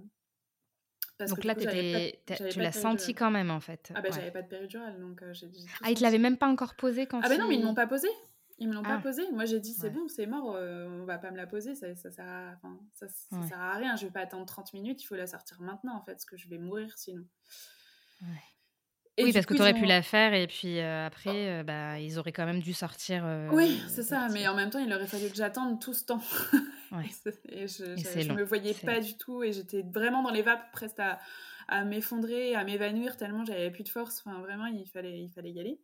parce 1.18 1.32
donc 1.32 1.44
là, 1.44 1.56
tu 1.56 2.60
l'as 2.60 2.72
senti 2.72 3.16
quand 3.16 3.32
même 3.32 3.50
en 3.50 3.60
fait. 3.60 3.92
Ah 3.96 4.02
bah 4.02 4.10
j'avais 4.12 4.32
pas 4.32 4.42
de 4.42 4.48
péridurale 4.48 5.00
donc 5.00 5.22
euh, 5.22 5.34
Ah, 5.84 5.90
ils 5.90 5.96
te 5.96 6.02
l'avaient 6.02 6.20
même 6.20 6.38
pas 6.38 6.48
encore 6.48 6.76
posé 6.76 7.08
quand 7.08 7.20
Ah 7.24 7.30
bah 7.30 7.38
non, 7.38 7.48
mais 7.48 7.56
ils 7.56 7.66
m'ont 7.66 7.76
pas 7.76 7.88
posé. 7.88 8.08
Ils 8.60 8.70
me 8.70 8.74
l'ont 8.74 8.84
pas 8.84 8.98
ah. 8.98 9.02
posé. 9.02 9.24
Moi 9.32 9.46
j'ai 9.46 9.60
dit 9.60 9.74
c'est 9.74 9.90
bon, 9.90 10.08
c'est 10.08 10.28
mort, 10.28 10.56
euh, 10.56 10.88
on 11.02 11.06
va 11.06 11.18
pas 11.18 11.32
me 11.32 11.38
la 11.38 11.48
poser, 11.48 11.74
ça, 11.74 11.96
ça, 11.96 12.12
sert 12.12 12.28
à, 12.28 12.60
ça, 12.94 13.08
ça 13.08 13.48
sert 13.48 13.60
à 13.60 13.76
rien. 13.76 13.96
Je 13.96 14.06
vais 14.06 14.12
pas 14.12 14.22
attendre 14.22 14.46
30 14.46 14.74
minutes, 14.74 15.02
il 15.02 15.06
faut 15.06 15.16
la 15.16 15.28
sortir 15.28 15.60
maintenant 15.62 15.96
en 15.96 16.02
fait, 16.04 16.14
parce 16.14 16.26
que 16.26 16.38
je 16.38 16.48
vais 16.48 16.60
mourir 16.60 16.96
sinon. 16.98 17.26
Oui, 19.20 19.34
parce 19.34 19.46
que 19.46 19.54
tu 19.54 19.62
aurais 19.62 19.74
pu 19.74 19.86
la 19.86 20.02
faire 20.02 20.34
et 20.34 20.48
puis 20.48 20.80
euh, 20.80 21.06
après, 21.06 21.60
euh, 21.60 21.64
bah, 21.64 22.00
ils 22.00 22.18
auraient 22.18 22.32
quand 22.32 22.46
même 22.46 22.62
dû 22.62 22.74
sortir. 22.74 23.24
Euh, 23.26 23.50
oui, 23.52 23.82
c'est 23.88 24.04
ça, 24.04 24.30
mais 24.30 24.48
en 24.48 24.56
même 24.56 24.70
temps, 24.70 24.80
il 24.80 24.92
aurait 24.94 25.08
fallu 25.08 25.30
que 25.30 25.36
j'attende 25.36 25.82
tout 25.82 25.94
ce 25.94 26.06
temps. 26.06 26.22
et 27.50 27.68
je 27.68 27.84
ne 28.30 28.34
me 28.34 28.44
voyais 28.44 28.74
pas 28.74 29.00
du 29.00 29.18
tout 29.18 29.44
et 29.44 29.52
j'étais 29.52 29.82
vraiment 29.82 30.24
dans 30.24 30.32
les 30.32 30.42
vapes, 30.42 30.72
presque 30.72 31.00
à, 31.00 31.20
à 31.68 31.84
m'effondrer, 31.84 32.56
à 32.56 32.64
m'évanouir 32.64 33.18
tellement 33.18 33.44
j'avais 33.46 33.70
plus 33.70 33.84
de 33.84 33.90
force. 33.90 34.24
Enfin, 34.26 34.40
vraiment, 34.40 34.66
il 34.68 34.88
fallait, 34.88 35.22
il 35.22 35.30
fallait 35.30 35.52
y 35.52 35.60
aller. 35.60 35.82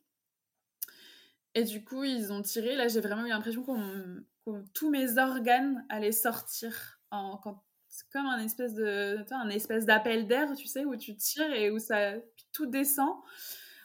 Et 1.54 1.64
du 1.64 1.84
coup, 1.84 2.04
ils 2.04 2.32
ont 2.32 2.42
tiré. 2.42 2.76
Là, 2.76 2.88
j'ai 2.88 3.02
vraiment 3.02 3.26
eu 3.26 3.30
l'impression 3.30 3.64
que 3.64 4.64
tous 4.74 4.90
mes 4.90 5.18
organes 5.18 5.86
allaient 5.90 6.12
sortir 6.12 7.02
en, 7.12 7.38
quand, 7.38 7.64
c'est 7.98 8.08
comme 8.10 8.28
un 8.28 8.38
espèce 8.38 8.76
de 8.76 9.18
un 9.32 9.50
espèce 9.50 9.88
d'appel 9.88 10.28
d'air 10.28 10.54
tu 10.56 10.68
sais 10.68 10.86
où 10.86 10.96
tu 10.96 11.16
tires 11.16 11.52
et 11.52 11.72
où 11.72 11.80
ça 11.80 12.14
tout 12.54 12.68
descend. 12.68 13.10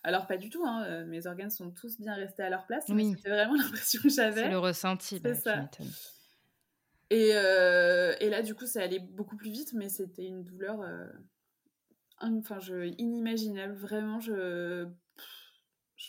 Alors 0.04 0.26
pas 0.26 0.36
du 0.36 0.50
tout 0.50 0.66
hein, 0.66 0.84
euh, 0.84 1.06
mes 1.06 1.26
organes 1.26 1.48
sont 1.48 1.70
tous 1.70 1.98
bien 1.98 2.14
restés 2.14 2.42
à 2.42 2.50
leur 2.50 2.66
place 2.66 2.84
oui. 2.88 2.94
mais 2.94 3.16
c'était 3.16 3.30
vraiment 3.30 3.54
l'impression 3.62 4.02
que 4.02 4.10
j'avais. 4.10 4.42
C'est 4.42 4.50
le 4.50 4.58
ressenti 4.58 5.16
c'est 5.16 5.22
bah, 5.22 5.34
ça. 5.34 5.70
et, 7.08 7.30
euh, 7.32 8.14
et, 8.20 8.28
là 8.28 8.42
du 8.42 8.54
coup 8.54 8.66
ça 8.66 8.82
allait 8.82 8.98
beaucoup 8.98 9.36
plus 9.36 9.50
vite 9.50 9.72
mais 9.72 9.88
c'était 9.88 10.26
une 10.26 10.44
douleur 10.44 10.82
euh, 10.82 11.06
enfin 12.20 12.58
je 12.58 12.92
inimaginable. 12.98 13.72
Vraiment 13.72 14.20
je 14.20 14.88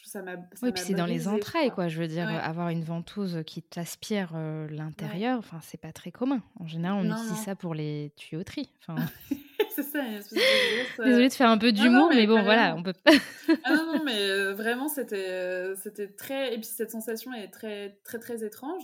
ça 0.05 0.21
m'a 0.21 0.35
oui 0.61 0.71
puis 0.71 0.83
c'est 0.83 0.93
dans 0.93 1.05
les 1.05 1.27
entrailles 1.27 1.71
quoi. 1.71 1.87
je 1.87 1.99
veux 1.99 2.07
dire 2.07 2.27
avoir 2.27 2.69
une 2.69 2.83
ventouse 2.83 3.39
qui 3.45 3.61
t'aspire 3.61 4.31
euh, 4.35 4.67
l'intérieur 4.69 5.39
enfin 5.39 5.59
c'est 5.61 5.79
pas 5.79 5.91
très 5.91 6.11
commun. 6.11 6.41
En 6.59 6.67
général 6.67 7.05
on 7.05 7.15
utilise 7.15 7.43
ça 7.43 7.55
pour 7.55 7.73
les 7.73 8.11
tuyauteries 8.15 8.69
enfin. 8.81 9.05
C'est 9.75 9.81
ça 9.81 10.03
euh, 10.03 11.03
désolée 11.03 11.29
de 11.29 11.33
faire 11.33 11.49
un 11.49 11.57
peu 11.57 11.71
d'humour 11.71 12.09
mais, 12.09 12.17
mais, 12.17 12.27
bon 12.27 12.43
voilà 12.43 12.75
on 12.75 12.83
peut 12.83 12.93
ah 13.07 13.73
non 13.73 13.93
non 13.93 14.03
mais 14.05 14.29
euh, 14.29 14.53
vraiment 14.55 14.87
c'était 14.87 15.73
c'était 15.81 16.09
très 16.09 16.53
et 16.53 16.57
puis 16.57 16.65
cette 16.67 16.91
sensation 16.91 17.33
est 17.33 17.47
très 17.47 17.97
très 18.03 18.19
très 18.19 18.43
étrange. 18.43 18.83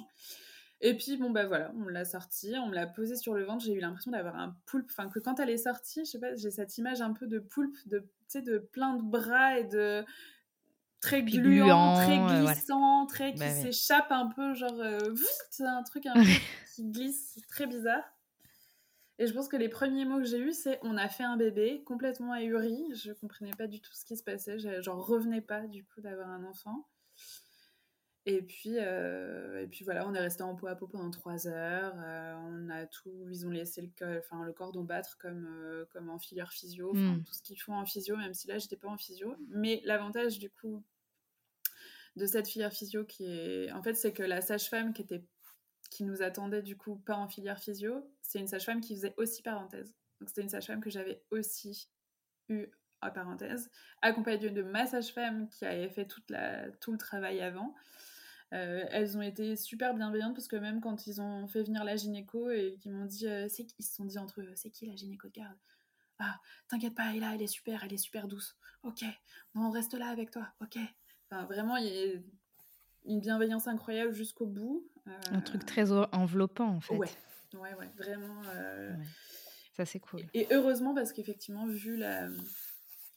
Et 0.82 0.96
puis 0.96 1.18
bon 1.18 1.30
bah 1.30 1.46
voilà, 1.46 1.74
on 1.78 1.90
l'a 1.90 2.06
sortie, 2.06 2.56
on 2.58 2.68
me 2.68 2.76
l'a 2.76 2.88
posée 2.88 3.18
sur 3.18 3.34
le 3.34 3.44
ventre, 3.44 3.66
j'ai 3.66 3.74
eu 3.74 3.82
l'impression 3.82 4.12
d'avoir 4.12 4.38
un 4.38 4.56
poulpe, 4.66 4.88
enfin 4.90 5.10
que 5.10 5.20
quand 5.20 5.40
elle 5.40 5.50
est 5.50 5.58
sortie, 5.58 6.06
je 6.06 6.12
sais 6.12 6.20
pas, 6.20 6.36
j'ai 6.36 6.52
cette 6.52 6.78
image 6.78 7.02
un 7.02 7.12
peu 7.12 7.28
de 7.28 7.40
poulpe, 7.40 7.76
de 7.88 8.06
de 8.36 8.60
plein 8.60 8.96
de 8.96 9.02
bras 9.02 9.58
et 9.58 9.64
de 9.64 10.06
très 11.02 11.24
gluant, 11.24 11.96
très 11.96 12.20
glissant, 12.20 13.06
très 13.06 13.34
qui 13.34 13.40
bah 13.40 13.50
s'échappe 13.50 14.12
un 14.12 14.28
peu, 14.28 14.54
genre 14.54 14.80
euh, 14.80 15.00
c'est 15.50 15.66
un 15.66 15.84
truc 15.84 16.06
un 16.06 16.14
peu 16.14 16.22
qui 16.76 16.86
glisse, 16.86 17.40
très 17.50 17.68
bizarre. 17.68 18.04
Et 19.18 19.28
je 19.28 19.34
pense 19.34 19.50
que 19.50 19.58
les 19.58 19.68
premiers 19.68 20.06
mots 20.06 20.20
que 20.20 20.24
j'ai 20.24 20.40
eus, 20.40 20.54
c'est 20.54 20.80
on 20.82 20.96
a 20.96 21.10
fait 21.10 21.26
un 21.26 21.36
bébé 21.36 21.84
complètement 21.86 22.32
ahuri. 22.32 22.86
Je 22.96 23.12
comprenais 23.12 23.52
pas 23.52 23.68
du 23.68 23.82
tout 23.82 23.92
ce 23.94 24.06
qui 24.06 24.16
se 24.16 24.24
passait. 24.24 24.58
J'en 24.82 24.98
revenais 24.98 25.42
pas 25.42 25.68
du 25.68 25.84
coup 25.84 26.00
d'avoir 26.00 26.30
un 26.30 26.46
enfant. 26.46 26.88
Et 28.26 28.42
puis, 28.42 28.76
euh, 28.78 29.64
et 29.64 29.68
puis 29.68 29.86
voilà, 29.86 30.08
on 30.08 30.14
est 30.14 30.20
resté 30.20 30.44
en 30.44 30.56
peau 30.56 30.68
à 30.68 30.76
peau 30.76 30.88
pendant 30.88 31.10
trois 31.10 31.48
heures. 31.48 31.94
Euh, 31.98 32.36
on 32.36 32.70
a 32.70 32.86
tout, 32.86 33.28
ils 33.30 33.48
ont 33.48 33.50
laissé 33.50 33.82
le, 33.82 34.20
enfin, 34.20 34.44
le 34.44 34.54
cordon 34.54 34.84
battre 34.84 35.18
comme, 35.18 35.48
euh, 35.48 35.86
comme 35.92 36.10
en 36.10 36.20
filière 36.20 36.52
physio, 36.52 36.94
mm. 36.94 37.24
tout 37.24 37.34
ce 37.34 37.42
qu'ils 37.42 37.60
font 37.62 37.76
en 37.76 37.86
physio, 37.86 38.18
même 38.18 38.34
si 38.34 38.48
là, 38.48 38.58
j'étais 38.58 38.76
pas 38.76 38.90
en 38.90 38.98
physio. 38.98 39.36
Mais 39.50 39.82
l'avantage 39.86 40.38
du 40.38 40.50
coup 40.50 40.84
de 42.16 42.26
cette 42.26 42.48
filière 42.48 42.74
physio, 42.74 43.06
qui 43.06 43.26
est, 43.26 43.72
en 43.72 43.82
fait, 43.82 43.94
c'est 43.94 44.12
que 44.12 44.24
la 44.24 44.42
sage-femme 44.42 44.94
qui 44.94 45.02
était, 45.02 45.24
qui 45.90 46.04
nous 46.04 46.22
attendait 46.22 46.62
du 46.62 46.76
coup 46.76 46.98
pas 46.98 47.16
en 47.16 47.30
filière 47.30 47.60
physio, 47.60 48.06
c'est 48.22 48.40
une 48.40 48.48
sage-femme 48.48 48.82
qui 48.82 48.96
faisait 48.96 49.14
aussi 49.18 49.42
parenthèse. 49.42 49.96
Donc 50.20 50.30
c'était 50.30 50.42
une 50.42 50.50
sage-femme 50.50 50.82
que 50.82 50.90
j'avais 50.90 51.24
aussi 51.32 51.90
eu 52.50 52.68
en 53.02 53.12
parenthèse, 53.12 53.70
accompagnée 54.02 54.50
de 54.50 54.62
ma 54.62 54.86
sage-femme 54.86 55.48
qui 55.50 55.66
avait 55.66 55.90
fait 55.90 56.06
toute 56.06 56.30
la, 56.30 56.70
tout 56.82 56.92
le 56.92 56.98
travail 56.98 57.40
avant. 57.42 57.74
Euh, 58.54 58.84
elles 58.90 59.16
ont 59.16 59.22
été 59.22 59.56
super 59.56 59.94
bienveillantes 59.94 60.34
parce 60.34 60.48
que 60.48 60.56
même 60.56 60.82
quand 60.82 61.06
ils 61.06 61.22
ont 61.22 61.48
fait 61.48 61.62
venir 61.62 61.84
la 61.84 61.96
gynéco 61.96 62.50
et 62.50 62.78
qu'ils 62.82 62.92
m'ont 62.92 63.06
dit, 63.06 63.28
euh, 63.28 63.48
c'est 63.48 63.68
ils 63.78 63.84
se 63.84 63.96
sont 63.96 64.06
dit 64.06 64.18
entre 64.18 64.42
eux, 64.42 64.52
c'est 64.56 64.72
qui 64.72 64.88
la 64.88 64.96
gynéco 64.96 65.28
de 65.28 65.34
garde? 65.34 65.58
Ah, 66.18 66.36
t'inquiète 66.68 66.96
pas, 66.96 67.14
elle, 67.16 67.24
elle 67.24 67.42
est 67.42 67.48
super, 67.48 67.84
elle 67.84 67.94
est 67.94 67.98
super 67.98 68.28
douce. 68.28 68.58
Ok, 68.84 69.04
on 69.56 69.70
reste 69.70 69.94
là 69.94 70.08
avec 70.08 70.32
toi. 70.32 70.48
Ok. 70.62 70.78
Enfin, 71.30 71.46
vraiment, 71.46 71.78
il 71.78 71.86
y 71.86 71.90
a 71.90 72.20
une 73.06 73.20
bienveillance 73.20 73.68
incroyable 73.68 74.14
jusqu'au 74.14 74.48
bout. 74.48 74.90
Euh, 75.08 75.12
Un 75.32 75.42
truc 75.42 75.66
très 75.66 75.92
enveloppant 75.92 76.68
en 76.68 76.82
fait. 76.82 76.96
Ouais, 76.96 77.10
ouais, 77.54 77.74
ouais, 77.76 77.90
vraiment. 77.98 78.42
Ça 79.74 79.86
c'est 79.86 80.00
cool. 80.00 80.24
Et, 80.34 80.48
heureusement 80.52 80.94
parce 80.94 81.14
qu'effectivement, 81.14 81.68
vu 81.68 81.96
la 81.96 82.28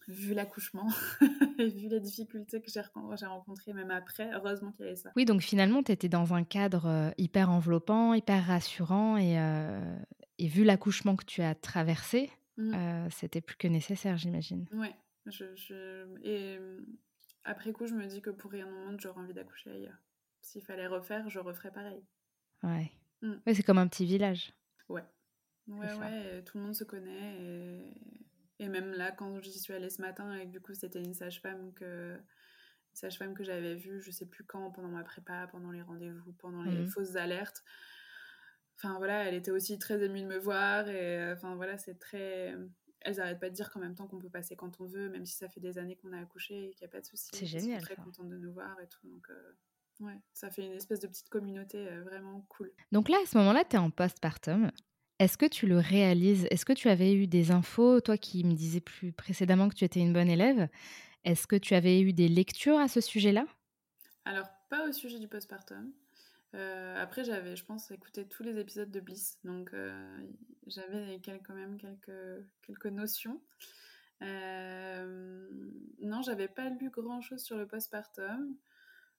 vu 0.08 0.34
l'accouchement 0.34 0.88
vu 1.74 1.88
les 1.88 2.00
difficultés 2.00 2.60
que 2.60 2.70
j'ai 2.70 3.26
rencontrées 3.26 3.72
même 3.72 3.90
après, 3.90 4.30
heureusement 4.32 4.72
qu'il 4.72 4.84
y 4.84 4.88
avait 4.88 4.96
ça. 4.96 5.10
Oui, 5.16 5.24
donc 5.24 5.40
finalement, 5.40 5.82
tu 5.82 5.92
étais 5.92 6.08
dans 6.08 6.34
un 6.34 6.44
cadre 6.44 6.86
euh, 6.86 7.10
hyper 7.18 7.50
enveloppant, 7.50 8.14
hyper 8.14 8.46
rassurant 8.46 9.16
et, 9.16 9.38
euh, 9.38 9.98
et 10.38 10.48
vu 10.48 10.64
l'accouchement 10.64 11.16
que 11.16 11.24
tu 11.24 11.42
as 11.42 11.54
traversé, 11.54 12.30
mmh. 12.56 12.74
euh, 12.74 13.10
c'était 13.10 13.40
plus 13.40 13.56
que 13.56 13.68
nécessaire, 13.68 14.16
j'imagine. 14.16 14.66
Oui, 14.72 14.88
je, 15.26 16.06
et 16.22 16.58
après 17.44 17.72
coup, 17.72 17.86
je 17.86 17.94
me 17.94 18.06
dis 18.06 18.20
que 18.20 18.30
pour 18.30 18.50
rien 18.50 18.66
au 18.66 18.86
monde, 18.86 19.00
j'aurais 19.00 19.20
envie 19.20 19.34
d'accoucher 19.34 19.70
ailleurs. 19.70 19.98
S'il 20.40 20.62
fallait 20.62 20.86
refaire, 20.86 21.28
je 21.28 21.38
referais 21.38 21.70
pareil. 21.70 22.02
Ouais. 22.62 22.92
Mmh. 23.22 23.34
ouais 23.46 23.54
c'est 23.54 23.62
comme 23.62 23.78
un 23.78 23.88
petit 23.88 24.04
village. 24.04 24.52
Ouais. 24.88 25.04
Ouais, 25.68 25.94
ouais, 25.94 26.42
tout 26.42 26.58
le 26.58 26.64
monde 26.64 26.74
se 26.74 26.82
connaît 26.82 27.40
et 27.40 27.94
et 28.62 28.68
même 28.68 28.92
là, 28.92 29.10
quand 29.12 29.40
j'y 29.40 29.58
suis 29.58 29.72
allée 29.74 29.90
ce 29.90 30.00
matin, 30.00 30.34
et 30.34 30.46
du 30.46 30.60
coup, 30.60 30.74
c'était 30.74 31.02
une 31.02 31.14
sage-femme 31.14 31.72
que 31.74 32.18
sage-femme 32.94 33.34
que 33.34 33.42
j'avais 33.44 33.74
vue, 33.74 34.00
je 34.02 34.10
sais 34.10 34.26
plus 34.26 34.44
quand, 34.44 34.70
pendant 34.70 34.88
ma 34.88 35.02
prépa, 35.02 35.46
pendant 35.50 35.70
les 35.70 35.82
rendez-vous, 35.82 36.32
pendant 36.34 36.62
les 36.62 36.76
Mhm. 36.76 36.86
fausses 36.86 37.16
alertes. 37.16 37.64
Enfin 38.76 38.96
voilà, 38.98 39.24
elle 39.24 39.34
était 39.34 39.50
aussi 39.50 39.78
très 39.78 40.02
émue 40.02 40.22
de 40.22 40.26
me 40.26 40.38
voir 40.38 40.88
et 40.88 41.18
euh, 41.18 41.34
enfin 41.34 41.54
voilà, 41.54 41.78
c'est 41.78 41.98
très. 41.98 42.54
Elles 43.00 43.20
arrêtent 43.20 43.40
pas 43.40 43.48
de 43.50 43.54
dire 43.54 43.70
qu'en 43.70 43.80
même 43.80 43.94
temps 43.94 44.06
qu'on 44.06 44.18
peut 44.18 44.30
passer 44.30 44.56
quand 44.56 44.80
on 44.80 44.86
veut, 44.86 45.08
même 45.08 45.24
si 45.26 45.36
ça 45.36 45.48
fait 45.48 45.60
des 45.60 45.78
années 45.78 45.96
qu'on 45.96 46.12
a 46.12 46.20
accouché 46.20 46.68
et 46.68 46.70
qu'il 46.74 46.84
n'y 46.86 46.90
a 46.90 46.92
pas 46.92 47.00
de 47.00 47.06
souci. 47.06 47.30
C'est 47.32 47.42
Elles 47.44 47.48
sont 47.48 47.58
génial, 47.60 47.82
très 47.82 47.96
ça. 47.96 48.02
contentes 48.02 48.28
de 48.28 48.36
nous 48.38 48.52
voir 48.52 48.78
et 48.80 48.88
tout. 48.88 49.06
Donc 49.08 49.28
euh, 49.30 49.52
ouais, 50.00 50.18
ça 50.32 50.50
fait 50.50 50.64
une 50.66 50.72
espèce 50.72 51.00
de 51.00 51.06
petite 51.08 51.28
communauté 51.28 51.88
euh, 51.88 52.02
vraiment 52.02 52.42
cool. 52.48 52.72
Donc 52.92 53.08
là, 53.08 53.16
à 53.22 53.26
ce 53.26 53.38
moment-là, 53.38 53.64
tu 53.64 53.76
es 53.76 53.78
en 53.78 53.90
postpartum. 53.90 54.70
Est-ce 55.22 55.38
que 55.38 55.46
tu 55.46 55.68
le 55.68 55.78
réalises? 55.78 56.48
Est-ce 56.50 56.64
que 56.64 56.72
tu 56.72 56.88
avais 56.88 57.14
eu 57.14 57.28
des 57.28 57.52
infos, 57.52 58.00
toi 58.00 58.18
qui 58.18 58.42
me 58.42 58.54
disais 58.54 58.80
plus 58.80 59.12
précédemment 59.12 59.68
que 59.68 59.76
tu 59.76 59.84
étais 59.84 60.00
une 60.00 60.12
bonne 60.12 60.28
élève 60.28 60.68
Est-ce 61.22 61.46
que 61.46 61.54
tu 61.54 61.76
avais 61.76 62.00
eu 62.00 62.12
des 62.12 62.26
lectures 62.26 62.78
à 62.78 62.88
ce 62.88 63.00
sujet-là? 63.00 63.46
Alors, 64.24 64.48
pas 64.68 64.88
au 64.88 64.90
sujet 64.90 65.20
du 65.20 65.28
postpartum. 65.28 65.92
Euh, 66.56 67.00
après, 67.00 67.22
j'avais, 67.22 67.54
je 67.54 67.64
pense, 67.64 67.92
écouté 67.92 68.26
tous 68.26 68.42
les 68.42 68.58
épisodes 68.58 68.90
de 68.90 68.98
Bliss, 68.98 69.38
donc 69.44 69.72
euh, 69.74 70.18
j'avais 70.66 71.20
quand 71.24 71.54
même 71.54 71.78
quelques, 71.78 72.44
quelques 72.66 72.86
notions. 72.86 73.40
Euh, 74.22 75.48
non, 76.00 76.22
j'avais 76.22 76.48
pas 76.48 76.68
lu 76.68 76.90
grand-chose 76.90 77.44
sur 77.44 77.56
le 77.56 77.68
postpartum, 77.68 78.56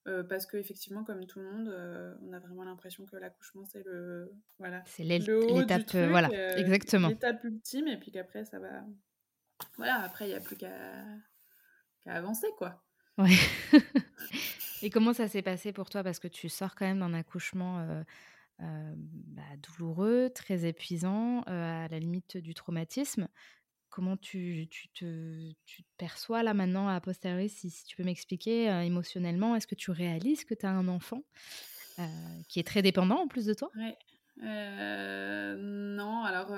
euh, 0.06 0.22
parce 0.24 0.46
que 0.46 0.58
effectivement, 0.58 1.06
comme 1.06 1.26
tout 1.26 1.40
le 1.40 1.50
monde, 1.50 1.70
euh, 1.70 2.14
on 2.22 2.34
a 2.34 2.40
vraiment 2.40 2.64
l'impression 2.64 3.06
que 3.06 3.16
l'accouchement 3.16 3.64
c'est 3.66 3.84
le, 3.86 4.34
voilà, 4.60 4.84
C'est 4.86 5.04
l'étape, 5.04 5.96
euh, 5.96 6.10
voilà, 6.10 6.30
euh, 6.34 6.58
exactement. 6.58 7.08
l'étape 7.08 7.42
ultime, 7.46 7.88
et 7.88 7.98
puis 7.98 8.12
qu'après 8.12 8.44
ça 8.44 8.60
va, 8.60 8.84
voilà, 9.78 10.02
après 10.02 10.28
il 10.28 10.32
y 10.32 10.36
a 10.36 10.42
plus 10.42 10.58
qu'à 10.58 10.72
avancer 12.06 12.48
quoi. 12.58 12.84
Ouais. 13.18 13.38
Et 14.82 14.90
comment 14.90 15.14
ça 15.14 15.30
s'est 15.30 15.42
passé 15.42 15.72
pour 15.72 15.90
toi? 15.90 16.04
Parce 16.04 16.20
que 16.20 16.28
tu 16.28 16.50
sors 16.50 16.76
quand 16.76 16.86
même 16.86 17.00
d'un 17.00 17.14
accouchement 17.14 18.04
bah, 18.60 19.42
douloureux, 19.62 20.30
très 20.36 20.66
épuisant, 20.66 21.44
à 21.44 21.88
la 21.88 22.00
limite 22.00 22.36
du 22.36 22.54
traumatisme. 22.54 23.30
Comment 23.94 24.18
tu, 24.18 24.68
te, 24.96 25.52
perçois 26.00 26.42
là 26.42 26.56
maintenant 26.56 26.88
à 26.88 27.00
posteriori 27.00 27.48
si, 27.48 27.70
tu 27.86 27.96
peux 27.96 28.04
m'expliquer 28.04 28.72
euh, 28.72 28.82
émotionnellement 28.82 29.56
Est-ce 29.56 29.68
que 29.68 29.76
tu 29.76 29.92
réalises 29.92 30.46
que 30.46 30.56
tu 30.56 30.66
as 30.66 30.72
un 30.72 30.88
enfant 30.88 31.24
euh, 32.00 32.04
qui 32.50 32.60
est 32.60 32.66
très 32.66 32.82
dépendant 32.82 33.20
en 33.20 33.28
plus 33.28 33.46
de 33.46 33.54
toi? 33.54 33.72
Euh, 34.42 35.56
non, 35.60 36.24
alors 36.24 36.58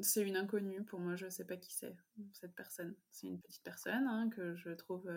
c'est 0.00 0.26
une 0.26 0.36
inconnue 0.36 0.82
pour 0.82 0.98
moi, 0.98 1.14
je 1.14 1.28
sais 1.28 1.44
pas 1.44 1.56
qui 1.56 1.72
c'est, 1.72 1.94
cette 2.32 2.56
personne. 2.56 2.96
C'est 3.12 3.28
une 3.28 3.40
petite 3.40 3.62
personne 3.62 4.08
hein, 4.08 4.28
que 4.34 4.56
je 4.56 4.70
trouve 4.70 5.08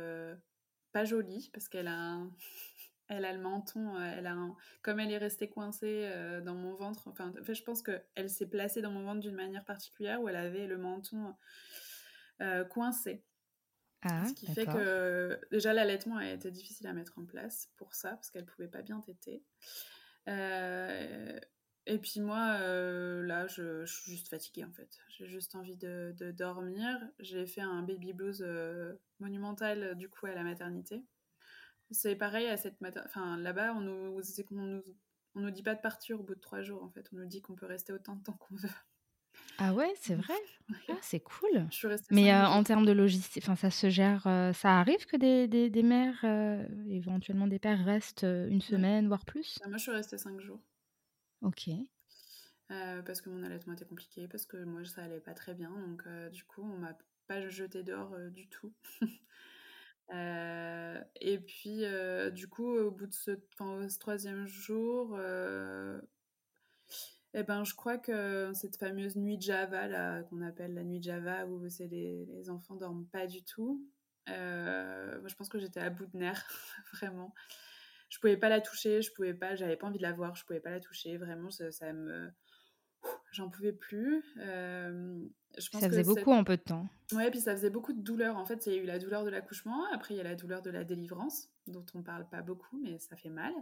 pas 0.91 1.03
jolie 1.03 1.49
parce 1.51 1.67
qu'elle 1.67 1.87
a, 1.87 2.19
elle 3.11 3.25
a 3.25 3.33
le 3.33 3.39
menton, 3.39 3.95
euh, 3.97 4.13
elle 4.17 4.27
a 4.27 4.33
un- 4.33 4.55
comme 4.81 4.99
elle 4.99 5.11
est 5.11 5.17
restée 5.17 5.49
coincée 5.49 6.03
euh, 6.05 6.41
dans 6.41 6.55
mon 6.55 6.73
ventre. 6.75 7.07
Enfin, 7.07 7.33
en 7.39 7.43
fait, 7.43 7.55
je 7.55 7.63
pense 7.63 7.81
que 7.81 8.01
elle 8.15 8.29
s'est 8.29 8.47
placée 8.49 8.81
dans 8.81 8.91
mon 8.91 9.03
ventre 9.03 9.19
d'une 9.21 9.35
manière 9.35 9.65
particulière 9.65 10.21
où 10.21 10.29
elle 10.29 10.35
avait 10.35 10.67
le 10.67 10.77
menton 10.77 11.35
euh, 12.41 12.63
coincé. 12.65 13.23
Ah, 14.03 14.25
Ce 14.25 14.33
qui 14.33 14.47
fait 14.47 14.65
que 14.65 15.39
déjà 15.51 15.73
l'allaitement 15.73 16.17
a 16.17 16.27
été 16.31 16.49
difficile 16.51 16.87
à 16.87 16.93
mettre 16.93 17.19
en 17.19 17.25
place 17.25 17.69
pour 17.77 17.93
ça, 17.93 18.11
parce 18.11 18.31
qu'elle 18.31 18.45
pouvait 18.45 18.67
pas 18.67 18.81
bien 18.81 18.99
téter. 18.99 19.43
Euh, 20.27 21.39
et 21.87 21.99
puis 21.99 22.19
moi, 22.21 22.57
euh, 22.61 23.23
là, 23.23 23.47
je, 23.47 23.85
je 23.85 23.93
suis 23.93 24.11
juste 24.13 24.29
fatiguée 24.29 24.65
en 24.65 24.71
fait. 24.71 24.97
J'ai 25.09 25.27
juste 25.27 25.55
envie 25.55 25.77
de, 25.77 26.13
de 26.17 26.31
dormir. 26.31 26.99
J'ai 27.19 27.45
fait 27.47 27.61
un 27.61 27.83
baby 27.83 28.13
blues 28.13 28.41
euh, 28.45 28.93
monumental 29.19 29.95
du 29.95 30.09
coup 30.09 30.27
à 30.27 30.33
la 30.33 30.43
maternité. 30.43 31.03
C'est 31.91 32.15
pareil 32.15 32.47
à 32.47 32.57
cette 32.57 32.79
matin. 32.81 33.01
Enfin, 33.05 33.37
là-bas, 33.37 33.73
on 33.75 33.81
nous, 33.81 34.21
c'est 34.23 34.43
qu'on 34.43 34.55
nous, 34.55 34.83
on 35.35 35.41
nous 35.41 35.51
dit 35.51 35.63
pas 35.63 35.75
de 35.75 35.81
partir 35.81 36.19
au 36.19 36.23
bout 36.23 36.35
de 36.35 36.39
trois 36.39 36.61
jours 36.61 36.83
en 36.83 36.89
fait. 36.89 37.07
On 37.13 37.17
nous 37.17 37.25
dit 37.25 37.41
qu'on 37.41 37.55
peut 37.55 37.65
rester 37.65 37.93
autant 37.93 38.15
de 38.15 38.23
temps 38.23 38.33
qu'on 38.33 38.55
veut. 38.55 38.69
Ah 39.57 39.73
ouais, 39.73 39.93
c'est 39.99 40.15
vrai 40.15 40.33
Ah, 40.89 40.97
c'est 41.01 41.19
cool. 41.19 41.67
Je 41.69 41.75
suis 41.75 41.87
restée 41.87 42.13
Mais 42.13 42.33
euh, 42.33 42.47
en 42.47 42.63
termes 42.63 42.85
de 42.85 42.91
logistique, 42.91 43.43
enfin, 43.43 43.55
ça 43.55 43.69
se 43.69 43.89
gère, 43.89 44.25
euh, 44.27 44.53
ça 44.53 44.79
arrive 44.79 45.05
que 45.05 45.17
des, 45.17 45.47
des, 45.47 45.69
des 45.69 45.83
mères, 45.83 46.19
euh, 46.23 46.65
éventuellement 46.89 47.47
des 47.47 47.59
pères, 47.59 47.83
restent 47.83 48.23
une 48.23 48.61
semaine, 48.61 49.07
voire 49.07 49.25
plus? 49.25 49.59
Moi, 49.67 49.77
je 49.77 49.83
suis 49.83 49.91
restée 49.91 50.17
cinq 50.17 50.39
jours. 50.39 50.59
Ok. 51.41 51.69
Parce 53.05 53.19
que 53.19 53.29
mon 53.29 53.43
allaitement 53.43 53.73
était 53.73 53.85
compliqué, 53.85 54.29
parce 54.29 54.45
que 54.45 54.63
moi 54.63 54.85
ça 54.85 55.03
allait 55.03 55.19
pas 55.19 55.33
très 55.33 55.53
bien, 55.53 55.71
donc 55.71 56.07
du 56.31 56.45
coup 56.45 56.61
on 56.61 56.77
m'a 56.77 56.97
pas 57.27 57.49
jeté 57.49 57.83
dehors 57.83 58.15
du 58.31 58.47
tout. 58.47 58.71
Euh, 60.13 61.01
et 61.21 61.39
puis 61.39 61.85
euh, 61.85 62.31
du 62.31 62.47
coup 62.47 62.67
au 62.67 62.91
bout 62.91 63.07
de 63.07 63.13
ce, 63.13 63.31
au 63.59 63.87
troisième 63.99 64.45
jour, 64.45 65.15
euh, 65.17 66.01
eh 67.33 67.43
ben 67.43 67.63
je 67.63 67.73
crois 67.75 67.97
que 67.97 68.51
cette 68.53 68.75
fameuse 68.75 69.15
nuit 69.15 69.39
Java 69.39 69.87
là 69.87 70.23
qu'on 70.23 70.41
appelle 70.41 70.73
la 70.73 70.83
nuit 70.83 71.01
Java 71.01 71.45
où 71.45 71.63
les, 71.79 72.25
les 72.25 72.49
enfants 72.49 72.75
dorment 72.75 73.07
pas 73.07 73.25
du 73.25 73.43
tout. 73.43 73.85
moi 74.27 75.27
je 75.27 75.35
pense 75.35 75.47
que 75.47 75.59
j'étais 75.59 75.79
à 75.79 75.89
bout 75.89 76.07
de 76.07 76.17
nerfs 76.17 76.45
vraiment. 76.93 77.33
Je 78.09 78.19
pouvais 78.19 78.35
pas 78.35 78.49
la 78.49 78.59
toucher, 78.59 79.01
je 79.01 79.13
pouvais 79.13 79.33
pas, 79.33 79.55
j'avais 79.55 79.77
pas 79.77 79.87
envie 79.87 79.97
de 79.97 80.03
la 80.03 80.11
voir, 80.11 80.35
je 80.35 80.43
pouvais 80.43 80.59
pas 80.59 80.71
la 80.71 80.81
toucher, 80.81 81.17
vraiment 81.17 81.49
ça 81.49 81.93
me 81.93 82.29
j'en 83.31 83.49
pouvais 83.49 83.73
plus. 83.73 84.23
Euh, 84.37 85.23
je 85.57 85.69
pense 85.69 85.81
Ça 85.81 85.89
faisait 85.89 86.03
que 86.03 86.07
beaucoup 86.07 86.31
en 86.31 86.43
peu 86.43 86.55
de 86.55 86.61
temps. 86.61 86.87
Ouais, 87.11 87.29
puis 87.29 87.41
ça 87.41 87.55
faisait 87.55 87.69
beaucoup 87.69 87.93
de 87.93 88.01
douleur. 88.01 88.37
En 88.37 88.45
fait, 88.45 88.65
il 88.65 88.73
y 88.73 88.75
a 88.77 88.81
eu 88.81 88.85
la 88.85 88.99
douleur 88.99 89.23
de 89.23 89.29
l'accouchement, 89.29 89.85
après 89.91 90.13
il 90.13 90.17
y 90.17 90.19
a 90.21 90.23
la 90.23 90.35
douleur 90.35 90.61
de 90.61 90.69
la 90.69 90.83
délivrance, 90.83 91.49
dont 91.67 91.85
on 91.93 92.03
parle 92.03 92.27
pas 92.29 92.41
beaucoup, 92.41 92.79
mais 92.81 92.99
ça 92.99 93.15
fait 93.15 93.29
mal. 93.29 93.53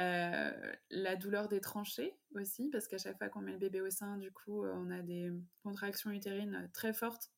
Euh, 0.00 0.72
la 0.90 1.16
douleur 1.16 1.48
des 1.48 1.60
tranchées 1.60 2.14
aussi, 2.34 2.68
parce 2.70 2.88
qu'à 2.88 2.98
chaque 2.98 3.18
fois 3.18 3.28
qu'on 3.28 3.42
met 3.42 3.52
le 3.52 3.58
bébé 3.58 3.80
au 3.80 3.90
sein, 3.90 4.16
du 4.16 4.32
coup, 4.32 4.64
euh, 4.64 4.72
on 4.74 4.90
a 4.90 5.02
des 5.02 5.32
contractions 5.62 6.10
utérines 6.10 6.68
très 6.72 6.92
fortes 6.92 7.30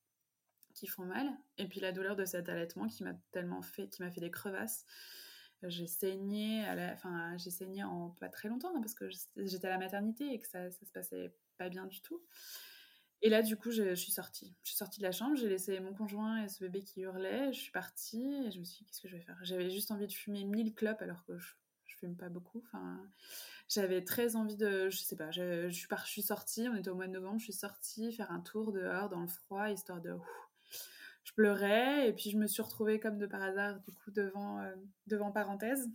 qui 0.75 0.87
font 0.87 1.05
mal. 1.05 1.29
Et 1.59 1.67
puis 1.67 1.81
la 1.81 1.93
douleur 1.93 2.17
de 2.17 2.25
cet 2.25 2.49
allaitement 2.49 2.87
qui 2.87 3.05
m'a 3.05 3.15
tellement 3.31 3.61
fait, 3.61 3.89
qui 3.89 4.03
m'a 4.03 4.11
fait 4.11 4.21
des 4.21 4.31
crevasses. 4.31 4.87
J'ai 5.65 5.87
saigné, 5.87 6.65
à 6.65 6.75
la, 6.75 6.93
enfin, 6.93 7.37
j'ai 7.37 7.51
saigné 7.51 7.85
en 7.85 8.11
pas 8.19 8.29
très 8.29 8.49
longtemps, 8.49 8.73
hein, 8.75 8.81
parce 8.81 8.95
que 8.95 9.09
j'étais 9.37 9.69
à 9.69 9.71
la 9.71 9.79
maternité 9.79 10.33
et 10.33 10.41
que 10.41 10.49
ça, 10.49 10.71
ça 10.73 10.85
se 10.85 10.91
passait 10.91 11.33
pas 11.63 11.69
bien 11.69 11.87
du 11.87 12.01
tout. 12.01 12.21
Et 13.25 13.29
là, 13.29 13.43
du 13.43 13.57
coup, 13.57 13.71
je, 13.71 13.95
suis 13.95 14.11
sortie. 14.11 14.53
Je 14.65 14.71
suis 14.71 14.77
sortie 14.77 14.99
de 14.99 15.05
la 15.05 15.13
chambre, 15.13 15.37
j'ai 15.37 15.49
laissé 15.49 15.79
mon 15.79 15.95
conjoint 15.95 16.43
et 16.43 16.49
ce 16.49 16.59
bébé 16.59 16.83
qui 16.83 17.03
hurlait. 17.03 17.53
Je 17.53 17.61
suis 17.61 17.71
partie 17.71 18.35
et 18.47 18.51
je 18.51 18.59
me 18.59 18.65
suis 18.65 18.79
dit, 18.79 18.87
qu'est-ce 18.87 19.01
que 19.01 19.09
je 19.09 19.17
vais 19.17 19.23
faire? 19.23 19.39
J'avais 19.43 19.71
juste 19.71 19.93
envie 19.93 20.09
de 20.09 20.13
fumer 20.13 20.43
1000 20.43 20.75
clopes 20.75 21.03
alors 21.03 21.25
que 21.25 21.39
je, 21.39 21.55
fume 22.01 22.17
pas 22.17 22.29
beaucoup. 22.29 22.65
J'avais 23.69 24.03
très 24.03 24.35
envie 24.35 24.57
de. 24.57 24.91
Je 24.91 24.99
sais 24.99 25.15
pas, 25.15 25.31
je, 25.31 25.71
suis, 25.71 25.87
par, 25.87 26.05
je 26.05 26.11
suis 26.11 26.23
sortie, 26.23 26.69
on 26.69 26.75
était 26.75 26.91
au 26.91 26.97
mois 26.97 27.07
de 27.07 27.13
novembre, 27.13 27.39
je 27.39 27.45
suis 27.45 27.53
sortie 27.53 28.13
faire 28.13 28.33
un 28.33 28.41
tour 28.41 28.73
dehors 28.73 29.09
dans 29.09 29.21
le 29.21 29.29
froid, 29.29 29.71
histoire 29.71 30.01
de. 30.01 30.17
je 31.23 31.33
pleurais 31.35 32.09
et 32.09 32.13
puis 32.13 32.31
je 32.31 32.37
me 32.37 32.49
suis 32.49 32.61
retrouvée 32.61 32.99
comme 32.99 33.19
de 33.19 33.27
par 33.27 33.41
hasard, 33.41 33.79
du 33.83 33.93
coup, 33.93 34.11
devant, 34.11 34.59
euh, 34.59 34.75
devant 35.07 35.31
parenthèse, 35.31 35.89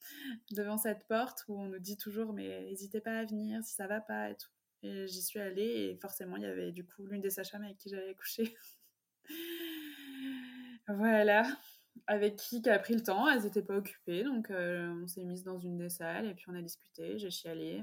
devant 0.50 0.76
cette 0.76 1.08
porte 1.08 1.46
où 1.48 1.58
on 1.58 1.68
nous 1.68 1.78
dit 1.78 1.96
toujours, 1.96 2.34
mais 2.34 2.64
n'hésitez 2.64 3.00
pas 3.00 3.18
à 3.18 3.24
venir 3.24 3.64
si 3.64 3.72
ça 3.72 3.86
va 3.86 4.02
pas 4.02 4.28
et 4.28 4.36
tout. 4.36 4.50
Et 4.82 5.06
j'y 5.06 5.22
suis 5.22 5.40
allée 5.40 5.90
et 5.90 5.96
forcément, 5.96 6.36
il 6.36 6.42
y 6.42 6.46
avait 6.46 6.72
du 6.72 6.84
coup 6.84 7.06
l'une 7.06 7.20
des 7.20 7.30
sages-femmes 7.30 7.64
avec 7.64 7.76
qui 7.78 7.88
j'allais 7.88 8.14
coucher. 8.14 8.54
voilà. 10.88 11.44
Avec 12.06 12.36
qui 12.36 12.62
qui 12.62 12.68
a 12.68 12.78
pris 12.78 12.94
le 12.94 13.02
temps, 13.02 13.28
elles 13.28 13.42
n'étaient 13.42 13.62
pas 13.62 13.76
occupées, 13.76 14.22
donc 14.22 14.50
euh, 14.50 14.88
on 15.02 15.06
s'est 15.06 15.24
mises 15.24 15.44
dans 15.44 15.58
une 15.58 15.78
des 15.78 15.88
salles 15.88 16.26
et 16.26 16.34
puis 16.34 16.44
on 16.48 16.54
a 16.54 16.62
discuté, 16.62 17.18
j'ai 17.18 17.30
chialé. 17.30 17.82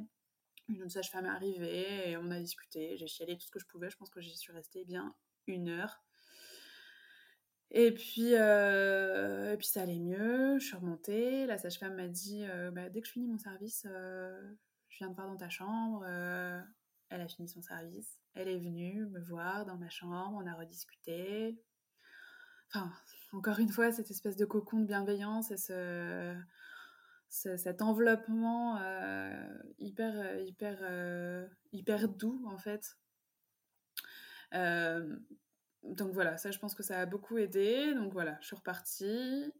Une 0.69 0.81
autre 0.83 0.91
sage-femme 0.91 1.25
est 1.25 1.29
arrivée 1.29 2.11
et 2.11 2.17
on 2.17 2.31
a 2.31 2.39
discuté, 2.39 2.95
j'ai 2.97 3.07
chialé 3.07 3.37
tout 3.37 3.45
ce 3.45 3.51
que 3.51 3.59
je 3.59 3.65
pouvais, 3.65 3.89
je 3.89 3.97
pense 3.97 4.09
que 4.09 4.21
j'y 4.21 4.37
suis 4.37 4.53
restée 4.53 4.85
bien 4.85 5.13
une 5.47 5.67
heure. 5.67 6.03
Et 7.71 7.91
puis, 7.91 8.35
euh, 8.35 9.53
et 9.53 9.57
puis 9.57 9.67
ça 9.67 9.81
allait 9.81 9.99
mieux, 9.99 10.59
je 10.59 10.65
suis 10.65 10.75
remontée, 10.77 11.47
la 11.47 11.57
sage-femme 11.57 11.95
m'a 11.95 12.07
dit, 12.07 12.45
euh, 12.45 12.71
bah, 12.71 12.87
dès 12.89 13.01
que 13.01 13.07
je 13.07 13.13
finis 13.13 13.27
mon 13.27 13.39
service, 13.39 13.85
je 13.85 14.97
viens 14.99 15.09
te 15.09 15.15
voir 15.15 15.27
dans 15.27 15.37
ta 15.37 15.49
chambre. 15.49 16.05
Euh, 17.13 17.15
elle 17.15 17.21
a 17.21 17.27
fini 17.27 17.47
son 17.47 17.61
service, 17.61 18.19
elle 18.33 18.47
est 18.47 18.59
venue 18.59 19.05
me 19.07 19.19
voir 19.21 19.65
dans 19.65 19.77
ma 19.77 19.89
chambre, 19.89 20.39
on 20.41 20.47
a 20.47 20.53
rediscuté. 20.55 21.61
Enfin, 22.69 22.91
encore 23.33 23.59
une 23.59 23.69
fois, 23.69 23.91
cette 23.91 24.11
espèce 24.11 24.35
de 24.35 24.45
cocon 24.45 24.79
de 24.79 24.85
bienveillance 24.85 25.51
et 25.51 25.57
ce, 25.57 26.35
ce 27.29 27.57
cet 27.57 27.81
enveloppement 27.81 28.77
euh, 28.81 29.47
hyper, 29.79 30.39
hyper, 30.41 30.79
euh, 30.81 31.47
hyper 31.71 32.07
doux 32.07 32.43
en 32.47 32.57
fait. 32.57 32.97
Euh, 34.53 35.15
donc 35.83 36.13
voilà, 36.13 36.37
ça 36.37 36.51
je 36.51 36.59
pense 36.59 36.75
que 36.75 36.83
ça 36.83 36.99
a 36.99 37.05
beaucoup 37.05 37.37
aidé. 37.37 37.93
Donc 37.95 38.13
voilà, 38.13 38.37
je 38.41 38.47
suis 38.47 38.55
repartie. 38.55 39.53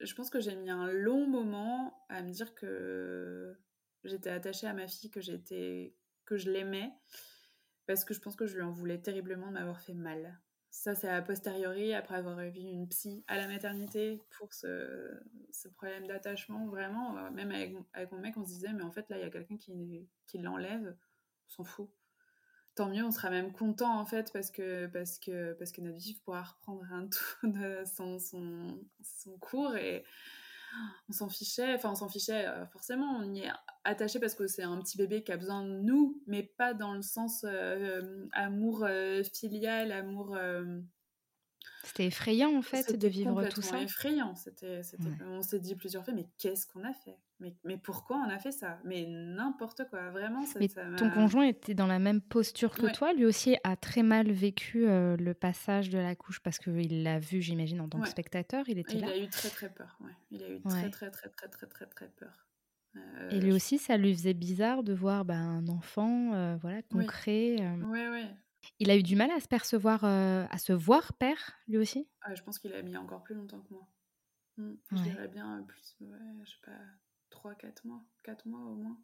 Je 0.00 0.14
pense 0.14 0.30
que 0.30 0.40
j'ai 0.40 0.54
mis 0.54 0.70
un 0.70 0.90
long 0.92 1.26
moment 1.26 2.06
à 2.08 2.22
me 2.22 2.30
dire 2.30 2.54
que 2.54 3.56
j'étais 4.04 4.30
attachée 4.30 4.68
à 4.68 4.72
ma 4.72 4.86
fille, 4.86 5.10
que 5.10 5.20
j'étais 5.20 5.97
que 6.28 6.36
je 6.36 6.50
l'aimais, 6.50 6.92
parce 7.86 8.04
que 8.04 8.12
je 8.12 8.20
pense 8.20 8.36
que 8.36 8.46
je 8.46 8.54
lui 8.54 8.62
en 8.62 8.70
voulais 8.70 9.00
terriblement 9.00 9.46
de 9.46 9.52
m'avoir 9.52 9.80
fait 9.80 9.94
mal. 9.94 10.38
Ça, 10.70 10.94
c'est 10.94 11.08
a 11.08 11.22
posteriori, 11.22 11.94
après 11.94 12.16
avoir 12.16 12.36
vu 12.36 12.60
une 12.60 12.86
psy 12.88 13.24
à 13.26 13.38
la 13.38 13.48
maternité 13.48 14.22
pour 14.36 14.52
ce, 14.52 15.18
ce 15.50 15.68
problème 15.68 16.06
d'attachement, 16.06 16.66
vraiment. 16.66 17.16
Euh, 17.16 17.30
même 17.30 17.50
avec, 17.50 17.74
avec, 17.94 18.12
mon 18.12 18.18
mec, 18.18 18.36
on 18.36 18.44
se 18.44 18.50
disait, 18.50 18.74
mais 18.74 18.82
en 18.82 18.92
fait, 18.92 19.08
là, 19.08 19.16
il 19.16 19.22
y 19.22 19.24
a 19.24 19.30
quelqu'un 19.30 19.56
qui, 19.56 20.06
qui 20.26 20.38
l'enlève, 20.38 20.94
on 21.46 21.50
s'en 21.50 21.64
fout. 21.64 21.90
Tant 22.74 22.90
mieux, 22.90 23.02
on 23.02 23.10
sera 23.10 23.30
même 23.30 23.52
content, 23.52 23.98
en 23.98 24.04
fait, 24.04 24.30
parce 24.32 24.50
que, 24.50 24.86
parce 24.86 25.18
que, 25.18 25.54
parce 25.54 25.72
que 25.72 25.80
notre 25.80 25.96
vie 25.96 26.20
pourra 26.22 26.42
reprendre 26.42 26.84
un 26.92 27.08
tout 27.40 27.50
de 27.50 27.82
son, 27.86 28.18
son, 28.18 28.78
son 29.02 29.38
cours 29.38 29.74
et 29.76 30.04
on 31.08 31.12
s'en 31.12 31.28
fichait, 31.28 31.74
enfin 31.74 31.90
on 31.90 31.94
s'en 31.94 32.08
fichait 32.08 32.46
euh, 32.46 32.66
forcément, 32.66 33.18
on 33.18 33.34
y 33.34 33.40
est 33.40 33.50
attaché 33.84 34.20
parce 34.20 34.34
que 34.34 34.46
c'est 34.46 34.62
un 34.62 34.78
petit 34.78 34.98
bébé 34.98 35.22
qui 35.22 35.32
a 35.32 35.36
besoin 35.36 35.62
de 35.64 35.80
nous, 35.80 36.22
mais 36.26 36.42
pas 36.42 36.74
dans 36.74 36.94
le 36.94 37.02
sens 37.02 37.44
euh, 37.44 38.02
euh, 38.02 38.26
amour 38.32 38.86
filial, 39.34 39.92
amour 39.92 40.36
c'était 41.88 42.06
effrayant 42.06 42.56
en 42.56 42.62
fait 42.62 42.96
de 42.96 43.08
vivre 43.08 43.48
tout 43.48 43.62
ça. 43.62 43.80
effrayant. 43.80 44.34
C'était, 44.34 44.82
On 45.26 45.42
s'est 45.42 45.58
dit 45.58 45.74
plusieurs 45.74 46.04
fois, 46.04 46.14
mais 46.14 46.26
qu'est-ce 46.38 46.66
qu'on 46.66 46.84
a 46.84 46.92
fait? 46.92 47.16
Mais, 47.40 47.54
mais 47.64 47.76
pourquoi 47.76 48.16
on 48.18 48.28
a 48.28 48.38
fait 48.38 48.52
ça? 48.52 48.78
Mais 48.84 49.06
n'importe 49.06 49.88
quoi, 49.88 50.10
vraiment. 50.10 50.44
Ça, 50.44 50.58
mais 50.58 50.68
ton 50.96 51.08
conjoint 51.10 51.46
était 51.46 51.74
dans 51.74 51.86
la 51.86 51.98
même 51.98 52.20
posture 52.20 52.74
que 52.74 52.92
toi. 52.92 53.12
Lui 53.12 53.24
aussi 53.24 53.56
a 53.64 53.76
très 53.76 54.02
mal 54.02 54.30
vécu 54.30 54.86
euh, 54.86 55.16
le 55.16 55.34
passage 55.34 55.88
de 55.88 55.98
la 55.98 56.14
couche 56.14 56.40
parce 56.40 56.58
qu'il 56.58 57.02
l'a 57.02 57.18
vu, 57.18 57.40
j'imagine, 57.40 57.80
en 57.80 57.88
tant 57.88 58.00
que 58.00 58.08
spectateur. 58.08 58.68
Il 58.68 58.78
était 58.78 58.94
il 58.94 59.00
là. 59.00 59.14
Il 59.14 59.22
a 59.22 59.24
eu 59.24 59.28
très 59.28 59.48
très 59.48 59.70
peur. 59.70 59.98
Il 60.30 60.42
a 60.42 60.50
eu 60.50 60.60
très 60.60 60.90
très 60.90 61.10
très 61.10 61.28
très 61.28 61.48
très 61.48 61.66
très 61.66 61.86
très 61.86 62.08
peur. 62.08 62.46
Euh, 62.96 63.30
et 63.30 63.40
lui 63.40 63.52
aussi, 63.52 63.78
ça 63.78 63.96
lui 63.96 64.12
faisait 64.12 64.34
bizarre 64.34 64.82
de 64.82 64.92
voir 64.92 65.24
bah, 65.24 65.36
un 65.36 65.68
enfant, 65.68 66.34
euh, 66.34 66.56
voilà, 66.60 66.82
concret. 66.82 67.56
Oui, 67.84 68.00
oui. 68.10 68.26
Il 68.78 68.90
a 68.90 68.96
eu 68.96 69.02
du 69.02 69.16
mal 69.16 69.30
à 69.30 69.40
se 69.40 69.48
percevoir, 69.48 70.04
euh, 70.04 70.46
à 70.50 70.58
se 70.58 70.72
voir 70.72 71.12
père, 71.14 71.58
lui 71.66 71.78
aussi? 71.78 72.08
Ah, 72.22 72.34
Je 72.34 72.42
pense 72.42 72.58
qu'il 72.58 72.72
a 72.74 72.82
mis 72.82 72.96
encore 72.96 73.22
plus 73.22 73.34
longtemps 73.34 73.60
que 73.60 73.72
moi. 73.72 73.88
Mmh. 74.56 74.74
Je 74.92 75.02
dirais 75.02 75.28
bien 75.28 75.64
plus, 75.66 75.96
ouais, 76.00 76.18
je 76.44 76.50
sais 76.50 76.56
pas, 76.64 76.78
3-4 77.30 77.86
mois, 77.86 78.02
4 78.24 78.46
mois 78.46 78.60
au 78.60 78.74
moins. 78.74 78.98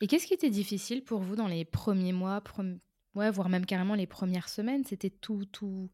Et 0.00 0.06
qu'est-ce 0.06 0.26
qui 0.26 0.34
était 0.34 0.50
difficile 0.50 1.04
pour 1.04 1.20
vous 1.20 1.36
dans 1.36 1.48
les 1.48 1.64
premiers 1.64 2.12
mois, 2.12 2.42
ouais, 3.14 3.30
voire 3.30 3.48
même 3.48 3.66
carrément 3.66 3.94
les 3.94 4.06
premières 4.06 4.48
semaines? 4.48 4.84
C'était 4.84 5.10
tout, 5.10 5.44
tout, 5.46 5.90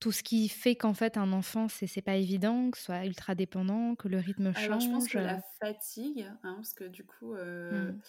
tout 0.00 0.12
ce 0.12 0.22
qui 0.22 0.48
fait 0.48 0.76
qu'en 0.76 0.94
fait 0.94 1.16
un 1.16 1.32
enfant, 1.32 1.68
c'est, 1.68 1.86
c'est 1.86 2.02
pas 2.02 2.16
évident, 2.16 2.70
que 2.70 2.78
ce 2.78 2.84
soit 2.84 3.04
ultra 3.04 3.34
dépendant, 3.34 3.94
que 3.94 4.08
le 4.08 4.18
rythme 4.18 4.54
change. 4.54 4.64
Alors, 4.64 4.80
je 4.80 4.90
pense 4.90 5.08
que 5.08 5.18
la 5.18 5.40
fatigue, 5.60 6.26
hein, 6.42 6.54
parce 6.56 6.72
que 6.72 6.84
du 6.84 7.04
coup, 7.04 7.34
euh, 7.34 7.92
mmh. 7.92 8.00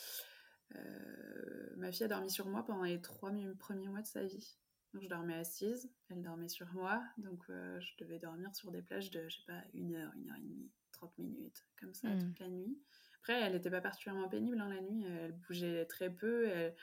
Euh, 0.76 1.76
ma 1.78 1.92
fille 1.92 2.06
a 2.06 2.08
dormi 2.08 2.30
sur 2.30 2.48
moi 2.48 2.64
pendant 2.64 2.84
les 2.84 3.02
trois 3.02 3.32
premiers 3.58 3.88
mois 3.88 4.02
de 4.02 4.08
sa 4.08 4.24
vie. 4.24 4.58
Donc 4.94 5.04
je 5.04 5.08
dormais 5.08 5.36
assise, 5.36 5.92
elle 6.10 6.24
dormait 6.24 6.50
sur 6.50 6.68
moi, 6.74 7.04
donc 7.18 7.44
euh, 7.50 7.80
je 7.80 8.04
devais 8.04 8.18
dormir 8.18 8.56
sur 8.56 8.72
des 8.72 8.82
plages 8.82 9.12
de, 9.12 9.28
je 9.30 9.38
sais 9.38 9.46
pas, 9.46 9.62
une 9.76 9.96
heure, 9.96 10.12
une 10.16 10.30
heure 10.32 10.38
et 10.38 10.42
demie, 10.42 10.72
30 10.94 11.18
minutes, 11.20 11.64
comme 11.80 11.94
ça, 11.94 12.10
hmm. 12.10 12.20
toute 12.20 12.40
la 12.40 12.48
nuit. 12.48 12.76
Après, 13.20 13.40
elle 13.40 13.54
n'était 13.54 13.70
pas 13.70 13.82
particulièrement 13.82 14.28
pénible 14.30 14.60
hein, 14.60 14.70
la 14.70 14.82
nuit, 14.82 15.06
elle 15.06 15.34
bougeait 15.34 15.86
très 15.86 16.10
peu, 16.10 16.48
elle, 16.48 16.76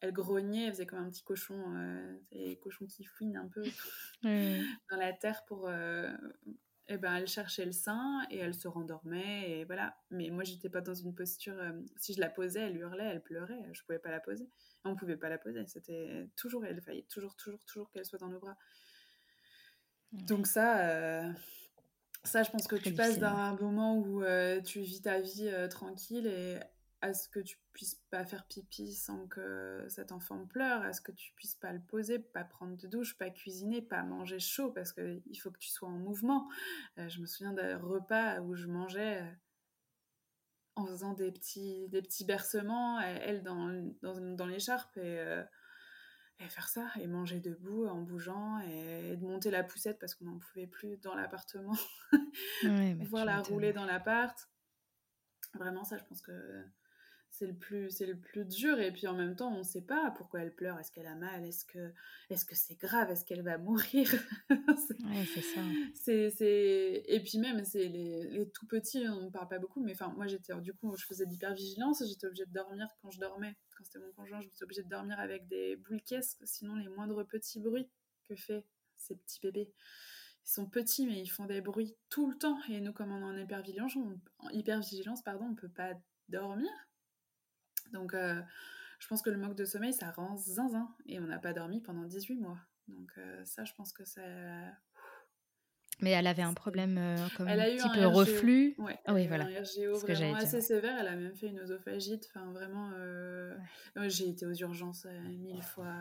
elle, 0.00 0.12
grognait, 0.12 0.66
elle 0.66 0.72
faisait 0.72 0.86
comme 0.86 1.00
un 1.00 1.10
petit 1.10 1.24
cochon, 1.24 1.62
euh, 1.76 2.16
les 2.30 2.56
cochons 2.56 2.86
qui 2.86 3.04
fouinent 3.04 3.36
un 3.36 3.48
peu 3.48 3.64
dans 4.22 4.96
la 4.96 5.12
terre 5.12 5.44
pour, 5.44 5.68
eh 6.88 6.98
ben, 6.98 7.14
elle 7.14 7.28
cherchait 7.28 7.64
le 7.64 7.72
sein 7.72 8.26
et 8.30 8.38
elle 8.38 8.54
se 8.54 8.68
rendormait 8.68 9.50
et 9.50 9.64
voilà. 9.64 9.96
Mais 10.10 10.30
moi, 10.30 10.44
j'étais 10.44 10.68
pas 10.68 10.80
dans 10.80 10.94
une 10.94 11.14
posture. 11.14 11.54
Euh, 11.58 11.72
si 11.96 12.12
je 12.14 12.20
la 12.20 12.28
posais, 12.28 12.60
elle 12.60 12.76
hurlait, 12.76 13.04
elle 13.04 13.22
pleurait. 13.22 13.62
Je 13.72 13.82
pouvais 13.82 13.98
pas 13.98 14.10
la 14.10 14.20
poser. 14.20 14.48
On 14.84 14.96
pouvait 14.96 15.16
pas 15.16 15.28
la 15.28 15.38
poser. 15.38 15.64
C'était 15.66 16.28
toujours, 16.36 16.64
elle 16.64 16.80
fallait 16.82 17.06
toujours, 17.08 17.36
toujours, 17.36 17.64
toujours 17.64 17.90
qu'elle 17.90 18.04
soit 18.04 18.18
dans 18.18 18.28
nos 18.28 18.40
bras. 18.40 18.56
Donc 20.12 20.46
ça, 20.46 20.80
euh, 20.80 21.32
ça, 22.24 22.42
je 22.42 22.50
pense 22.50 22.66
que 22.66 22.76
tu 22.76 22.92
passes 22.92 23.18
d'un 23.18 23.56
moment 23.56 23.96
où 23.96 24.22
euh, 24.22 24.60
tu 24.60 24.80
vis 24.80 25.02
ta 25.02 25.20
vie 25.20 25.50
tranquille 25.70 26.26
et 26.26 26.58
à 27.02 27.14
ce 27.14 27.28
que 27.28 27.40
tu 27.40 27.58
puisses 27.72 28.00
pas 28.10 28.24
faire 28.24 28.46
pipi 28.46 28.94
sans 28.94 29.26
que 29.26 29.84
cet 29.88 30.12
enfant 30.12 30.46
pleure, 30.46 30.82
à 30.82 30.92
ce 30.92 31.00
que 31.00 31.10
tu 31.10 31.32
puisses 31.34 31.56
pas 31.56 31.72
le 31.72 31.80
poser, 31.80 32.20
pas 32.20 32.44
prendre 32.44 32.76
de 32.76 32.86
douche, 32.86 33.18
pas 33.18 33.28
cuisiner, 33.28 33.82
pas 33.82 34.04
manger 34.04 34.38
chaud 34.38 34.70
parce 34.70 34.92
qu'il 34.92 35.40
faut 35.40 35.50
que 35.50 35.58
tu 35.58 35.68
sois 35.68 35.88
en 35.88 35.98
mouvement. 35.98 36.48
Euh, 36.98 37.08
je 37.08 37.20
me 37.20 37.26
souviens 37.26 37.52
d'un 37.52 37.76
repas 37.76 38.40
où 38.40 38.54
je 38.54 38.68
mangeais 38.68 39.20
euh, 39.20 39.32
en 40.76 40.86
faisant 40.86 41.12
des 41.12 41.32
petits, 41.32 41.88
des 41.88 42.02
petits 42.02 42.24
bercements, 42.24 43.00
elle 43.00 43.42
dans, 43.42 43.68
dans, 44.00 44.20
dans 44.20 44.46
l'écharpe 44.46 44.96
et, 44.96 45.18
euh, 45.18 45.42
et, 46.38 46.48
faire 46.48 46.68
ça, 46.68 46.88
et 47.00 47.08
manger 47.08 47.40
debout 47.40 47.86
en 47.88 48.00
bougeant 48.00 48.60
et, 48.60 49.16
de 49.16 49.26
monter 49.26 49.50
la 49.50 49.64
poussette 49.64 49.98
parce 49.98 50.14
qu'on 50.14 50.26
n'en 50.26 50.38
pouvait 50.38 50.68
plus 50.68 50.98
dans 50.98 51.16
l'appartement, 51.16 51.76
voir 53.00 53.24
la 53.24 53.42
rouler 53.42 53.72
dans 53.72 53.84
l'appart. 53.86 54.48
Vraiment, 55.54 55.84
ça, 55.84 55.98
je 55.98 56.04
pense 56.04 56.22
que 56.22 56.64
c'est 57.32 57.46
le 57.46 57.54
plus 57.54 57.90
c'est 57.90 58.04
le 58.04 58.16
plus 58.16 58.44
dur 58.44 58.78
et 58.78 58.92
puis 58.92 59.06
en 59.06 59.14
même 59.14 59.34
temps 59.34 59.52
on 59.54 59.60
ne 59.60 59.62
sait 59.62 59.80
pas 59.80 60.12
pourquoi 60.16 60.40
elle 60.42 60.54
pleure. 60.54 60.78
Est-ce 60.78 60.92
qu'elle 60.92 61.06
a 61.06 61.14
mal? 61.14 61.44
Est-ce 61.46 61.64
que 61.64 61.92
est-ce 62.28 62.44
que 62.44 62.54
c'est 62.54 62.78
grave? 62.78 63.10
Est-ce 63.10 63.24
qu'elle 63.24 63.42
va 63.42 63.58
mourir? 63.58 64.08
Ouais, 65.04 65.24
c'est 65.34 65.42
ça. 65.42 65.60
c'est 65.94 66.30
c'est 66.30 67.02
et 67.06 67.20
puis 67.20 67.38
même 67.38 67.64
c'est 67.64 67.88
les, 67.88 68.24
les, 68.28 68.50
tout 68.50 68.66
petits 68.66 69.06
on 69.08 69.26
ne 69.26 69.30
parle 69.30 69.48
pas 69.48 69.58
beaucoup 69.58 69.82
mais 69.82 69.92
enfin 69.92 70.12
moi 70.14 70.26
j'étais 70.26 70.54
du 70.60 70.72
coup 70.74 70.94
je 70.96 71.04
faisais 71.04 71.26
d'hypervigilance 71.26 72.04
j'étais 72.06 72.26
obligée 72.26 72.46
de 72.46 72.52
dormir 72.52 72.86
quand 73.00 73.10
je 73.10 73.18
dormais. 73.18 73.56
Quand 73.76 73.84
c'était 73.84 73.98
mon 73.98 74.12
conjoint 74.12 74.40
j'étais 74.40 74.62
obligée 74.62 74.82
de 74.82 74.88
dormir 74.88 75.18
avec 75.18 75.48
des 75.48 75.76
boules 75.76 76.02
caisses 76.02 76.36
sinon 76.44 76.76
les 76.76 76.88
moindres 76.88 77.26
petits 77.26 77.60
bruits 77.60 77.88
que 78.28 78.36
fait 78.36 78.64
ces 78.96 79.16
petits 79.16 79.40
bébés. 79.40 79.72
Ils 80.44 80.50
sont 80.50 80.66
petits 80.66 81.06
mais 81.06 81.20
ils 81.20 81.28
font 81.28 81.46
des 81.46 81.62
bruits 81.62 81.96
tout 82.10 82.30
le 82.30 82.36
temps 82.36 82.58
et 82.68 82.80
nous 82.80 82.92
comme 82.92 83.10
on 83.10 83.20
est 83.20 83.40
en 83.40 83.42
hypervigilance 83.42 83.96
on, 83.96 84.20
en 84.38 84.50
hypervigilance 84.50 85.22
pardon 85.22 85.46
on 85.50 85.54
peut 85.54 85.70
pas 85.70 85.94
dormir 86.28 86.70
donc, 87.92 88.14
euh, 88.14 88.40
je 88.98 89.08
pense 89.08 89.22
que 89.22 89.30
le 89.30 89.36
manque 89.36 89.56
de 89.56 89.64
sommeil, 89.64 89.92
ça 89.92 90.10
rend 90.10 90.36
zinzin. 90.36 90.88
Et 91.06 91.18
on 91.18 91.26
n'a 91.26 91.38
pas 91.38 91.52
dormi 91.52 91.80
pendant 91.80 92.04
18 92.04 92.36
mois. 92.36 92.58
Donc, 92.88 93.10
euh, 93.18 93.44
ça, 93.44 93.64
je 93.64 93.72
pense 93.74 93.92
que 93.92 94.04
ça. 94.04 94.22
Mais 96.00 96.10
elle 96.10 96.26
avait 96.26 96.42
un 96.42 96.54
problème 96.54 96.98
euh, 96.98 97.16
comme 97.36 97.46
elle 97.46 97.60
a 97.60 97.64
un 97.64 97.76
petit 97.76 97.98
peu 98.00 98.06
reflux. 98.06 98.74
Ouais, 98.78 98.98
ah 99.04 99.14
oui, 99.14 99.28
voilà. 99.28 99.44
Un 99.44 99.62
RGO 99.62 99.98
vraiment 99.98 100.34
assez 100.36 100.60
sévère. 100.60 100.96
Elle 100.98 101.08
a 101.08 101.16
même 101.16 101.36
fait 101.36 101.48
une 101.48 101.60
oesophagite. 101.60 102.28
Enfin, 102.34 102.50
vraiment. 102.52 102.90
J'ai 104.08 104.28
été 104.28 104.46
aux 104.46 104.54
urgences 104.54 105.06
mille 105.38 105.62
fois. 105.62 105.94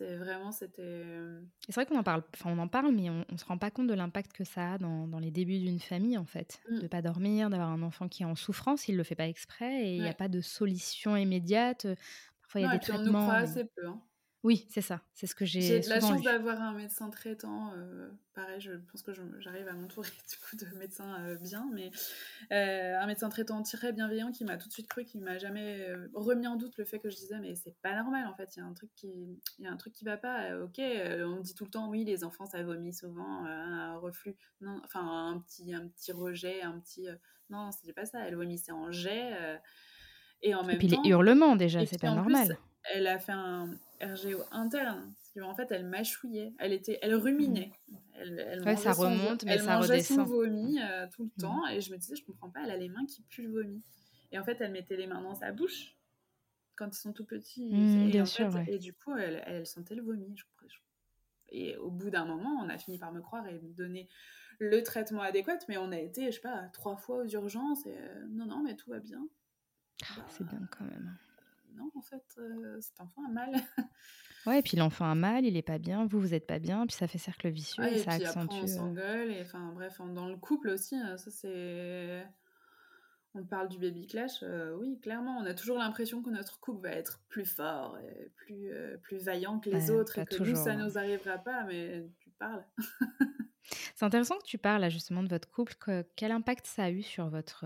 C'est 0.00 0.16
vraiment, 0.16 0.50
c'était. 0.50 0.80
Euh, 0.82 1.42
c'est 1.68 1.74
vrai 1.74 1.84
qu'on 1.84 1.98
en 1.98 2.02
parle, 2.02 2.22
enfin 2.34 2.50
on 2.50 2.58
en 2.58 2.68
parle, 2.68 2.90
mais 2.90 3.10
on, 3.10 3.22
ne 3.30 3.36
se 3.36 3.44
rend 3.44 3.58
pas 3.58 3.70
compte 3.70 3.86
de 3.86 3.92
l'impact 3.92 4.32
que 4.32 4.44
ça 4.44 4.72
a 4.72 4.78
dans, 4.78 5.06
dans 5.06 5.18
les 5.18 5.30
débuts 5.30 5.58
d'une 5.58 5.78
famille 5.78 6.16
en 6.16 6.24
fait, 6.24 6.58
De 6.70 6.76
mm. 6.76 6.80
de 6.80 6.86
pas 6.86 7.02
dormir, 7.02 7.50
d'avoir 7.50 7.68
un 7.68 7.82
enfant 7.82 8.08
qui 8.08 8.22
est 8.22 8.26
en 8.26 8.34
souffrance, 8.34 8.88
il 8.88 8.96
le 8.96 9.02
fait 9.02 9.14
pas 9.14 9.28
exprès 9.28 9.84
et 9.84 9.96
il 9.96 10.00
n'y 10.00 10.08
a 10.08 10.14
pas 10.14 10.28
de 10.28 10.40
solution 10.40 11.16
immédiate. 11.16 11.86
Parfois 12.40 12.60
il 12.62 12.64
y 12.64 12.66
a 12.66 12.72
des 12.72 12.78
traitements. 12.78 13.02
on 13.02 13.22
nous 13.22 13.28
croit 13.28 13.34
assez 13.34 13.64
peu. 13.66 13.86
Hein. 13.86 14.00
Oui, 14.42 14.66
c'est 14.70 14.80
ça. 14.80 15.02
C'est 15.12 15.26
ce 15.26 15.34
que 15.34 15.44
j'ai. 15.44 15.60
J'ai 15.60 15.80
de 15.80 15.88
la 15.90 16.00
chance 16.00 16.22
d'avoir 16.22 16.62
un 16.62 16.72
médecin 16.72 17.10
traitant. 17.10 17.74
Euh, 17.76 18.10
pareil, 18.34 18.58
je 18.58 18.72
pense 18.90 19.02
que 19.02 19.12
j'arrive 19.38 19.68
à 19.68 19.74
m'entourer 19.74 20.08
du 20.30 20.36
coup 20.38 20.56
de 20.56 20.78
médecins 20.78 21.20
euh, 21.20 21.36
bien, 21.36 21.68
mais 21.74 21.90
euh, 22.50 22.98
un 22.98 23.06
médecin 23.06 23.28
traitant 23.28 23.62
très 23.62 23.92
bienveillant 23.92 24.32
qui 24.32 24.44
m'a 24.44 24.56
tout 24.56 24.68
de 24.68 24.72
suite 24.72 24.88
cru, 24.88 25.04
qui 25.04 25.18
m'a 25.18 25.36
jamais 25.36 25.86
remis 26.14 26.46
en 26.46 26.56
doute 26.56 26.78
le 26.78 26.86
fait 26.86 26.98
que 27.00 27.10
je 27.10 27.16
disais 27.16 27.38
mais 27.38 27.54
c'est 27.54 27.76
pas 27.82 27.94
normal 27.94 28.26
en 28.28 28.34
fait. 28.34 28.56
Il 28.56 28.60
y 28.60 28.62
a 28.62 28.64
un 28.64 28.72
truc 28.72 28.90
qui, 28.96 29.08
il 29.58 29.64
y 29.64 29.68
a 29.68 29.70
un 29.70 29.76
truc 29.76 29.92
qui 29.92 30.06
va 30.06 30.16
pas. 30.16 30.56
ok, 30.58 30.80
on 31.26 31.40
dit 31.40 31.54
tout 31.54 31.64
le 31.64 31.70
temps 31.70 31.90
oui, 31.90 32.04
les 32.04 32.24
enfants 32.24 32.46
ça 32.46 32.62
vomit 32.62 32.94
souvent, 32.94 33.44
un 33.44 33.98
reflux, 33.98 34.36
non, 34.62 34.80
enfin 34.84 35.02
un 35.02 35.38
petit, 35.40 35.74
un 35.74 35.86
petit 35.86 36.12
rejet, 36.12 36.62
un 36.62 36.80
petit. 36.80 37.08
non, 37.50 37.72
c'était 37.72 37.92
pas 37.92 38.06
ça. 38.06 38.26
Elle 38.26 38.36
vomissait 38.36 38.72
en 38.72 38.90
jet. 38.90 39.60
et 40.40 40.54
en 40.54 40.64
même 40.64 40.76
et 40.76 40.78
puis 40.78 40.88
les 40.88 41.10
hurlements 41.10 41.56
déjà, 41.56 41.84
c'est 41.84 42.00
pas 42.00 42.14
normal. 42.14 42.56
Elle 42.84 43.06
a 43.06 43.18
fait 43.18 43.32
un 43.32 43.70
RGO 44.02 44.42
interne. 44.50 45.12
En 45.42 45.54
fait, 45.54 45.70
elle 45.70 45.86
mâchouillait, 45.86 46.52
elle, 46.58 46.72
était, 46.72 46.98
elle 47.02 47.14
ruminait. 47.14 47.72
Elle, 48.14 48.62
elle 48.64 48.78
ça 48.78 48.92
remonte, 48.92 49.44
mais 49.44 49.52
elle 49.52 49.62
ça 49.62 49.76
mangeait 49.76 49.94
redescend. 49.94 50.18
son 50.18 50.24
vomi 50.24 50.80
euh, 50.80 51.06
tout 51.14 51.24
le 51.24 51.40
temps. 51.40 51.66
Et 51.68 51.80
je 51.80 51.92
me 51.92 51.98
disais, 51.98 52.16
je 52.16 52.24
comprends 52.24 52.50
pas, 52.50 52.60
elle 52.64 52.70
a 52.70 52.76
les 52.76 52.88
mains 52.88 53.06
qui 53.06 53.22
puent 53.22 53.42
le 53.42 53.50
vomi. 53.50 53.82
Et 54.32 54.38
en 54.38 54.44
fait, 54.44 54.60
elle 54.60 54.72
mettait 54.72 54.96
les 54.96 55.06
mains 55.06 55.22
dans 55.22 55.34
sa 55.34 55.52
bouche 55.52 55.96
quand 56.76 56.88
ils 56.88 57.00
sont 57.00 57.12
tout 57.12 57.24
petits. 57.24 57.72
Mmh, 57.72 58.08
et, 58.08 58.10
bien 58.10 58.24
sûr, 58.26 58.54
et 58.66 58.78
du 58.78 58.92
coup, 58.92 59.16
elle, 59.16 59.42
elle, 59.46 59.66
sentait 59.66 59.94
le 59.94 60.02
vomi. 60.02 60.34
Je, 60.36 60.44
et 61.52 61.76
au 61.76 61.90
bout 61.90 62.10
d'un 62.10 62.24
moment, 62.24 62.60
on 62.62 62.68
a 62.68 62.78
fini 62.78 62.98
par 62.98 63.12
me 63.12 63.20
croire 63.20 63.46
et 63.48 63.54
me 63.54 63.72
donner 63.72 64.08
le 64.58 64.82
traitement 64.82 65.22
adéquat. 65.22 65.58
Mais 65.68 65.78
on 65.78 65.90
a 65.92 65.98
été, 65.98 66.26
je 66.26 66.36
sais 66.36 66.40
pas, 66.40 66.68
trois 66.72 66.96
fois 66.96 67.18
aux 67.18 67.28
urgences. 67.28 67.86
Et 67.86 67.96
euh, 67.96 68.26
non, 68.30 68.46
non, 68.46 68.62
mais 68.62 68.76
tout 68.76 68.90
va 68.90 69.00
bien. 69.00 69.26
Ah, 70.10 70.24
c'est 70.28 70.46
bien 70.46 70.60
quand 70.70 70.84
même 70.84 71.16
non, 71.80 71.90
en 71.94 72.02
fait, 72.02 72.24
euh, 72.38 72.80
cet 72.80 73.00
enfant 73.00 73.24
a 73.26 73.30
mal. 73.30 73.52
ouais, 74.46 74.58
et 74.58 74.62
puis 74.62 74.76
l'enfant 74.76 75.10
a 75.10 75.14
mal, 75.14 75.44
il 75.44 75.56
est 75.56 75.62
pas 75.62 75.78
bien, 75.78 76.06
vous, 76.06 76.20
vous 76.20 76.34
êtes 76.34 76.46
pas 76.46 76.58
bien, 76.58 76.86
puis 76.86 76.96
ça 76.96 77.06
fait 77.06 77.18
cercle 77.18 77.48
vicieux 77.48 77.84
et, 77.84 77.98
ça 77.98 78.12
puis 78.12 78.24
accentue. 78.24 78.44
Après, 78.44 78.60
on 78.60 78.64
euh, 78.64 78.66
s'engueule, 78.66 79.30
et 79.32 79.42
enfin, 79.42 79.72
bref, 79.74 80.00
dans 80.14 80.28
le 80.28 80.36
couple 80.36 80.68
aussi, 80.68 80.96
hein, 80.96 81.16
ça 81.16 81.30
c'est. 81.30 82.26
on 83.34 83.44
parle 83.44 83.68
du 83.68 83.78
baby 83.78 84.06
clash, 84.06 84.42
euh, 84.42 84.74
oui, 84.76 84.98
clairement, 85.00 85.38
on 85.38 85.46
a 85.46 85.54
toujours 85.54 85.78
l'impression 85.78 86.22
que 86.22 86.30
notre 86.30 86.60
couple 86.60 86.82
va 86.82 86.94
être 86.94 87.20
plus 87.28 87.46
fort, 87.46 87.98
et 87.98 88.30
plus, 88.36 88.70
euh, 88.72 88.96
plus 88.98 89.18
vaillant 89.18 89.58
que 89.58 89.70
les 89.70 89.90
autres, 89.90 90.18
et 90.18 90.24
que 90.24 90.42
nous, 90.42 90.56
ça 90.56 90.74
ne 90.74 90.84
nous 90.84 90.98
arrivera 90.98 91.38
pas, 91.38 91.64
mais 91.64 92.06
tu 92.20 92.30
parles. 92.30 92.64
C'est 93.94 94.04
intéressant 94.04 94.36
que 94.38 94.46
tu 94.46 94.58
parles 94.58 94.88
justement 94.90 95.22
de 95.22 95.28
votre 95.28 95.48
couple. 95.50 95.74
quel 96.16 96.32
impact 96.32 96.66
ça 96.66 96.84
a 96.84 96.90
eu 96.90 97.02
sur 97.02 97.28
votre, 97.28 97.64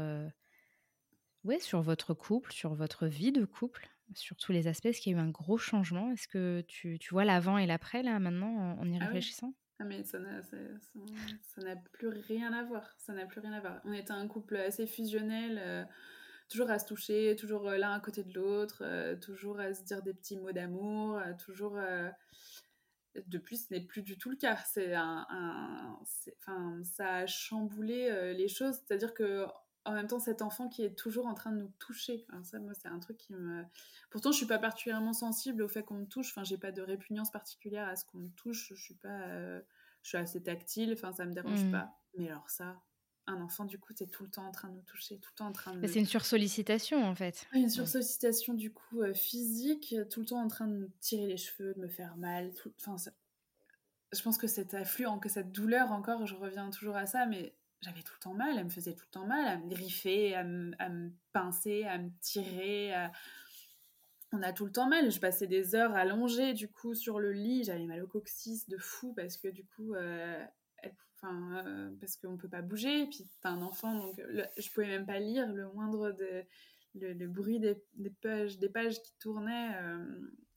ouais, 1.45 1.61
sur 1.61 1.81
votre 1.81 2.13
couple, 2.13 2.53
sur 2.53 2.75
votre 2.75 3.07
vie 3.07 3.33
de 3.33 3.45
couple, 3.45 3.89
sur 4.15 4.37
tous 4.37 4.53
les 4.53 4.67
aspects 4.67 4.87
Est-ce 4.87 5.01
qu'il 5.01 5.13
y 5.13 5.15
a 5.15 5.19
eu 5.19 5.23
un 5.23 5.31
gros 5.31 5.59
changement? 5.59 6.13
Est-ce 6.13 6.29
que 6.29 6.63
tu, 6.69 6.99
tu 6.99 7.15
vois 7.15 7.25
l'avant 7.25 7.59
et 7.59 7.67
l'après 7.67 8.03
là 8.03 8.19
maintenant 8.19 8.77
en 8.79 8.91
y 8.91 8.99
ah 9.01 9.05
réfléchissant? 9.05 9.55
Ah 9.81 9.85
mais 9.85 10.05
ça 10.05 10.19
n'a 10.19 11.77
plus 11.93 12.09
rien 12.09 12.53
à 12.53 12.63
voir. 12.63 12.95
Ça 12.99 13.13
n'a 13.13 13.27
plus 13.27 13.41
rien 13.41 13.53
à 13.53 13.61
voir. 13.61 13.81
On 13.85 13.93
était 13.93 14.13
un 14.13 14.29
couple 14.29 14.57
assez 14.57 14.87
fusionnel, 14.87 15.61
euh, 15.61 15.85
toujours 16.49 16.71
à 16.71 16.79
se 16.79 16.87
toucher, 16.87 17.35
toujours 17.37 17.69
euh, 17.69 17.77
l'un 17.77 17.93
à 17.93 18.01
côté 18.01 18.23
de 18.23 18.33
l'autre, 18.33 18.83
euh, 18.83 19.17
toujours 19.17 19.59
à 19.59 19.75
se 19.75 19.83
dire 19.83 20.03
des 20.03 20.15
petits 20.15 20.37
mots 20.37 20.53
d'amour, 20.53 21.21
toujours. 21.45 21.79
Depuis, 23.27 23.59
ce 23.59 23.73
n'est 23.73 23.81
plus 23.81 24.03
du 24.03 24.19
tout 24.19 24.31
le 24.31 24.37
cas. 24.37 24.57
C'est 24.57 24.95
un, 24.95 25.27
enfin, 26.39 26.83
ça 26.85 27.17
a 27.17 27.27
chamboulé 27.27 28.35
les 28.37 28.49
choses. 28.49 28.77
C'est-à-dire 28.77 29.15
que 29.15 29.47
en 29.85 29.93
même 29.93 30.07
temps 30.07 30.19
cet 30.19 30.43
enfant 30.43 30.69
qui 30.69 30.83
est 30.83 30.95
toujours 30.95 31.27
en 31.27 31.35
train 31.35 31.53
de 31.53 31.59
nous 31.59 31.73
toucher. 31.79 32.27
ça, 32.43 32.59
moi, 32.59 32.73
c'est 32.75 32.89
un 32.89 32.99
truc 32.99 33.19
qui 33.19 33.35
me. 33.35 33.65
Pourtant, 34.11 34.33
je 34.33 34.39
suis 34.39 34.47
pas 34.47 34.59
particulièrement 34.59 35.13
sensible 35.13 35.63
au 35.63 35.69
fait 35.69 35.83
qu'on 35.83 35.95
me 35.95 36.07
touche. 36.07 36.31
Enfin, 36.31 36.45
j'ai 36.45 36.59
pas 36.59 36.73
de 36.73 36.83
répugnance 36.83 37.31
particulière 37.31 37.89
à 37.89 37.97
ce 37.97 38.05
qu'on 38.05 38.19
me 38.19 38.31
touche. 38.31 38.73
Je 38.75 38.83
suis 38.83 38.95
pas. 38.95 39.09
Euh, 39.29 39.61
je 40.03 40.09
suis 40.09 40.19
assez 40.19 40.43
tactile. 40.43 40.93
Enfin, 40.93 41.13
ça 41.13 41.27
me 41.27 41.33
dérange 41.33 41.65
mmh. 41.65 41.71
pas. 41.71 41.99
Mais 42.17 42.31
alors 42.31 42.49
ça, 42.49 42.81
un 43.27 43.41
enfant, 43.41 43.65
du 43.65 43.79
coup, 43.79 43.93
c'est 43.97 44.11
tout 44.11 44.25
le 44.25 44.31
temps 44.31 44.47
en 44.47 44.53
train 44.53 44.69
de 44.69 44.75
nous 44.75 44.83
toucher, 44.83 45.19
tout 45.19 45.31
le 45.35 45.37
temps 45.37 45.47
en 45.49 45.53
train 45.53 45.75
de. 45.75 45.87
C'est 45.87 45.99
une 45.99 46.07
sursollicitation, 46.07 47.05
en 47.05 47.15
fait. 47.15 47.47
Une 47.53 47.71
sursollicitation, 47.71 48.55
du 48.55 48.73
coup, 48.73 49.03
euh, 49.03 49.13
physique, 49.13 49.95
tout 50.11 50.21
le 50.21 50.27
temps 50.27 50.43
en 50.43 50.49
train 50.49 50.67
de 50.67 50.75
me 50.75 50.91
tirer 51.01 51.27
les 51.27 51.37
cheveux, 51.37 51.75
de 51.75 51.81
me 51.81 51.89
faire 51.89 52.17
mal. 52.17 52.53
Enfin, 52.81 52.97
je 54.13 54.23
pense 54.23 54.39
que 54.39 54.47
cet 54.47 54.73
afflux, 54.75 55.07
que 55.21 55.29
cette 55.29 55.53
douleur, 55.53 55.93
encore, 55.93 56.27
je 56.27 56.35
reviens 56.35 56.71
toujours 56.71 56.97
à 56.97 57.07
ça, 57.07 57.27
mais 57.27 57.55
j'avais 57.85 58.03
tout 58.03 58.15
le 58.15 58.23
temps 58.23 58.35
mal, 58.35 58.57
elle 58.57 58.65
me 58.65 58.71
faisait 58.71 58.95
tout 58.95 59.05
le 59.07 59.13
temps 59.13 59.27
mal, 59.27 59.47
à 59.47 59.59
me 59.59 59.69
griffer, 59.69 60.35
à 60.35 60.45
me, 60.45 61.11
pincer, 61.33 61.85
à 61.85 61.99
me 61.99 62.11
tirer. 62.21 62.95
On 64.33 64.43
a 64.43 64.53
tout 64.53 64.65
le 64.65 64.73
temps 64.73 64.89
mal. 64.89 65.13
Je 65.13 65.21
passais 65.21 65.47
des 65.47 65.75
heures 65.75 65.95
allongée 65.95 66.55
du 66.55 66.69
coup 66.69 66.95
sur 66.95 67.21
le 67.21 67.33
lit. 67.33 67.65
J'avais 67.65 67.87
mal 67.87 68.03
au 68.03 68.09
coccyx 68.09 68.69
de 68.69 68.79
fou 68.79 69.13
parce 69.15 69.37
que 69.37 69.49
du 69.49 69.65
coup, 69.65 69.95
euh, 69.95 70.45
euh, 71.25 71.91
parce 72.01 72.17
qu'on 72.17 72.37
peut 72.37 72.49
pas 72.49 72.63
bouger. 72.63 73.03
Et 73.03 73.07
puis 73.07 73.29
t'as 73.41 73.51
un 73.51 73.63
enfant, 73.63 73.95
donc 73.95 74.21
je 74.57 74.71
pouvais 74.71 74.89
même 74.89 75.07
pas 75.07 75.21
lire 75.21 75.53
le 75.53 75.71
moindre 75.73 76.11
de, 76.11 76.45
le, 76.95 77.27
bruit 77.29 77.61
des, 77.61 77.77
pages, 78.23 78.59
des 78.59 78.69
pages 78.69 79.01
qui 79.03 79.13
tournaient. 79.21 79.77
Euh, 79.77 80.05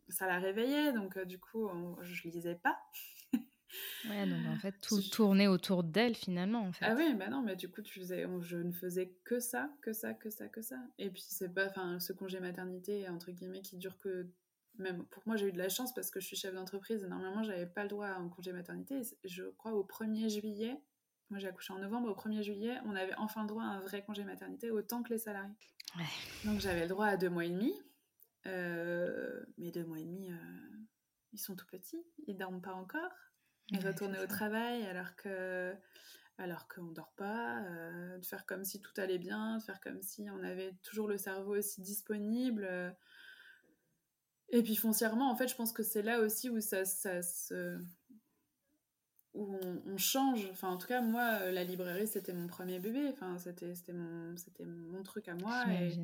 ça 0.10 0.26
la 0.26 0.40
réveillait, 0.40 0.94
donc 0.94 1.20
du 1.26 1.38
coup, 1.38 1.70
je 2.02 2.30
lisais 2.30 2.56
pas. 2.56 2.80
Ouais, 4.10 4.26
donc 4.26 4.46
en 4.48 4.58
fait, 4.58 4.76
tout 4.82 5.02
tournait 5.02 5.48
autour 5.48 5.84
d'elle 5.84 6.16
finalement. 6.16 6.62
En 6.62 6.72
fait. 6.72 6.86
Ah 6.86 6.96
oui, 6.96 7.14
bah 7.14 7.30
non, 7.30 7.42
mais 7.42 7.56
du 7.56 7.70
coup, 7.70 7.82
tu 7.82 8.00
faisais, 8.00 8.26
je 8.42 8.58
ne 8.58 8.72
faisais 8.72 9.14
que 9.24 9.40
ça, 9.40 9.70
que 9.82 9.94
ça, 9.94 10.14
que 10.14 10.30
ça, 10.30 10.48
que 10.48 10.62
ça. 10.62 10.78
Et 10.98 11.10
puis, 11.10 11.24
c'est 11.28 11.54
pas, 11.54 11.68
enfin, 11.68 12.00
ce 12.00 12.14
congé 12.14 12.40
maternité, 12.40 13.08
entre 13.10 13.32
guillemets, 13.32 13.62
qui 13.62 13.78
dure 13.78 13.98
que. 14.00 14.28
Même 14.80 15.06
pour 15.06 15.24
moi, 15.26 15.36
j'ai 15.38 15.48
eu 15.48 15.52
de 15.52 15.58
la 15.58 15.70
chance 15.70 15.92
parce 15.92 16.12
que 16.12 16.20
je 16.20 16.28
suis 16.28 16.36
chef 16.36 16.54
d'entreprise 16.54 17.04
et 17.04 17.08
normalement, 17.08 17.42
j'avais 17.42 17.66
pas 17.66 17.82
le 17.82 17.90
droit 17.90 18.06
à 18.06 18.16
un 18.18 18.30
congé 18.30 18.54
maternité. 18.54 19.02
Je 19.24 19.46
crois 19.58 19.72
au 19.72 19.84
1er 19.84 20.30
juillet, 20.30 20.80
moi 21.32 21.40
j'ai 21.40 21.48
accouché 21.48 21.74
en 21.74 21.80
novembre, 21.80 22.12
au 22.12 22.14
1er 22.14 22.44
juillet, 22.44 22.78
on 22.86 22.96
avait 22.96 23.16
enfin 23.18 23.42
le 23.42 23.48
droit 23.48 23.64
à 23.64 23.68
un 23.68 23.80
vrai 23.80 24.04
congé 24.04 24.24
maternité 24.24 24.70
autant 24.70 25.02
que 25.02 25.10
les 25.10 25.18
salariés. 25.18 25.56
Ouais. 25.98 26.04
Donc 26.46 26.60
j'avais 26.60 26.82
le 26.82 26.90
droit 26.90 27.08
à 27.08 27.18
deux 27.18 27.32
mois 27.32 27.46
et 27.46 27.50
demi. 27.50 27.74
Euh, 28.46 29.44
mais 29.58 29.72
deux 29.72 29.84
mois 29.84 30.00
et 30.00 30.06
demi, 30.06 30.32
euh, 30.32 30.36
ils 31.34 31.40
sont 31.40 31.56
tout 31.56 31.66
petits, 31.66 32.02
ils 32.28 32.38
dorment 32.38 32.62
pas 32.62 32.74
encore 32.74 33.12
et 33.74 33.80
retourner 33.80 34.20
au 34.20 34.28
travail 34.28 34.86
alors 34.86 35.16
que 35.16 35.76
alors 36.38 36.68
qu'on 36.68 36.92
dort 36.92 37.14
pas, 37.18 37.62
euh, 37.64 38.18
de 38.18 38.26
faire 38.26 38.46
comme 38.46 38.64
si 38.64 38.80
tout 38.80 38.92
allait 38.98 39.18
bien, 39.18 39.58
de 39.58 39.64
faire 39.64 39.80
comme 39.82 40.02
si 40.02 40.30
on 40.30 40.44
avait 40.44 40.74
toujours 40.84 41.08
le 41.08 41.18
cerveau 41.18 41.58
aussi 41.58 41.82
disponible. 41.82 42.66
Euh. 42.70 42.92
Et 44.50 44.62
puis 44.62 44.76
foncièrement, 44.76 45.32
en 45.32 45.36
fait, 45.36 45.48
je 45.48 45.56
pense 45.56 45.74
que 45.74 45.84
c'est 45.84 46.04
là 46.04 46.20
aussi 46.20 46.50
où 46.50 46.62
ça, 46.62 46.86
ça 46.86 47.22
se... 47.24 47.80
où 49.34 49.60
on, 49.86 49.98
change. 49.98 50.48
Enfin, 50.52 50.70
en 50.70 50.78
tout 50.78 50.88
cas, 50.88 51.02
moi, 51.02 51.52
la 51.52 51.64
librairie, 51.64 52.08
c'était 52.08 52.34
mon 52.34 52.48
premier 52.48 52.80
bébé. 52.80 53.10
Enfin, 53.12 53.40
c'était, 53.40 53.74
c'était, 53.74 53.94
mon, 53.94 54.38
c'était 54.38 54.66
mon 54.66 55.02
truc 55.02 55.28
à 55.28 55.34
moi. 55.34 55.66
Et, 55.72 55.98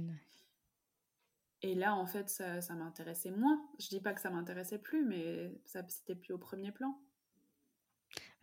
et 1.61 1.75
là, 1.75 1.95
en 1.95 2.07
fait, 2.07 2.29
ça, 2.29 2.59
ça 2.59 2.73
m'intéressait 2.73 3.31
moins. 3.31 3.63
Je 3.79 3.87
dis 3.87 4.01
pas 4.01 4.13
que 4.13 4.19
ça 4.19 4.31
m'intéressait 4.31 4.79
plus, 4.79 5.05
mais 5.05 5.61
ça, 5.65 5.87
c'était 5.87 6.15
plus 6.15 6.33
au 6.33 6.39
premier 6.39 6.71
plan. 6.71 6.99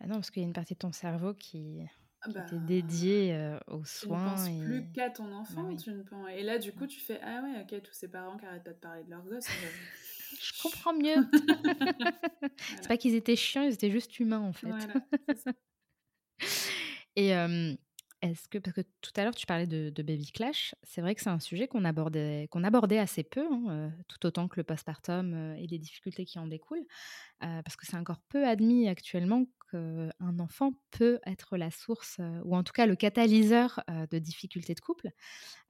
Ah 0.01 0.07
non, 0.07 0.15
parce 0.15 0.31
qu'il 0.31 0.41
y 0.41 0.45
a 0.45 0.47
une 0.47 0.53
partie 0.53 0.73
de 0.73 0.79
ton 0.79 0.91
cerveau 0.91 1.33
qui, 1.33 1.81
ah 2.21 2.29
bah, 2.29 2.43
était 2.45 2.57
dédiée 2.57 3.33
euh, 3.33 3.59
aux 3.67 3.85
soins. 3.85 4.35
Tu 4.35 4.51
ne 4.51 4.57
penses 4.57 4.65
plus 4.65 4.91
qu'à 4.93 5.09
ton 5.09 5.25
bah 5.25 5.35
enfant. 5.35 5.75
Tu 5.75 5.91
ne 5.91 6.03
Et 6.31 6.43
là, 6.43 6.57
du 6.57 6.73
coup, 6.73 6.87
tu 6.87 6.99
fais 6.99 7.19
Ah 7.21 7.41
ouais, 7.43 7.61
ok, 7.61 7.81
tous 7.83 7.93
ces 7.93 8.07
parents 8.07 8.37
qui 8.37 8.45
arrêtent 8.45 8.63
pas 8.63 8.73
de 8.73 8.79
parler 8.79 9.03
de 9.03 9.09
leur 9.09 9.23
gosse. 9.23 9.45
Je 10.41 10.61
comprends 10.61 10.93
mieux. 10.93 11.27
C'est 12.81 12.87
pas 12.87 12.97
qu'ils 12.97 13.15
étaient 13.15 13.35
chiants, 13.35 13.63
ils 13.63 13.73
étaient 13.73 13.91
juste 13.91 14.17
humains 14.19 14.39
en 14.39 14.53
fait. 14.53 14.69
Voilà, 14.69 14.87
Et 17.17 17.33
est-ce 18.21 18.47
que, 18.47 18.59
parce 18.59 18.75
que 18.75 18.81
tout 19.01 19.11
à 19.15 19.23
l'heure 19.23 19.33
tu 19.33 19.47
parlais 19.47 19.65
de, 19.65 19.89
Baby 20.03 20.31
Clash, 20.31 20.75
c'est 20.83 21.01
vrai 21.01 21.15
que 21.15 21.21
c'est 21.21 21.29
un 21.29 21.39
sujet 21.39 21.67
qu'on 21.67 21.85
abordait, 21.85 22.47
qu'on 22.51 22.63
abordait 22.63 22.99
assez 22.99 23.23
peu, 23.23 23.45
hein, 23.51 23.63
euh, 23.69 23.89
tout 24.07 24.25
autant 24.27 24.47
que 24.47 24.57
le 24.57 24.63
postpartum 24.63 25.33
euh, 25.33 25.55
et 25.55 25.65
les 25.65 25.79
difficultés 25.79 26.25
qui 26.25 26.37
en 26.37 26.45
découlent, 26.45 26.85
euh, 27.43 27.61
parce 27.63 27.75
que 27.75 27.87
c'est 27.87 27.97
encore 27.97 28.21
peu 28.29 28.45
admis 28.45 28.87
actuellement 28.87 29.45
qu'un 29.71 30.39
enfant 30.39 30.73
peut 30.91 31.19
être 31.25 31.57
la 31.57 31.71
source, 31.71 32.19
ou 32.43 32.55
en 32.55 32.63
tout 32.63 32.73
cas 32.73 32.85
le 32.85 32.95
catalyseur 32.95 33.81
de 33.87 34.19
difficultés 34.19 34.73
de 34.73 34.79
couple. 34.81 35.09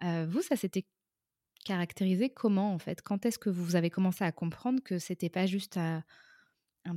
vous, 0.01 0.41
ça 0.41 0.55
s'était 0.55 0.85
caractérisé 1.63 2.29
comment 2.29 2.73
en 2.73 2.79
fait? 2.79 3.01
Quand 3.01 3.25
est-ce 3.25 3.39
que 3.39 3.49
vous 3.49 3.75
avez 3.75 3.89
commencé 3.89 4.23
à 4.23 4.31
comprendre 4.31 4.81
que 4.83 4.99
c'était 4.99 5.29
pas 5.29 5.45
juste 5.45 5.77
un 5.77 6.03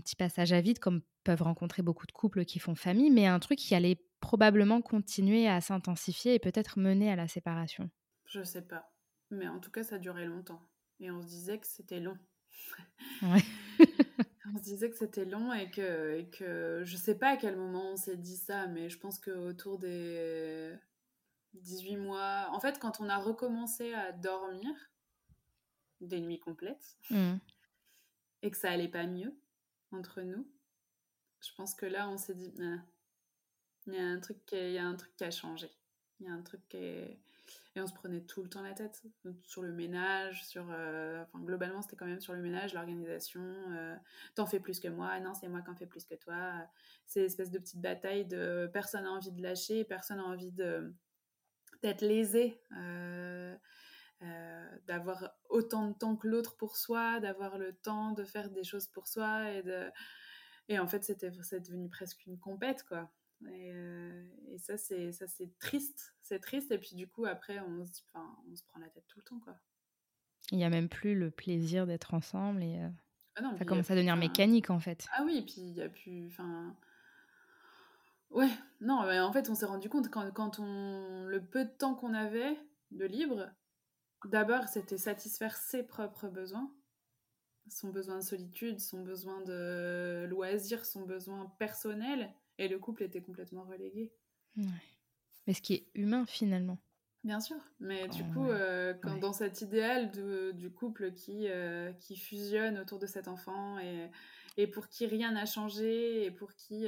petit 0.00 0.16
passage 0.16 0.52
à 0.52 0.60
vide 0.60 0.78
comme 0.78 1.02
peuvent 1.24 1.42
rencontrer 1.42 1.82
beaucoup 1.82 2.06
de 2.06 2.12
couples 2.12 2.44
qui 2.44 2.58
font 2.58 2.74
famille, 2.74 3.10
mais 3.10 3.26
un 3.26 3.38
truc 3.38 3.58
qui 3.58 3.74
allait 3.74 3.98
probablement 4.20 4.80
continuer 4.80 5.48
à 5.48 5.60
s'intensifier 5.60 6.34
et 6.34 6.38
peut-être 6.38 6.78
mener 6.78 7.10
à 7.10 7.16
la 7.16 7.28
séparation? 7.28 7.90
Je 8.26 8.42
sais 8.42 8.62
pas. 8.62 8.92
Mais 9.30 9.48
en 9.48 9.58
tout 9.58 9.70
cas, 9.70 9.82
ça 9.82 9.98
durait 9.98 10.26
longtemps. 10.26 10.62
Et 11.00 11.10
on 11.10 11.20
se 11.20 11.26
disait 11.26 11.58
que 11.58 11.66
c'était 11.66 12.00
long. 12.00 12.16
on 14.54 14.58
se 14.58 14.62
disait 14.62 14.88
que 14.88 14.96
c'était 14.96 15.24
long 15.24 15.52
et 15.52 15.70
que, 15.70 16.16
et 16.16 16.30
que 16.30 16.82
je 16.84 16.96
sais 16.96 17.16
pas 17.16 17.30
à 17.30 17.36
quel 17.36 17.56
moment 17.56 17.92
on 17.92 17.96
s'est 17.96 18.16
dit 18.16 18.36
ça, 18.36 18.66
mais 18.68 18.88
je 18.88 18.98
pense 18.98 19.18
qu'autour 19.18 19.78
des 19.78 20.72
18 21.54 21.96
mois, 21.96 22.48
en 22.52 22.60
fait, 22.60 22.78
quand 22.78 23.00
on 23.00 23.08
a 23.08 23.18
recommencé 23.18 23.92
à 23.94 24.12
dormir, 24.12 24.70
des 26.00 26.20
nuits 26.20 26.38
complètes, 26.38 26.98
mmh. 27.10 27.34
et 28.42 28.50
que 28.50 28.56
ça 28.56 28.70
allait 28.70 28.88
pas 28.88 29.06
mieux 29.06 29.34
entre 29.90 30.22
nous, 30.22 30.46
je 31.40 31.50
pense 31.56 31.74
que 31.74 31.86
là, 31.86 32.08
on 32.08 32.16
s'est 32.16 32.34
dit, 32.34 32.54
ah, 32.60 32.78
il 33.86 33.94
y 33.94 33.98
a 33.98 34.06
un 34.06 34.20
truc 34.20 34.44
qui, 34.46 34.56
il 34.56 34.72
y 34.72 34.78
a 34.78 34.86
un 34.86 34.94
truc 34.94 35.14
qui 35.16 35.24
a 35.24 35.30
changé. 35.30 35.70
Il 36.20 36.26
y 36.26 36.28
a 36.28 36.32
un 36.32 36.42
truc 36.42 36.60
qui 36.68 36.76
est... 36.76 37.20
Et 37.76 37.80
on 37.80 37.86
se 37.86 37.92
prenait 37.92 38.20
tout 38.20 38.42
le 38.42 38.48
temps 38.48 38.62
la 38.62 38.72
tête 38.72 39.02
sur 39.42 39.62
le 39.62 39.72
ménage, 39.72 40.44
sur... 40.44 40.66
Euh, 40.70 41.22
enfin, 41.22 41.40
globalement, 41.44 41.82
c'était 41.82 41.96
quand 41.96 42.06
même 42.06 42.20
sur 42.20 42.32
le 42.32 42.40
ménage, 42.40 42.72
l'organisation. 42.72 43.42
Euh, 43.42 43.96
t'en 44.36 44.46
fais 44.46 44.60
plus 44.60 44.78
que 44.78 44.86
moi, 44.86 45.18
non, 45.20 45.34
c'est 45.34 45.48
moi 45.48 45.60
qui 45.60 45.70
en 45.70 45.74
fais 45.74 45.86
plus 45.86 46.04
que 46.04 46.14
toi. 46.14 46.52
C'est 47.06 47.22
l'espèce 47.22 47.50
de 47.50 47.58
petite 47.58 47.80
bataille 47.80 48.26
de 48.26 48.70
personne 48.72 49.04
n'a 49.04 49.10
envie 49.10 49.32
de 49.32 49.42
lâcher, 49.42 49.84
personne 49.84 50.18
n'a 50.18 50.24
envie 50.24 50.52
de 50.52 50.94
d'être 51.82 52.02
lésé. 52.02 52.62
Euh, 54.22 54.64
d'avoir 54.86 55.34
autant 55.50 55.88
de 55.88 55.92
temps 55.92 56.16
que 56.16 56.26
l'autre 56.26 56.56
pour 56.56 56.76
soi, 56.76 57.20
d'avoir 57.20 57.58
le 57.58 57.74
temps 57.74 58.12
de 58.12 58.24
faire 58.24 58.48
des 58.48 58.64
choses 58.64 58.86
pour 58.86 59.06
soi 59.06 59.50
et 59.50 59.62
de... 59.62 59.90
Et 60.68 60.78
en 60.78 60.86
fait, 60.86 61.04
c'était 61.04 61.30
devenu 61.30 61.90
presque 61.90 62.24
une 62.26 62.38
compète, 62.38 62.84
quoi. 62.84 63.10
Euh, 63.42 64.24
et, 64.48 64.58
ça, 64.58 64.76
c'est 64.76 65.12
ça 65.12 65.26
c'est 65.26 65.58
triste. 65.58 66.14
C'est 66.22 66.40
triste. 66.40 66.70
Et 66.70 66.78
puis 66.78 66.94
du 66.94 67.08
coup, 67.08 67.26
après, 67.26 67.60
on 67.60 67.84
se, 67.84 68.00
on 68.14 68.56
se 68.56 68.64
prend 68.64 68.80
la 68.80 68.88
tête 68.88 69.04
tout 69.08 69.18
le 69.18 69.24
temps. 69.24 69.40
quoi. 69.40 69.56
Il 70.50 70.58
n'y 70.58 70.64
a 70.64 70.70
même 70.70 70.88
plus 70.88 71.14
le 71.14 71.30
plaisir 71.30 71.86
d'être 71.86 72.14
ensemble. 72.14 72.62
Et 72.62 72.78
euh, 72.78 72.88
ah 73.36 73.54
ça 73.58 73.64
commence 73.64 73.90
à 73.90 73.94
devenir 73.94 74.16
mécanique, 74.16 74.70
en 74.70 74.78
fait. 74.78 75.06
Ah 75.12 75.22
oui, 75.24 75.38
et 75.38 75.42
puis 75.42 75.56
il 75.58 75.72
n'y 75.72 75.82
a 75.82 75.88
plus... 75.88 76.26
Enfin... 76.28 76.76
Ouais, 78.30 78.50
non, 78.80 78.98
en 78.98 79.32
fait, 79.32 79.48
on 79.48 79.54
s'est 79.54 79.66
rendu 79.66 79.88
compte 79.88 80.10
quand, 80.10 80.30
quand 80.32 80.58
on... 80.58 81.26
Le 81.26 81.40
peu 81.40 81.64
de 81.64 81.70
temps 81.70 81.94
qu'on 81.94 82.14
avait 82.14 82.58
de 82.90 83.04
libre, 83.04 83.48
d'abord, 84.24 84.66
c'était 84.68 84.98
satisfaire 84.98 85.56
ses 85.56 85.84
propres 85.84 86.28
besoins 86.28 86.72
son 87.68 87.88
besoin 87.88 88.16
de 88.16 88.22
solitude, 88.22 88.80
son 88.80 89.02
besoin 89.02 89.40
de 89.42 90.26
loisir, 90.28 90.84
son 90.84 91.02
besoin 91.02 91.52
personnel. 91.58 92.32
Et 92.58 92.68
le 92.68 92.78
couple 92.78 93.02
était 93.02 93.20
complètement 93.20 93.64
relégué. 93.64 94.12
Mais 94.56 95.52
ce 95.54 95.60
qui 95.60 95.74
est 95.74 95.86
humain 95.94 96.24
finalement. 96.26 96.78
Bien 97.24 97.40
sûr, 97.40 97.56
mais 97.80 98.06
du 98.08 98.22
coup, 98.24 98.48
quand 99.02 99.18
dans 99.18 99.32
cet 99.32 99.62
idéal 99.62 100.10
de, 100.10 100.52
du 100.52 100.70
couple 100.70 101.12
qui, 101.12 101.46
qui 101.98 102.16
fusionne 102.16 102.78
autour 102.78 102.98
de 102.98 103.06
cet 103.06 103.28
enfant 103.28 103.78
et, 103.78 104.10
et 104.58 104.66
pour 104.66 104.88
qui 104.88 105.06
rien 105.06 105.32
n'a 105.32 105.46
changé 105.46 106.24
et 106.24 106.30
pour 106.30 106.54
qui 106.54 106.86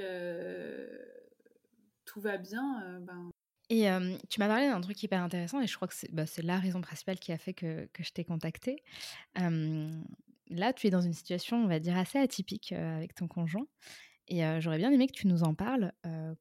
tout 2.04 2.20
va 2.20 2.36
bien, 2.36 3.00
ben... 3.00 3.30
Et 3.68 3.88
tu 4.28 4.38
m'as 4.38 4.46
parlé 4.46 4.68
d'un 4.68 4.80
truc 4.80 5.02
hyper 5.02 5.22
intéressant 5.22 5.60
et 5.60 5.66
je 5.66 5.74
crois 5.74 5.88
que 5.88 5.94
c'est 5.94 6.12
bah, 6.12 6.24
la 6.42 6.58
raison 6.58 6.80
principale 6.80 7.18
qui 7.18 7.32
a 7.32 7.38
fait 7.38 7.54
que, 7.54 7.86
que 7.92 8.04
je 8.04 8.12
t'ai 8.12 8.24
contactée. 8.24 8.82
là, 9.34 10.72
tu 10.74 10.86
es 10.86 10.90
dans 10.90 11.00
une 11.00 11.14
situation, 11.14 11.56
on 11.64 11.66
va 11.66 11.80
dire, 11.80 11.96
assez 11.96 12.18
atypique 12.18 12.72
avec 12.72 13.14
ton 13.14 13.26
conjoint. 13.26 13.66
Et 14.28 14.42
j'aurais 14.60 14.78
bien 14.78 14.90
aimé 14.90 15.06
que 15.06 15.12
tu 15.12 15.26
nous 15.26 15.42
en 15.42 15.54
parles. 15.54 15.92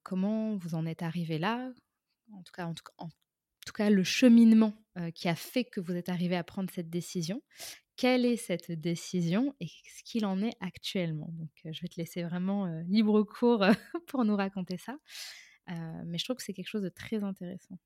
comment 0.04 0.56
vous 0.58 0.76
en 0.76 0.86
êtes 0.86 1.04
arrivé 1.04 1.38
là? 1.38 1.72
En 2.32 2.42
tout, 2.42 2.52
cas, 3.74 3.90
le 3.90 4.04
cheminement 4.04 4.74
qui 5.14 5.28
a 5.28 5.36
fait 5.36 5.66
que 5.66 5.80
vous 5.80 5.94
êtes 5.94 6.10
arrivé 6.10 6.36
à 6.36 6.44
prendre 6.44 6.70
cette 6.72 6.90
décision. 6.90 7.42
Quelle 7.96 8.26
est 8.26 8.38
cette 8.38 8.72
décision 8.72 9.56
et 9.60 9.68
ce 9.68 10.04
qu'il 10.04 10.26
en 10.26 10.42
est 10.42 10.56
actuellement? 10.60 11.30
Donc, 11.34 11.52
je 11.64 11.82
vais 11.82 11.88
te 11.88 12.00
laisser 12.00 12.24
vraiment 12.24 12.66
libre 12.88 13.24
cours 13.24 13.64
pour 14.08 14.26
nous 14.26 14.36
raconter 14.36 14.78
ça. 14.78 14.98
mais 15.68 16.18
je 16.18 16.24
trouve 16.24 16.38
que 16.38 16.44
c'est 16.44 16.54
quelque 16.54 16.70
chose 16.70 16.84
de 16.84 16.90
très 16.90 17.24
intéressant. 17.24 17.78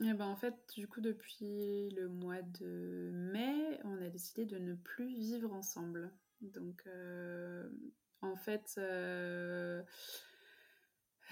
Eh 0.00 0.14
ben, 0.14 0.26
en 0.26 0.36
fait, 0.36 0.54
du 0.76 0.86
coup, 0.86 1.00
depuis 1.00 1.90
le 1.90 2.08
mois 2.08 2.42
de 2.42 3.10
mai, 3.32 3.80
on 3.82 4.00
a 4.00 4.08
décidé 4.08 4.46
de 4.46 4.56
ne 4.56 4.74
plus 4.74 5.08
vivre 5.08 5.52
ensemble. 5.52 6.12
Donc, 6.40 6.86
en 8.20 8.36
fait, 8.36 8.74
euh, 8.78 9.82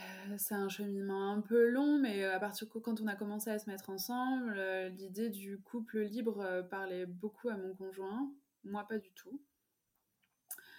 euh, 0.01 0.34
c'est 0.39 0.55
un 0.55 0.68
cheminement 0.68 1.32
un 1.32 1.41
peu 1.41 1.68
long, 1.68 1.99
mais 1.99 2.24
à 2.24 2.39
partir 2.39 2.66
de 2.66 2.72
quand 2.78 3.01
on 3.01 3.07
a 3.07 3.16
commencé 3.16 3.51
à 3.51 3.59
se 3.59 3.68
mettre 3.68 3.91
ensemble, 3.91 4.55
euh, 4.57 4.89
l'idée 4.91 5.30
du 5.30 5.61
couple 5.61 6.01
libre 6.01 6.62
parlait 6.70 7.07
beaucoup 7.07 7.49
à 7.49 7.57
mon 7.57 7.74
conjoint. 7.74 8.32
Moi, 8.64 8.87
pas 8.87 8.99
du 8.99 9.12
tout. 9.14 9.43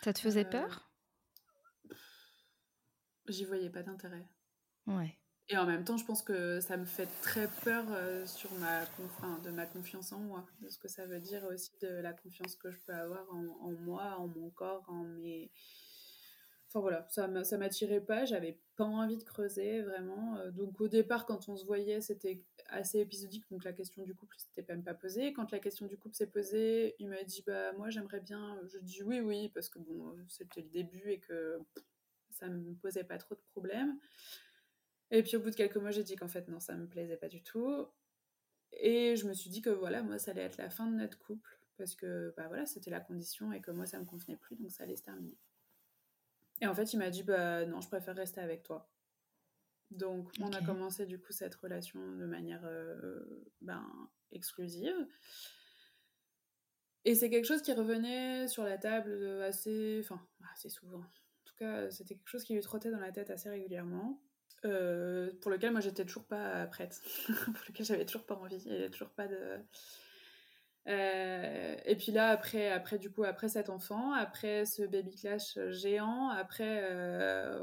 Ça 0.03 0.14
te 0.14 0.20
faisait 0.20 0.45
peur? 0.45 0.89
J'y 3.28 3.43
voyais 3.43 3.70
pas 3.70 3.84
d'intérêt. 3.84 4.26
Ouais. 4.86 5.18
Et 5.49 5.58
en 5.58 5.66
même 5.66 5.84
temps, 5.84 5.97
je 5.97 6.05
pense 6.05 6.22
que 6.22 6.60
ça 6.60 6.78
me 6.78 6.86
fait 6.86 7.08
très 7.22 7.47
peur 7.64 7.86
sur 8.28 8.53
ma, 8.55 8.86
de 9.39 9.49
ma 9.49 9.66
confiance 9.66 10.12
en 10.12 10.20
moi, 10.20 10.45
de 10.62 10.70
ce 10.70 10.78
que 10.78 10.89
ça 10.89 11.05
veut 11.05 11.20
dire 11.20 11.43
aussi 11.45 11.72
de 11.82 11.88
la 11.88 12.14
confiance 12.14 12.55
que 12.55 12.70
je 12.70 12.78
peux 12.80 12.93
avoir 12.93 13.26
en, 13.34 13.47
en 13.62 13.72
moi, 13.72 14.18
en 14.18 14.28
mon 14.28 14.49
corps, 14.49 14.84
en 14.89 15.03
mes, 15.03 15.49
Enfin 16.70 16.82
voilà, 16.82 17.07
ça 17.09 17.28
m'attirait 17.57 18.01
pas, 18.01 18.26
j'avais 18.26 18.59
pas 18.76 18.84
envie 18.84 19.15
de 19.15 19.24
creuser 19.24 19.82
vraiment. 19.84 20.36
Euh, 20.38 20.51
donc 20.51 20.82
au 20.82 20.89
départ, 20.89 21.26
quand 21.26 21.47
on 21.47 21.55
se 21.55 21.65
voyait, 21.65 22.01
c'était 22.01 22.43
assez 22.68 22.99
épisodique, 22.99 23.45
donc 23.49 23.63
la 23.63 23.72
question 23.72 24.03
du 24.03 24.13
couple 24.13 24.36
s'était 24.38 24.65
même 24.74 24.84
pas 24.84 24.93
posée. 24.93 25.32
Quand 25.32 25.49
la 25.51 25.59
question 25.59 25.86
du 25.86 25.97
couple 25.97 26.15
s'est 26.15 26.28
posée, 26.28 26.95
il 26.99 27.07
m'a 27.07 27.24
dit 27.24 27.41
bah 27.47 27.72
moi 27.74 27.89
j'aimerais 27.89 28.20
bien. 28.20 28.59
Je 28.68 28.80
dis 28.80 29.01
oui 29.01 29.22
oui 29.22 29.49
parce 29.49 29.70
que 29.70 29.80
bon 29.80 30.13
c'était 30.28 30.61
le 30.61 30.70
début 30.70 31.09
et 31.09 31.20
que 31.20 31.57
ça 32.32 32.49
me 32.49 32.74
posait 32.76 33.05
pas 33.05 33.18
trop 33.18 33.36
de 33.36 33.41
problèmes. 33.51 33.97
Et 35.11 35.24
puis 35.24 35.38
au 35.38 35.39
bout 35.39 35.51
de 35.51 35.55
quelques 35.55 35.78
mois, 35.78 35.91
j'ai 35.91 36.03
dit 36.03 36.15
qu'en 36.18 36.28
fait 36.28 36.47
non, 36.49 36.59
ça 36.59 36.76
me 36.76 36.88
plaisait 36.88 37.18
pas 37.18 37.30
du 37.30 37.41
tout. 37.43 37.88
Et 38.74 39.15
je 39.15 39.26
me 39.28 39.34
suis 39.34 39.49
dit 39.49 39.61
que 39.61 39.70
voilà, 39.70 40.03
moi 40.03 40.20
ça 40.20 40.32
allait 40.32 40.41
être 40.43 40.57
la 40.57 40.70
fin 40.70 40.88
de 40.88 40.95
notre 40.95 41.18
couple 41.18 41.59
parce 41.78 41.95
que 41.95 42.34
bah 42.36 42.47
voilà, 42.47 42.65
c'était 42.65 42.91
la 42.91 42.99
condition 42.99 43.53
et 43.53 43.61
que 43.61 43.72
moi 43.72 43.86
ça 43.86 43.99
me 43.99 44.05
convenait 44.05 44.38
plus, 44.38 44.57
donc 44.57 44.72
ça 44.72 44.84
allait 44.84 44.95
se 44.97 45.03
terminer. 45.03 45.38
Et 46.62 46.68
en 46.68 46.74
fait, 46.74 46.93
il 46.93 46.97
m'a 46.97 47.10
dit 47.10 47.24
bah 47.24 47.66
non, 47.66 47.82
je 47.82 47.88
préfère 47.88 48.16
rester 48.16 48.41
avec 48.41 48.64
toi. 48.64 48.89
Donc, 49.91 50.30
on 50.41 50.51
a 50.51 50.62
commencé 50.62 51.05
du 51.05 51.20
coup 51.20 51.32
cette 51.32 51.55
relation 51.55 51.99
de 52.18 52.26
manière 52.26 52.66
euh, 52.66 53.53
ben, 53.62 53.86
exclusive. 54.32 55.08
Et 57.05 57.16
c'est 57.16 57.30
quelque 57.30 57.45
chose 57.45 57.62
qui 57.62 57.72
revenait 57.72 58.47
sur 58.49 58.64
la 58.64 58.78
table 58.78 59.41
assez, 59.43 60.01
enfin, 60.03 60.22
assez 60.53 60.70
souvent. 60.70 60.99
En 60.99 61.45
tout 61.45 61.55
cas, 61.55 61.89
c'était 61.89 62.16
quelque 62.16 62.28
chose 62.28 62.43
qui 62.43 62.53
lui 62.53 62.62
trottait 62.62 62.91
dans 62.91 62.99
la 62.99 63.14
tête 63.14 63.30
assez 63.30 63.49
régulièrement. 63.49 64.22
Euh, 64.66 65.32
pour 65.41 65.51
lequel 65.51 65.72
moi 65.72 65.82
j'étais 65.82 66.03
toujours 66.03 66.26
pas 66.26 66.66
prête, 66.66 66.99
pour 67.28 67.64
lequel 67.70 67.86
j'avais 67.86 68.05
toujours 68.05 68.26
pas 68.26 68.36
envie, 68.36 68.58
il 68.66 68.89
toujours 68.89 69.12
pas 69.12 69.28
de, 69.28 69.60
euh, 70.88 71.76
et 71.86 71.96
puis 71.96 72.12
là, 72.12 72.30
après, 72.30 72.70
après, 72.72 72.98
du 72.98 73.12
coup, 73.12 73.24
après 73.24 73.50
cet 73.50 73.70
enfant, 73.70 74.14
après 74.14 74.66
ce 74.66 74.84
baby 74.84 75.16
clash 75.16 75.60
géant, 75.70 76.30
après, 76.30 76.82
euh, 76.90 77.62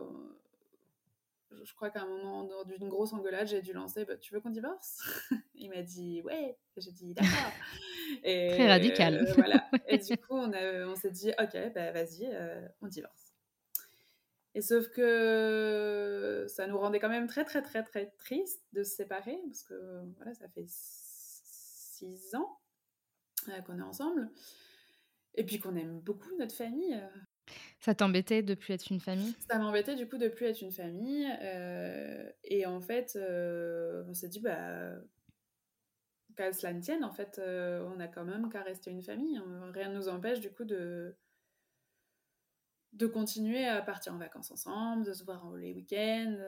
je 1.62 1.74
crois 1.74 1.88
qu'à 1.88 2.02
un 2.02 2.06
moment 2.06 2.64
d'une 2.64 2.88
grosse 2.88 3.14
engueulade, 3.14 3.48
j'ai 3.48 3.62
dû 3.62 3.72
lancer 3.72 4.04
bah, 4.04 4.16
Tu 4.16 4.34
veux 4.34 4.40
qu'on 4.40 4.50
divorce? 4.50 5.02
Il 5.54 5.70
m'a 5.70 5.82
dit 5.82 6.20
Ouais. 6.22 6.58
J'ai 6.76 6.90
dit 6.90 7.14
D'accord. 7.14 7.52
Très 8.22 8.68
radical. 8.68 9.26
Euh, 9.26 9.32
voilà. 9.36 9.64
Et 9.88 9.98
du 9.98 10.18
coup, 10.18 10.36
on, 10.36 10.52
on 10.52 10.94
s'est 10.94 11.10
dit 11.10 11.32
Ok, 11.40 11.56
bah, 11.74 11.92
vas-y, 11.92 12.28
on 12.82 12.88
divorce. 12.88 13.32
Et 14.56 14.60
sauf 14.60 14.88
que 14.90 16.44
ça 16.48 16.66
nous 16.66 16.78
rendait 16.78 17.00
quand 17.00 17.08
même 17.08 17.26
très, 17.26 17.44
très, 17.44 17.62
très, 17.62 17.82
très 17.82 18.12
triste 18.18 18.62
de 18.72 18.84
se 18.84 18.94
séparer, 18.94 19.36
parce 19.48 19.64
que 19.64 19.74
voilà, 20.16 20.32
ça 20.34 20.46
fait 20.48 20.66
six 20.68 22.34
ans 22.36 22.60
euh, 23.48 23.60
qu'on 23.62 23.78
est 23.78 23.82
ensemble. 23.82 24.30
Et 25.34 25.44
puis 25.44 25.58
qu'on 25.58 25.76
aime 25.76 26.00
beaucoup 26.00 26.30
notre 26.38 26.54
famille. 26.54 26.94
Euh. 26.94 27.52
Ça 27.80 27.94
t'embêtait 27.94 28.42
de 28.42 28.54
plus 28.54 28.72
être 28.72 28.90
une 28.90 29.00
famille? 29.00 29.34
Ça 29.50 29.58
m'embêtait 29.58 29.96
du 29.96 30.08
coup 30.08 30.16
de 30.16 30.28
plus 30.28 30.46
être 30.46 30.62
une 30.62 30.72
famille. 30.72 31.28
Euh, 31.42 32.30
et 32.44 32.66
en 32.66 32.80
fait, 32.80 33.18
on 33.18 34.14
s'est 34.14 34.28
dit, 34.28 34.40
bah, 34.40 34.94
qu'à 36.36 36.52
cela 36.52 36.72
ne 36.72 36.80
tienne, 36.80 37.04
en 37.04 37.12
fait, 37.12 37.38
on 37.38 38.00
a 38.00 38.08
quand 38.08 38.24
même 38.24 38.48
qu'à 38.48 38.62
rester 38.62 38.90
une 38.90 39.02
famille. 39.02 39.38
Rien 39.72 39.90
ne 39.90 39.96
nous 39.96 40.08
empêche 40.08 40.40
du 40.40 40.50
coup 40.50 40.64
de, 40.64 41.14
de 42.92 43.06
continuer 43.06 43.66
à 43.66 43.82
partir 43.82 44.14
en 44.14 44.18
vacances 44.18 44.50
ensemble, 44.50 45.04
de 45.04 45.12
se 45.12 45.24
voir 45.24 45.52
les 45.54 45.74
week-ends. 45.74 46.38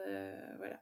voilà. 0.57 0.81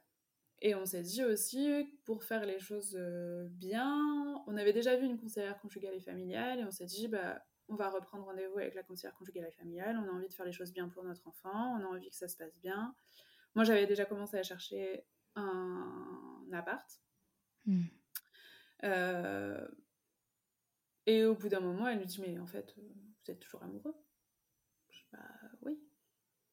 Et 0.62 0.74
on 0.74 0.86
s'est 0.86 1.02
dit 1.02 1.22
aussi, 1.22 1.86
pour 2.04 2.24
faire 2.24 2.46
les 2.46 2.58
choses 2.58 2.96
euh, 2.98 3.46
bien, 3.50 4.42
on 4.46 4.56
avait 4.56 4.72
déjà 4.72 4.96
vu 4.96 5.04
une 5.04 5.18
conseillère 5.18 5.58
conjugale 5.60 5.94
et 5.94 6.00
familiale, 6.00 6.60
et 6.60 6.64
on 6.64 6.70
s'est 6.70 6.86
dit, 6.86 7.08
bah, 7.08 7.44
on 7.68 7.74
va 7.74 7.90
reprendre 7.90 8.24
rendez-vous 8.24 8.58
avec 8.58 8.74
la 8.74 8.82
conseillère 8.82 9.14
conjugale 9.14 9.46
et 9.46 9.52
familiale, 9.52 9.98
on 9.98 10.08
a 10.08 10.12
envie 10.12 10.28
de 10.28 10.34
faire 10.34 10.46
les 10.46 10.52
choses 10.52 10.72
bien 10.72 10.88
pour 10.88 11.04
notre 11.04 11.26
enfant, 11.28 11.78
on 11.78 11.84
a 11.84 11.86
envie 11.86 12.08
que 12.08 12.16
ça 12.16 12.28
se 12.28 12.36
passe 12.36 12.56
bien. 12.58 12.94
Moi, 13.54 13.64
j'avais 13.64 13.86
déjà 13.86 14.06
commencé 14.06 14.38
à 14.38 14.42
chercher 14.42 15.04
un, 15.34 16.48
appart. 16.52 16.88
Hmm. 17.66 17.84
Euh, 18.84 19.68
et 21.04 21.24
au 21.24 21.34
bout 21.34 21.48
d'un 21.48 21.60
moment, 21.60 21.86
elle 21.86 21.98
nous 21.98 22.06
dit, 22.06 22.20
mais 22.20 22.38
en 22.38 22.46
fait, 22.46 22.74
vous 22.76 23.30
êtes 23.30 23.40
toujours 23.40 23.62
amoureux? 23.62 23.94
Je 24.88 25.00
dis, 25.00 25.06
bah 25.12 25.50
oui 25.62 25.85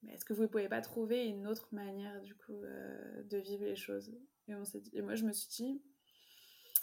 mais 0.03 0.13
est-ce 0.13 0.25
que 0.25 0.33
vous 0.33 0.43
ne 0.43 0.47
pouvez 0.47 0.69
pas 0.69 0.81
trouver 0.81 1.25
une 1.25 1.47
autre 1.47 1.69
manière 1.71 2.21
du 2.21 2.35
coup 2.35 2.63
euh, 2.63 3.23
de 3.23 3.37
vivre 3.37 3.65
les 3.65 3.75
choses? 3.75 4.11
Et, 4.47 4.55
on 4.55 4.61
dit, 4.61 4.91
et 4.93 5.01
moi 5.01 5.15
je 5.15 5.23
me 5.23 5.31
suis 5.31 5.47
dit, 5.49 5.81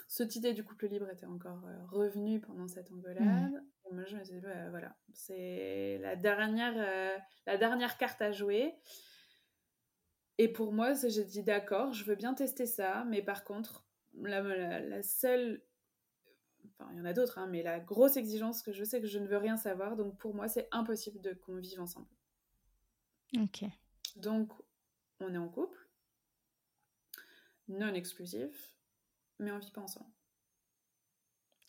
cette 0.08 0.34
idée 0.36 0.54
du 0.54 0.64
couple 0.64 0.88
libre 0.88 1.08
était 1.10 1.26
encore 1.26 1.64
euh, 1.66 1.86
revenue 1.90 2.40
pendant 2.40 2.66
cette 2.66 2.90
engueulade. 2.90 3.52
Mmh. 3.52 3.62
Et 3.90 3.94
moi 3.94 4.04
je 4.06 4.16
me 4.16 4.24
suis 4.24 4.34
dit, 4.34 4.40
bah, 4.40 4.70
voilà, 4.70 4.96
c'est 5.12 5.98
la 5.98 6.16
dernière, 6.16 6.74
euh, 6.76 7.18
la 7.46 7.58
dernière 7.58 7.98
carte 7.98 8.22
à 8.22 8.32
jouer. 8.32 8.74
Et 10.38 10.48
pour 10.48 10.72
moi, 10.72 10.94
j'ai 10.94 11.24
dit, 11.24 11.42
d'accord, 11.42 11.92
je 11.92 12.02
veux 12.04 12.14
bien 12.14 12.32
tester 12.32 12.64
ça, 12.64 13.04
mais 13.06 13.20
par 13.20 13.44
contre, 13.44 13.84
la, 14.14 14.40
la, 14.80 15.02
seule 15.02 15.62
enfin 16.64 16.88
il 16.92 16.98
y 16.98 17.00
en 17.00 17.04
a 17.04 17.12
d'autres, 17.12 17.38
hein, 17.38 17.46
mais 17.46 17.62
la 17.62 17.78
grosse 17.78 18.16
exigence 18.16 18.62
que 18.62 18.72
je 18.72 18.84
sais 18.84 19.00
que 19.00 19.06
je 19.06 19.18
ne 19.18 19.26
veux 19.26 19.36
rien 19.36 19.56
savoir, 19.56 19.96
donc 19.96 20.16
pour 20.16 20.34
moi 20.34 20.48
c'est 20.48 20.68
impossible 20.72 21.20
de 21.20 21.34
qu'on 21.34 21.56
vive 21.56 21.80
ensemble. 21.80 22.06
Ok. 23.38 23.64
Donc, 24.16 24.52
on 25.20 25.32
est 25.32 25.38
en 25.38 25.48
couple, 25.48 25.78
non 27.68 27.94
exclusif, 27.94 28.74
mais 29.38 29.52
on 29.52 29.58
vit 29.58 29.70
pas 29.70 29.82
ensemble. 29.82 30.10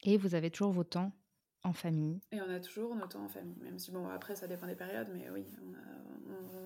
Et 0.04 0.18
vous 0.18 0.34
avez 0.34 0.50
toujours 0.50 0.72
vos 0.72 0.84
temps 0.84 1.12
en 1.64 1.74
famille. 1.74 2.20
Et 2.32 2.42
on 2.42 2.50
a 2.50 2.60
toujours 2.60 2.96
nos 2.96 3.06
temps 3.06 3.24
en 3.24 3.30
famille, 3.30 3.58
même 3.62 3.78
si 3.78 3.92
bon 3.92 4.08
après 4.10 4.36
ça 4.36 4.48
dépend 4.48 4.66
des 4.66 4.76
périodes, 4.76 5.10
mais 5.14 5.30
oui. 5.30 5.46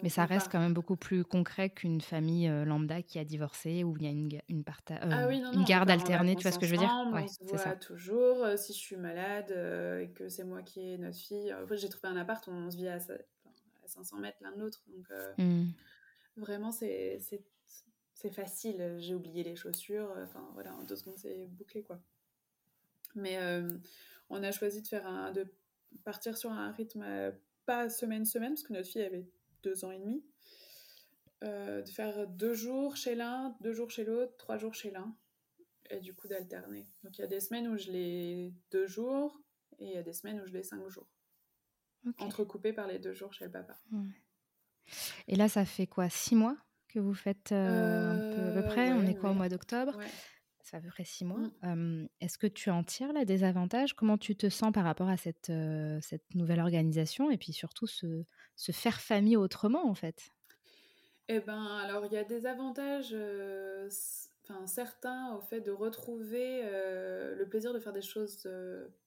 mais 0.01 0.09
ça 0.09 0.25
reste 0.25 0.49
quand 0.49 0.59
même 0.59 0.73
beaucoup 0.73 0.95
plus 0.95 1.25
concret 1.25 1.69
qu'une 1.69 1.99
famille 1.99 2.47
euh, 2.47 2.63
lambda 2.63 3.01
qui 3.01 3.19
a 3.19 3.25
divorcé 3.25 3.83
où 3.83 3.97
il 3.97 4.03
y 4.03 4.07
a 4.07 4.11
une, 4.11 4.29
une, 4.47 4.63
euh, 4.91 4.95
ah 5.11 5.31
une 5.31 5.63
garde 5.65 5.89
alternée, 5.89 6.35
tu 6.35 6.43
vois 6.43 6.51
ce 6.51 6.59
que 6.59 6.65
je 6.65 6.71
veux 6.71 6.77
dire? 6.77 6.93
ouais, 7.11 7.23
On 7.23 7.27
se 7.27 7.43
voit 7.43 7.57
ça. 7.57 7.75
toujours. 7.75 8.43
Euh, 8.43 8.55
si 8.55 8.71
je 8.71 8.77
suis 8.77 8.95
malade 8.95 9.51
et 9.51 10.09
que 10.13 10.29
c'est 10.29 10.45
moi 10.45 10.61
qui 10.61 10.79
ai 10.79 10.97
notre 10.97 11.17
fille, 11.17 11.53
j'ai 11.71 11.89
trouvé 11.89 12.07
un 12.07 12.17
appart, 12.17 12.47
on 12.47 12.71
se 12.71 12.77
vit 12.77 12.87
à, 12.87 12.99
500 13.87 14.17
mètres 14.17 14.37
l'un 14.41 14.51
de 14.51 14.59
l'autre. 14.59 14.83
Donc, 14.87 15.05
euh, 15.11 15.33
hmm. 15.37 15.71
vraiment, 16.37 16.71
c'est 16.71 17.19
facile. 18.31 18.95
J'ai 18.99 19.13
oublié 19.13 19.43
les 19.43 19.55
chaussures. 19.55 20.13
Enfin, 20.17 20.49
voilà, 20.53 20.73
en 20.75 20.83
deux 20.83 20.95
secondes, 20.95 21.17
c'est 21.17 21.47
bouclé, 21.47 21.83
quoi. 21.83 21.99
Mais 23.15 23.37
euh, 23.37 23.69
on 24.29 24.43
a 24.43 24.51
choisi 24.51 24.81
de, 24.81 24.87
faire 24.87 25.05
un, 25.07 25.31
de 25.31 25.47
partir 26.03 26.37
sur 26.37 26.51
un 26.51 26.71
rythme 26.71 27.03
euh, 27.03 27.31
pas 27.65 27.89
semaine-semaine, 27.89 28.53
parce 28.53 28.63
que 28.63 28.73
notre 28.73 28.89
fille 28.89 29.03
avait 29.03 29.25
deux 29.63 29.85
ans 29.85 29.91
et 29.91 29.99
demi. 29.99 30.23
de 31.41 31.89
faire 31.89 32.27
deux 32.27 32.53
jours 32.53 32.95
chez 32.95 33.15
l'un, 33.15 33.55
deux 33.61 33.73
jours 33.73 33.89
chez 33.91 34.03
l'autre, 34.03 34.35
trois 34.37 34.57
jours 34.57 34.73
chez 34.73 34.91
l'un. 34.91 35.15
et 35.89 35.99
du 35.99 36.13
coup 36.13 36.27
d'alterner. 36.27 36.87
Donc 37.03 37.17
il 37.17 37.21
y 37.21 37.23
a 37.23 37.27
des 37.27 37.39
semaines 37.39 37.67
où 37.67 37.77
je 37.77 37.91
l'ai 37.91 38.53
deux 38.71 38.87
jours 38.87 39.39
et 39.79 39.85
il 39.85 39.91
y 39.91 39.97
a 39.97 40.03
des 40.03 40.13
semaines 40.13 40.41
où 40.41 40.45
je 40.45 40.53
l'ai 40.53 40.63
cinq 40.63 40.87
jours. 40.89 41.07
Entrecoupé 42.19 42.73
par 42.73 42.87
les 42.87 42.99
deux 42.99 43.13
jours 43.13 43.33
chez 43.33 43.45
le 43.45 43.51
papa. 43.51 43.77
Et 45.27 45.35
là, 45.35 45.49
ça 45.49 45.65
fait 45.65 45.87
quoi 45.87 46.09
Six 46.09 46.35
mois 46.35 46.55
que 46.87 46.99
vous 46.99 47.13
faites 47.13 47.51
euh, 47.51 48.51
à 48.51 48.61
peu 48.61 48.67
près? 48.67 48.93
On 48.93 49.05
est 49.05 49.15
quoi 49.15 49.31
au 49.31 49.33
mois 49.33 49.49
d'octobre? 49.49 49.97
Ça 50.61 50.71
fait 50.71 50.77
à 50.77 50.81
peu 50.81 50.89
près 50.89 51.03
six 51.05 51.25
mois. 51.25 51.51
Mmh. 51.61 52.07
Est-ce 52.21 52.37
que 52.37 52.47
tu 52.47 52.69
en 52.69 52.83
tires 52.83 53.13
là 53.13 53.25
des 53.25 53.43
avantages? 53.43 53.93
Comment 53.95 54.17
tu 54.17 54.35
te 54.35 54.49
sens 54.49 54.71
par 54.71 54.83
rapport 54.83 55.09
à 55.09 55.17
cette, 55.17 55.51
cette 56.01 56.33
nouvelle 56.33 56.59
organisation 56.59 57.29
et 57.29 57.37
puis 57.37 57.53
surtout 57.53 57.87
se, 57.87 58.23
se 58.55 58.71
faire 58.71 58.99
famille 58.99 59.37
autrement 59.37 59.87
en 59.87 59.93
fait? 59.93 60.29
Eh 61.27 61.39
ben, 61.39 61.65
alors 61.77 62.05
il 62.05 62.13
y 62.13 62.17
a 62.17 62.23
des 62.23 62.45
avantages 62.45 63.15
enfin, 64.43 64.65
certains 64.67 65.35
au 65.35 65.41
fait 65.41 65.61
de 65.61 65.71
retrouver 65.71 66.61
le 66.63 67.45
plaisir 67.49 67.73
de 67.73 67.79
faire 67.79 67.93
des 67.93 68.01
choses 68.01 68.49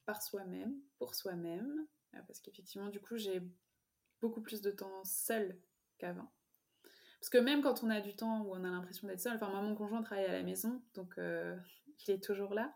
par 0.05 0.23
soi-même, 0.23 0.75
pour 0.99 1.15
soi-même, 1.15 1.87
parce 2.27 2.41
qu'effectivement, 2.41 2.89
du 2.89 3.01
coup, 3.01 3.17
j'ai 3.17 3.43
beaucoup 4.21 4.41
plus 4.41 4.61
de 4.61 4.71
temps 4.71 5.05
seul 5.05 5.59
qu'avant. 5.99 6.31
Parce 7.21 7.31
que 7.31 7.39
même 7.39 7.63
quand 7.63 7.83
on 7.83 7.91
a 7.91 8.01
du 8.01 8.15
temps 8.15 8.43
où 8.43 8.53
on 8.53 8.65
a 8.65 8.71
l'impression 8.71 9.09
d'être 9.09 9.21
seul, 9.21 9.35
enfin 9.35 9.49
moi 9.49 9.61
mon 9.61 9.75
conjoint 9.75 10.03
travaille 10.03 10.27
à 10.27 10.33
la 10.33 10.43
maison, 10.43 10.83
donc 10.95 11.15
il 12.07 12.11
est 12.11 12.23
toujours 12.23 12.55
là. 12.55 12.75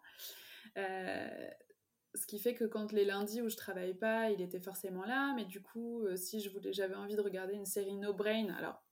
ce 0.76 2.26
qui 2.26 2.40
fait 2.40 2.54
que 2.54 2.64
quand 2.64 2.92
les 2.92 3.04
lundis 3.04 3.40
où 3.40 3.48
je 3.48 3.56
travaille 3.56 3.94
pas, 3.94 4.30
il 4.30 4.40
était 4.40 4.60
forcément 4.60 5.04
là, 5.04 5.32
mais 5.36 5.44
du 5.44 5.62
coup, 5.62 6.04
si 6.16 6.40
je 6.40 6.50
voulais, 6.50 6.72
j'avais 6.72 6.96
envie 6.96 7.14
de 7.14 7.20
regarder 7.20 7.54
une 7.54 7.66
série 7.66 7.94
No 7.94 8.12
Brain, 8.12 8.48
alors 8.50 8.82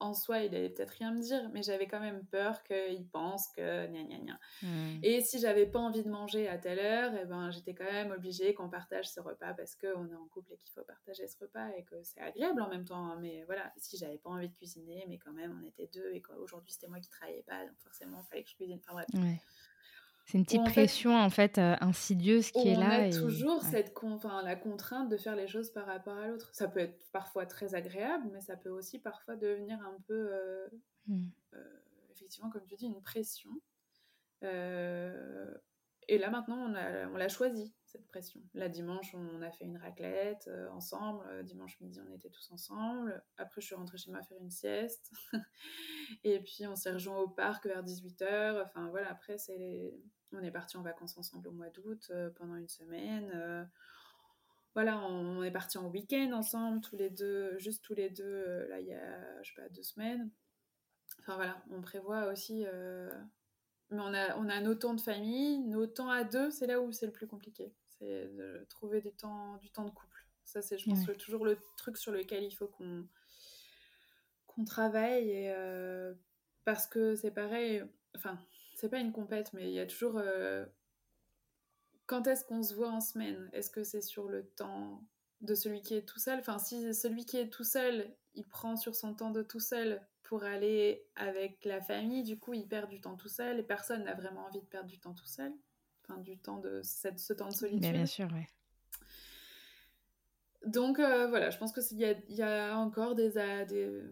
en 0.00 0.14
soi, 0.14 0.40
il 0.40 0.54
allait 0.54 0.68
peut-être 0.68 0.92
rien 0.92 1.12
me 1.12 1.20
dire, 1.20 1.50
mais 1.52 1.62
j'avais 1.62 1.86
quand 1.86 2.00
même 2.00 2.24
peur 2.26 2.62
qu'il 2.62 3.06
pense 3.08 3.48
que 3.48 3.86
gna 3.86 4.02
gna 4.04 4.18
gna. 4.18 4.40
Hmm. 4.62 5.00
Et 5.02 5.20
si 5.20 5.40
j'avais 5.40 5.66
pas 5.66 5.80
envie 5.80 6.02
de 6.02 6.08
manger 6.08 6.48
à 6.48 6.58
telle 6.58 6.78
heure, 6.78 7.12
eh 7.20 7.24
ben, 7.24 7.50
j'étais 7.50 7.74
quand 7.74 7.90
même 7.90 8.12
obligée 8.12 8.54
qu'on 8.54 8.68
partage 8.68 9.08
ce 9.08 9.20
repas 9.20 9.54
parce 9.54 9.74
qu'on 9.74 10.08
est 10.08 10.14
en 10.14 10.26
couple 10.28 10.52
et 10.52 10.56
qu'il 10.56 10.70
faut 10.70 10.82
partager 10.82 11.26
ce 11.26 11.36
repas 11.38 11.68
et 11.76 11.84
que 11.84 11.96
c'est 12.02 12.20
agréable 12.20 12.60
en 12.62 12.68
même 12.68 12.84
temps. 12.84 13.10
Hein. 13.10 13.18
Mais 13.20 13.42
voilà, 13.44 13.72
si 13.76 13.96
j'avais 13.96 14.18
pas 14.18 14.30
envie 14.30 14.48
de 14.48 14.54
cuisiner, 14.54 15.04
mais 15.08 15.18
quand 15.18 15.32
même, 15.32 15.58
on 15.60 15.66
était 15.66 15.88
deux 15.92 16.10
et 16.12 16.20
qu'aujourd'hui 16.20 16.72
c'était 16.72 16.88
moi 16.88 17.00
qui 17.00 17.08
travaillais 17.08 17.44
pas, 17.46 17.64
donc 17.66 17.76
forcément, 17.78 18.20
il 18.24 18.28
fallait 18.28 18.44
que 18.44 18.50
je 18.50 18.54
cuisine. 18.54 18.80
Enfin 18.84 18.94
bref. 18.94 19.40
C'est 20.28 20.36
une 20.36 20.44
petite 20.44 20.64
pression 20.64 21.16
en 21.16 21.30
fait, 21.30 21.56
euh, 21.56 21.74
insidieuse 21.80 22.50
qui 22.50 22.68
est 22.68 22.74
là. 22.74 23.00
On 23.00 23.08
a 23.08 23.10
toujours 23.10 23.62
cette 23.62 23.94
la 24.44 24.56
contrainte 24.56 25.08
de 25.08 25.16
faire 25.16 25.34
les 25.34 25.48
choses 25.48 25.70
par 25.70 25.86
rapport 25.86 26.18
à 26.18 26.28
l'autre. 26.28 26.50
Ça 26.52 26.68
peut 26.68 26.80
être 26.80 27.10
parfois 27.12 27.46
très 27.46 27.74
agréable, 27.74 28.28
mais 28.30 28.42
ça 28.42 28.54
peut 28.54 28.68
aussi 28.68 28.98
parfois 28.98 29.36
devenir 29.36 29.80
un 29.80 29.96
peu, 30.06 30.28
euh, 30.30 30.68
mmh. 31.06 31.28
euh, 31.54 31.80
effectivement, 32.10 32.50
comme 32.50 32.66
tu 32.66 32.76
dis, 32.76 32.84
une 32.84 33.00
pression. 33.00 33.48
et 34.42 36.18
là 36.18 36.28
maintenant, 36.28 36.66
on 36.66 36.72
l'a 37.16 37.24
on 37.24 37.28
choisi 37.30 37.74
cette 37.86 38.06
pression. 38.06 38.42
Là 38.52 38.68
dimanche, 38.68 39.14
on 39.14 39.40
a 39.40 39.50
fait 39.50 39.64
une 39.64 39.78
raclette 39.78 40.50
ensemble. 40.72 41.24
dimanche 41.44 41.80
midi, 41.80 42.02
on 42.06 42.12
était 42.12 42.28
tous 42.28 42.50
ensemble. 42.50 43.24
Après, 43.38 43.62
je 43.62 43.66
suis 43.68 43.74
rentrée 43.74 43.96
chez 43.96 44.10
moi 44.10 44.20
faire 44.20 44.36
une 44.42 44.50
sieste. 44.50 45.10
et 46.22 46.38
puis, 46.40 46.66
on 46.66 46.76
s'est 46.76 46.92
rejoint 46.92 47.16
au 47.16 47.28
parc 47.28 47.64
vers 47.66 47.82
18h. 47.82 48.62
Enfin 48.62 48.90
voilà, 48.90 49.10
après, 49.10 49.38
c'est 49.38 49.94
on 50.32 50.42
est 50.42 50.50
parti 50.50 50.76
en 50.76 50.82
vacances 50.82 51.16
ensemble 51.16 51.48
au 51.48 51.52
mois 51.52 51.70
d'août 51.70 52.08
euh, 52.10 52.30
pendant 52.30 52.56
une 52.56 52.68
semaine. 52.68 53.30
Euh, 53.34 53.64
voilà, 54.74 54.98
on, 54.98 55.42
est 55.42 55.50
parti 55.50 55.78
en 55.78 55.88
week-end 55.88 56.30
ensemble, 56.32 56.80
tous 56.80 56.96
les 56.96 57.10
deux, 57.10 57.58
juste 57.58 57.82
tous 57.82 57.94
les 57.94 58.10
deux, 58.10 58.24
euh, 58.24 58.68
là, 58.68 58.80
il 58.80 58.86
y 58.86 58.94
a, 58.94 59.42
je 59.42 59.54
sais 59.54 59.60
pas, 59.60 59.68
deux 59.70 59.82
semaines. 59.82 60.30
Enfin 61.20 61.36
voilà, 61.36 61.62
on 61.70 61.80
prévoit 61.80 62.26
aussi. 62.26 62.64
Mais 63.90 64.00
on 64.00 64.12
a, 64.12 64.36
on 64.36 64.48
a 64.48 64.60
nos 64.60 64.74
temps 64.74 64.94
de 64.94 65.00
famille, 65.00 65.60
nos 65.60 65.86
temps 65.86 66.10
à 66.10 66.22
deux, 66.22 66.50
c'est 66.50 66.66
là 66.66 66.80
où 66.80 66.92
c'est 66.92 67.06
le 67.06 67.12
plus 67.12 67.26
compliqué. 67.26 67.74
C'est 67.88 68.28
de 68.28 68.66
trouver 68.68 69.00
du 69.00 69.12
temps, 69.12 69.56
du 69.56 69.70
temps 69.70 69.84
de 69.84 69.90
couple. 69.90 70.24
Ça, 70.44 70.62
c'est, 70.62 70.78
je 70.78 70.88
pense, 70.88 71.04
toujours 71.18 71.44
le 71.44 71.58
truc 71.76 71.96
sur 71.96 72.12
lequel 72.12 72.44
il 72.44 72.52
faut 72.52 72.68
qu'on, 72.68 73.06
qu'on 74.46 74.64
travaille. 74.64 75.30
Et, 75.30 75.54
parce 76.64 76.86
que 76.86 77.16
c'est 77.16 77.30
pareil, 77.30 77.82
enfin, 78.14 78.38
c'est 78.78 78.88
pas 78.88 79.00
une 79.00 79.10
compète, 79.10 79.52
mais 79.54 79.68
il 79.68 79.74
y 79.74 79.80
a 79.80 79.86
toujours. 79.86 80.18
Euh, 80.18 80.64
quand 82.06 82.28
est-ce 82.28 82.44
qu'on 82.44 82.62
se 82.62 82.74
voit 82.74 82.90
en 82.90 83.00
semaine? 83.00 83.50
Est-ce 83.52 83.70
que 83.70 83.82
c'est 83.82 84.00
sur 84.00 84.28
le 84.28 84.46
temps 84.46 85.04
de 85.40 85.56
celui 85.56 85.82
qui 85.82 85.94
est 85.94 86.06
tout 86.06 86.20
seul? 86.20 86.38
Enfin, 86.38 86.60
si 86.60 86.94
celui 86.94 87.26
qui 87.26 87.38
est 87.38 87.50
tout 87.50 87.64
seul, 87.64 88.14
il 88.34 88.46
prend 88.46 88.76
sur 88.76 88.94
son 88.94 89.14
temps 89.14 89.32
de 89.32 89.42
tout 89.42 89.58
seul 89.58 90.00
pour 90.22 90.44
aller 90.44 91.04
avec 91.16 91.64
la 91.64 91.80
famille, 91.80 92.22
du 92.22 92.38
coup, 92.38 92.54
il 92.54 92.68
perd 92.68 92.88
du 92.88 93.00
temps 93.00 93.16
tout 93.16 93.28
seul 93.28 93.58
et 93.58 93.62
personne 93.64 94.04
n'a 94.04 94.14
vraiment 94.14 94.46
envie 94.46 94.60
de 94.60 94.66
perdre 94.66 94.88
du 94.88 95.00
temps 95.00 95.14
tout 95.14 95.26
seul. 95.26 95.52
Enfin, 96.04 96.20
du 96.20 96.38
temps 96.38 96.58
de 96.58 96.80
cette, 96.84 97.18
ce 97.18 97.32
temps 97.32 97.48
de 97.48 97.54
solitude. 97.54 97.92
bien 97.92 98.06
sûr, 98.06 98.28
oui. 98.32 98.44
Donc 100.66 101.00
euh, 101.00 101.26
voilà, 101.26 101.50
je 101.50 101.58
pense 101.58 101.72
qu'il 101.72 101.98
y 101.98 102.04
a, 102.04 102.14
y 102.28 102.42
a 102.42 102.76
encore 102.78 103.16
des, 103.16 103.30
des, 103.68 104.02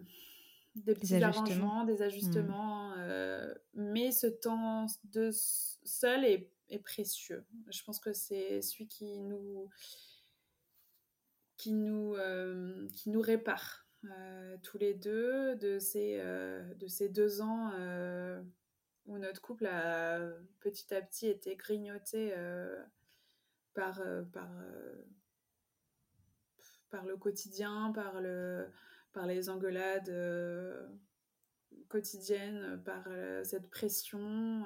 des 0.84 0.94
petits 0.94 1.22
arrangements, 1.22 1.84
des 1.84 2.02
ajustements. 2.02 2.90
Mmh. 2.90 2.94
Euh, 2.98 3.54
mais 3.74 4.12
ce 4.12 4.26
temps 4.26 4.86
de 5.04 5.30
seul 5.32 6.24
est, 6.24 6.52
précieux. 6.82 7.46
Je 7.70 7.82
pense 7.84 8.00
que 8.00 8.12
c'est 8.12 8.60
celui 8.60 8.88
qui 8.88 9.20
nous, 9.20 9.70
qui 11.56 11.72
nous, 11.72 12.14
euh, 12.16 12.88
qui 12.88 13.10
nous 13.10 13.20
répare 13.20 13.86
euh, 14.04 14.56
tous 14.64 14.76
les 14.76 14.92
deux 14.92 15.54
de 15.56 15.78
ces, 15.78 16.18
de 16.18 16.88
ces 16.88 17.08
deux 17.08 17.40
ans 17.40 17.70
où 19.06 19.18
notre 19.18 19.40
couple 19.40 19.66
a 19.66 20.18
petit 20.58 20.92
à 20.92 21.00
petit 21.00 21.28
été 21.28 21.54
grignoté 21.54 22.34
par, 23.74 24.02
par, 24.32 24.50
par 26.90 27.06
le 27.06 27.16
quotidien, 27.16 27.92
par 27.94 28.20
le 28.20 28.66
par 29.16 29.26
les 29.26 29.48
engueulades 29.48 30.10
euh, 30.10 30.86
quotidiennes, 31.88 32.82
par 32.84 33.02
euh, 33.08 33.42
cette 33.42 33.70
pression. 33.70 34.62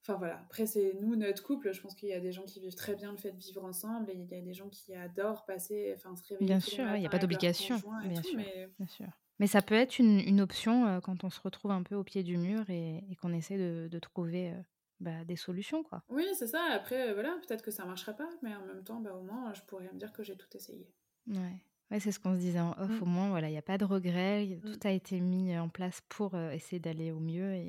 Enfin 0.00 0.16
voilà, 0.16 0.38
après 0.38 0.66
c'est 0.66 0.94
nous, 1.00 1.16
notre 1.16 1.42
couple, 1.42 1.72
je 1.72 1.80
pense 1.80 1.94
qu'il 1.94 2.08
y 2.08 2.12
a 2.12 2.20
des 2.20 2.30
gens 2.30 2.44
qui 2.44 2.60
vivent 2.60 2.76
très 2.76 2.94
bien 2.94 3.10
le 3.10 3.16
fait 3.16 3.32
de 3.32 3.38
vivre 3.38 3.64
ensemble 3.64 4.10
et 4.10 4.14
il 4.14 4.20
y 4.20 4.34
a 4.34 4.40
des 4.42 4.54
gens 4.54 4.68
qui 4.68 4.94
adorent 4.94 5.44
passer, 5.44 5.92
enfin 5.96 6.14
se 6.14 6.22
réveiller. 6.28 6.46
Bien 6.46 6.60
sûr, 6.60 6.84
il 6.94 7.00
n'y 7.00 7.06
a 7.06 7.10
pas 7.10 7.18
d'obligation. 7.18 7.76
Bien, 8.04 8.22
mais... 8.36 8.68
bien, 8.78 8.86
sûr. 8.86 9.08
Mais 9.40 9.48
ça 9.48 9.60
peut 9.60 9.74
être 9.74 9.98
une, 9.98 10.20
une 10.20 10.40
option 10.40 10.86
euh, 10.86 11.00
quand 11.00 11.24
on 11.24 11.30
se 11.30 11.40
retrouve 11.40 11.72
un 11.72 11.82
peu 11.82 11.96
au 11.96 12.04
pied 12.04 12.22
du 12.22 12.36
mur 12.36 12.68
et, 12.68 13.02
qu'on 13.20 13.32
essaie 13.32 13.56
de, 13.56 13.88
de 13.90 13.98
trouver 13.98 14.54
bah, 15.00 15.24
des 15.24 15.36
solutions. 15.36 15.82
quoi. 15.82 16.04
Oui, 16.10 16.26
c'est 16.38 16.48
ça. 16.48 16.62
Après, 16.70 17.12
voilà, 17.14 17.36
peut-être 17.46 17.62
que 17.62 17.70
ça 17.72 17.82
ne 17.82 17.88
marchera 17.88 18.12
pas, 18.12 18.28
mais 18.42 18.54
en 18.54 18.64
même 18.66 18.84
temps, 18.84 19.00
bah, 19.00 19.14
au 19.14 19.22
moins, 19.22 19.52
je 19.54 19.62
pourrais 19.62 19.90
me 19.90 19.98
dire 19.98 20.12
que 20.12 20.22
j'ai 20.22 20.36
tout 20.36 20.54
essayé. 20.54 20.86
Ouais. 21.26 21.64
Ouais, 21.94 22.00
c'est 22.00 22.10
ce 22.10 22.18
qu'on 22.18 22.34
se 22.34 22.40
disait 22.40 22.58
en 22.58 22.72
off. 22.72 22.90
Mmh. 22.90 23.02
Au 23.02 23.06
moins, 23.06 23.28
voilà, 23.28 23.48
il 23.48 23.52
n'y 23.52 23.58
a 23.58 23.62
pas 23.62 23.78
de 23.78 23.84
regret. 23.84 24.46
Mmh. 24.46 24.72
Tout 24.72 24.88
a 24.88 24.90
été 24.90 25.20
mis 25.20 25.56
en 25.56 25.68
place 25.68 26.02
pour 26.08 26.36
essayer 26.36 26.80
d'aller 26.80 27.12
au 27.12 27.20
mieux 27.20 27.54
et, 27.54 27.68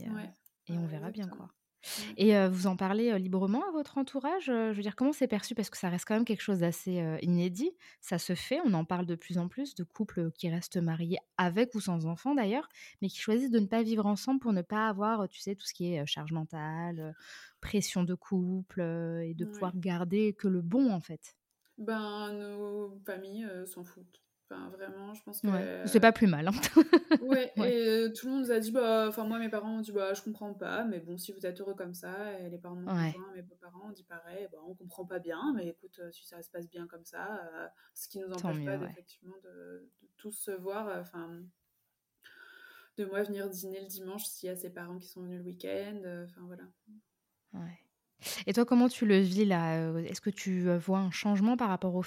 et 0.68 0.74
on 0.74 0.88
verra 0.88 1.12
bien 1.12 1.28
quoi. 1.28 1.46
Mmh. 1.46 2.14
Et 2.18 2.48
vous 2.48 2.66
en 2.66 2.76
parlez 2.76 3.20
librement 3.20 3.64
à 3.70 3.72
votre 3.72 4.00
entourage 4.00 4.46
Je 4.46 4.74
veux 4.74 4.82
dire, 4.82 4.96
comment 4.96 5.14
c'est 5.14 5.28
perçu? 5.28 5.54
Parce 5.54 5.70
que 5.70 5.78
ça 5.78 5.90
reste 5.90 6.06
quand 6.08 6.16
même 6.16 6.26
quelque 6.26 6.42
chose 6.42 6.62
d'assez 6.62 7.04
inédit. 7.22 7.70
Ça 8.02 8.18
se 8.18 8.34
fait, 8.34 8.60
on 8.66 8.74
en 8.74 8.84
parle 8.84 9.06
de 9.06 9.14
plus 9.14 9.38
en 9.38 9.48
plus 9.48 9.76
de 9.76 9.84
couples 9.84 10.32
qui 10.32 10.50
restent 10.50 10.78
mariés 10.78 11.20
avec 11.38 11.76
ou 11.76 11.80
sans 11.80 12.08
enfants 12.08 12.34
d'ailleurs, 12.34 12.68
mais 13.04 13.10
qui 13.10 13.20
choisissent 13.20 13.52
de 13.52 13.60
ne 13.60 13.68
pas 13.68 13.84
vivre 13.84 14.08
ensemble 14.08 14.40
pour 14.40 14.54
ne 14.54 14.64
pas 14.64 14.88
avoir, 14.88 15.30
tu 15.30 15.40
sais, 15.40 15.54
tout 15.54 15.68
ce 15.68 15.74
qui 15.76 15.94
est 15.94 16.04
charge 16.08 16.32
mentale, 16.32 17.14
pression 17.62 18.04
de 18.04 18.16
couple 18.16 18.82
et 18.82 19.36
de 19.36 19.46
pouvoir 19.46 19.74
garder 19.78 20.34
que 20.34 20.48
le 20.48 20.64
bon 20.64 20.92
en 20.92 21.00
fait. 21.00 21.36
Ben, 21.78 22.32
nos 22.34 22.98
familles 23.06 23.46
euh, 23.46 23.66
s'en 23.66 23.84
foutent. 23.84 24.22
Enfin, 24.48 24.70
vraiment, 24.70 25.14
je 25.16 25.24
pense 25.24 25.42
que. 25.42 25.88
C'est 25.88 26.00
pas 26.00 26.12
plus 26.12 26.28
mal. 26.28 26.48
Hein. 26.48 26.52
ouais, 27.22 27.52
et 27.58 27.62
euh, 27.62 28.14
tout 28.14 28.28
le 28.28 28.34
monde 28.34 28.42
nous 28.44 28.52
a 28.52 28.60
dit, 28.60 28.72
bah, 28.72 29.06
enfin, 29.08 29.24
moi, 29.24 29.40
mes 29.40 29.50
parents 29.50 29.78
ont 29.78 29.82
dit, 29.82 29.92
bah, 29.92 30.14
je 30.14 30.22
comprends 30.22 30.54
pas, 30.54 30.84
mais 30.84 31.00
bon, 31.00 31.18
si 31.18 31.32
vous 31.32 31.46
êtes 31.48 31.60
heureux 31.60 31.74
comme 31.74 31.96
ça, 31.96 32.40
et 32.40 32.50
les 32.50 32.60
parents 32.60 32.76
de 32.76 32.82
mon 32.82 32.94
mes 33.34 33.42
beaux-parents 33.42 33.90
ont 33.90 33.92
dit 33.92 34.04
pareil, 34.04 34.48
bah, 34.52 34.60
on 34.68 34.76
comprend 34.76 35.06
pas 35.06 35.18
bien, 35.18 35.54
mais 35.56 35.70
écoute, 35.70 36.00
euh, 36.00 36.12
si 36.12 36.26
ça 36.26 36.42
se 36.44 36.52
passe 36.52 36.70
bien 36.70 36.86
comme 36.86 37.06
ça, 37.06 37.42
ce 37.96 38.08
qui 38.08 38.20
nous 38.20 38.32
empêche 38.32 38.64
pas, 38.64 38.76
effectivement, 38.76 39.36
de, 39.44 39.90
de, 40.02 40.10
tous 40.18 40.32
se 40.32 40.52
voir, 40.52 40.96
enfin, 41.00 41.42
de 42.98 43.06
moi 43.06 43.24
venir 43.24 43.50
dîner 43.50 43.82
le 43.82 43.88
dimanche 43.88 44.26
s'il 44.26 44.48
y 44.48 44.52
a 44.52 44.56
ses 44.56 44.70
parents 44.70 45.00
qui 45.00 45.08
sont 45.08 45.24
venus 45.24 45.40
le 45.40 45.46
week-end, 45.46 46.02
enfin, 46.24 46.42
voilà. 46.46 46.64
Ouais. 47.54 47.85
Et 48.48 48.54
toi, 48.54 48.66
comment 48.66 48.90
tu 48.90 49.06
le 49.06 49.20
vis 49.20 49.46
là 49.46 49.92
Est-ce 50.00 50.22
que 50.22 50.30
tu 50.30 50.70
vois 50.78 51.00
un 51.00 51.12
changement 51.12 51.58
par 51.58 51.70
rapport, 51.70 51.96
au 51.96 52.04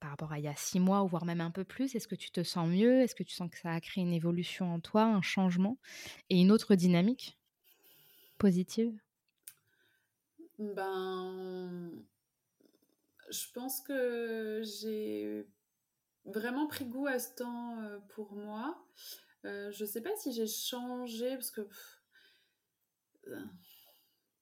par 0.00 0.10
rapport 0.10 0.32
à 0.32 0.38
il 0.38 0.44
y 0.44 0.48
a 0.48 0.54
six 0.56 0.80
mois, 0.80 1.02
ou 1.02 1.08
voire 1.08 1.24
même 1.24 1.40
un 1.40 1.50
peu 1.50 1.64
plus? 1.64 1.94
Est-ce 1.94 2.08
que 2.08 2.14
tu 2.14 2.30
te 2.30 2.42
sens 2.42 2.68
mieux? 2.68 3.00
Est-ce 3.00 3.14
que 3.14 3.22
tu 3.22 3.34
sens 3.34 3.50
que 3.50 3.58
ça 3.58 3.70
a 3.72 3.80
créé 3.80 4.02
une 4.02 4.12
évolution 4.12 4.72
en 4.72 4.80
toi, 4.80 5.04
un 5.04 5.22
changement 5.22 5.78
et 6.30 6.40
une 6.40 6.50
autre 6.50 6.74
dynamique 6.74 7.38
positive? 8.38 8.98
Ben, 10.58 11.90
je 13.30 13.46
pense 13.54 13.80
que 13.80 14.62
j'ai 14.62 15.46
vraiment 16.24 16.66
pris 16.66 16.84
goût 16.84 17.06
à 17.06 17.18
ce 17.18 17.34
temps 17.34 17.78
pour 18.10 18.32
moi. 18.32 18.82
je 19.44 19.80
ne 19.80 19.86
sais 19.86 20.02
pas 20.02 20.14
si 20.16 20.32
j'ai 20.32 20.46
changé 20.46 21.34
parce 21.34 21.50
que 21.50 21.66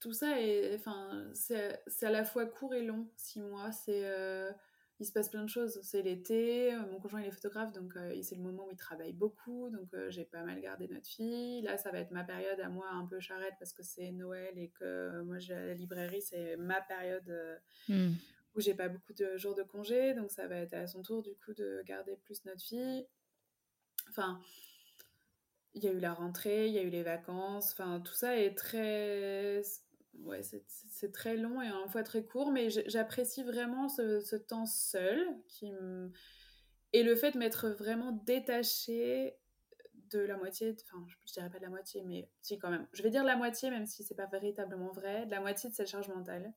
tout 0.01 0.13
ça 0.13 0.41
est, 0.41 0.77
enfin, 0.77 1.29
c'est 1.35 2.07
à 2.07 2.11
la 2.11 2.25
fois 2.25 2.47
court 2.47 2.75
et 2.75 2.83
long, 2.83 3.09
six 3.17 3.41
mois. 3.41 3.73
C'est, 3.73 4.05
euh, 4.05 4.53
il 5.01 5.07
se 5.07 5.13
passe 5.13 5.29
plein 5.29 5.43
de 5.43 5.49
choses. 5.49 5.81
C'est 5.83 6.03
l'été, 6.03 6.73
euh, 6.73 6.81
mon 6.91 7.01
conjoint 7.01 7.21
il 7.21 7.27
est 7.27 7.33
photographe, 7.33 7.73
donc 7.73 7.97
euh, 7.97 8.21
c'est 8.23 8.37
le 8.37 8.43
moment 8.43 8.67
où 8.67 8.71
il 8.71 8.77
travaille 8.77 9.13
beaucoup, 9.13 9.71
donc 9.71 9.89
j'ai 10.09 10.25
pas 10.25 10.43
mal 10.43 10.61
gardé 10.61 10.89
notre 10.89 11.09
fille. 11.09 11.63
Là, 11.63 11.79
ça 11.79 11.91
va 11.91 11.99
être 11.99 12.13
ma 12.13 12.25
période 12.25 12.61
à 12.61 12.69
moi 12.69 12.89
un 12.93 13.07
peu 13.07 13.19
charrette 13.21 13.55
parce 13.59 13.73
que 13.73 13.83
c'est 13.83 14.11
Noël 14.13 14.57
et 14.57 14.71
que 14.71 15.21
moi 15.23 15.39
j'ai 15.39 15.55
la 15.55 15.75
librairie, 15.75 16.23
c'est 16.23 16.57
ma 16.57 16.81
période 16.81 17.61
hmm. 17.89 18.13
où 18.55 18.61
j'ai 18.61 18.75
pas 18.75 18.89
beaucoup 18.89 19.15
de 19.15 19.37
jours 19.37 19.55
de 19.55 19.63
congé, 19.63 20.15
donc 20.15 20.31
ça 20.31 20.47
va 20.47 20.57
être 20.57 20.75
à 20.75 20.87
son 20.87 21.03
tour 21.03 21.23
du 21.23 21.35
coup 21.45 21.55
de 21.55 21.83
garder 21.85 22.17
plus 22.17 22.45
notre 22.45 22.63
fille. 22.63 23.07
Enfin, 24.11 24.41
il 25.75 25.85
y 25.85 25.89
a 25.89 25.93
eu 25.93 26.01
la 26.01 26.15
rentrée, 26.15 26.69
il 26.69 26.73
y 26.73 26.79
a 26.79 26.83
eu 26.83 26.91
les 26.91 27.03
vacances, 27.03 27.73
enfin 27.73 28.01
tout 28.01 28.15
ça 28.15 28.39
est 28.39 28.55
très 28.57 29.63
ouais, 30.15 30.43
c'est 30.43 31.13
très 31.13 31.37
long 31.37 31.63
et 31.63 31.69
la 31.69 31.89
fois 31.89 32.03
très 32.03 32.25
court, 32.25 32.53
mais 32.53 32.69
j'apprécie 32.71 33.43
vraiment 33.43 33.89
ce, 33.89 34.37
temps 34.37 34.67
seul 34.67 35.27
qui 35.47 35.73
et 36.93 37.03
le 37.03 37.15
fait 37.17 37.33
de 37.33 37.39
m'être 37.39 37.69
vraiment 37.69 38.13
détachée 38.13 39.37
de 40.11 40.21
la 40.21 40.39
moitié, 40.39 40.75
enfin 40.87 41.05
je, 41.07 41.33
dirais 41.35 41.51
pas 41.51 41.59
de 41.59 41.65
la 41.65 41.69
moitié, 41.69 42.03
mais 42.03 42.31
si 42.41 42.59
quand 42.59 42.71
même, 42.71 42.87
je 42.93 43.03
vais 43.03 43.11
dire 43.11 43.25
la 43.25 43.37
moitié 43.37 43.71
même 43.71 43.87
si 43.87 44.03
c'est 44.03 44.15
pas 44.15 44.27
véritablement 44.27 44.91
vrai, 44.93 45.27
de 45.27 45.31
la 45.31 45.41
moitié 45.41 45.69
de 45.69 45.75
cette 45.75 45.89
charge 45.89 46.09
mentale. 46.09 46.53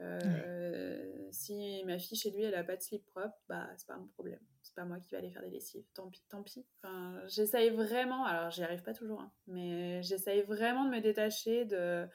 Euh, 0.00 1.28
si 1.30 1.84
ma 1.84 1.98
fille 1.98 2.18
chez 2.18 2.30
lui 2.30 2.42
elle 2.42 2.54
a 2.54 2.64
pas 2.64 2.76
de 2.76 2.82
slip 2.82 3.04
propre, 3.06 3.36
bah 3.48 3.68
c'est 3.76 3.86
pas 3.86 3.96
mon 3.96 4.06
problème. 4.08 4.40
C'est 4.62 4.74
pas 4.74 4.84
moi 4.84 4.98
qui 4.98 5.10
vais 5.10 5.18
aller 5.18 5.30
faire 5.30 5.42
des 5.42 5.50
lessives. 5.50 5.84
Tant 5.92 6.08
pis, 6.08 6.24
tant 6.30 6.42
pis. 6.42 6.66
Enfin, 6.78 7.20
j'essaye 7.28 7.70
vraiment, 7.70 8.24
alors 8.24 8.50
j'y 8.50 8.62
arrive 8.62 8.82
pas 8.82 8.94
toujours, 8.94 9.20
hein, 9.20 9.32
mais 9.46 10.02
j'essaye 10.02 10.42
vraiment 10.42 10.86
de 10.86 10.90
me 10.90 11.00
détacher 11.00 11.66
de 11.66 12.06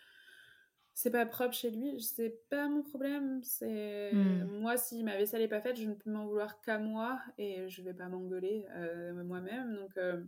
c'est 0.98 1.12
pas 1.12 1.28
propre 1.28 1.54
chez 1.54 1.70
lui, 1.70 2.02
c'est 2.02 2.42
pas 2.50 2.68
mon 2.68 2.82
problème. 2.82 3.40
C'est 3.44 4.12
hmm. 4.14 4.48
moi 4.60 4.78
si 4.78 5.04
ma 5.04 5.16
vaisselle 5.16 5.44
est 5.44 5.48
pas 5.48 5.62
faite, 5.62 5.78
je 5.78 5.86
ne 5.86 5.94
peux 5.94 6.10
m'en 6.10 6.26
vouloir 6.26 6.60
qu'à 6.62 6.80
moi 6.80 7.20
et 7.38 7.70
je 7.70 7.84
vais 7.84 7.94
pas 7.94 8.08
m'engueuler 8.08 8.66
euh, 8.72 9.24
moi-même. 9.24 9.76
Donc 9.76 9.96
euh, 9.98 10.24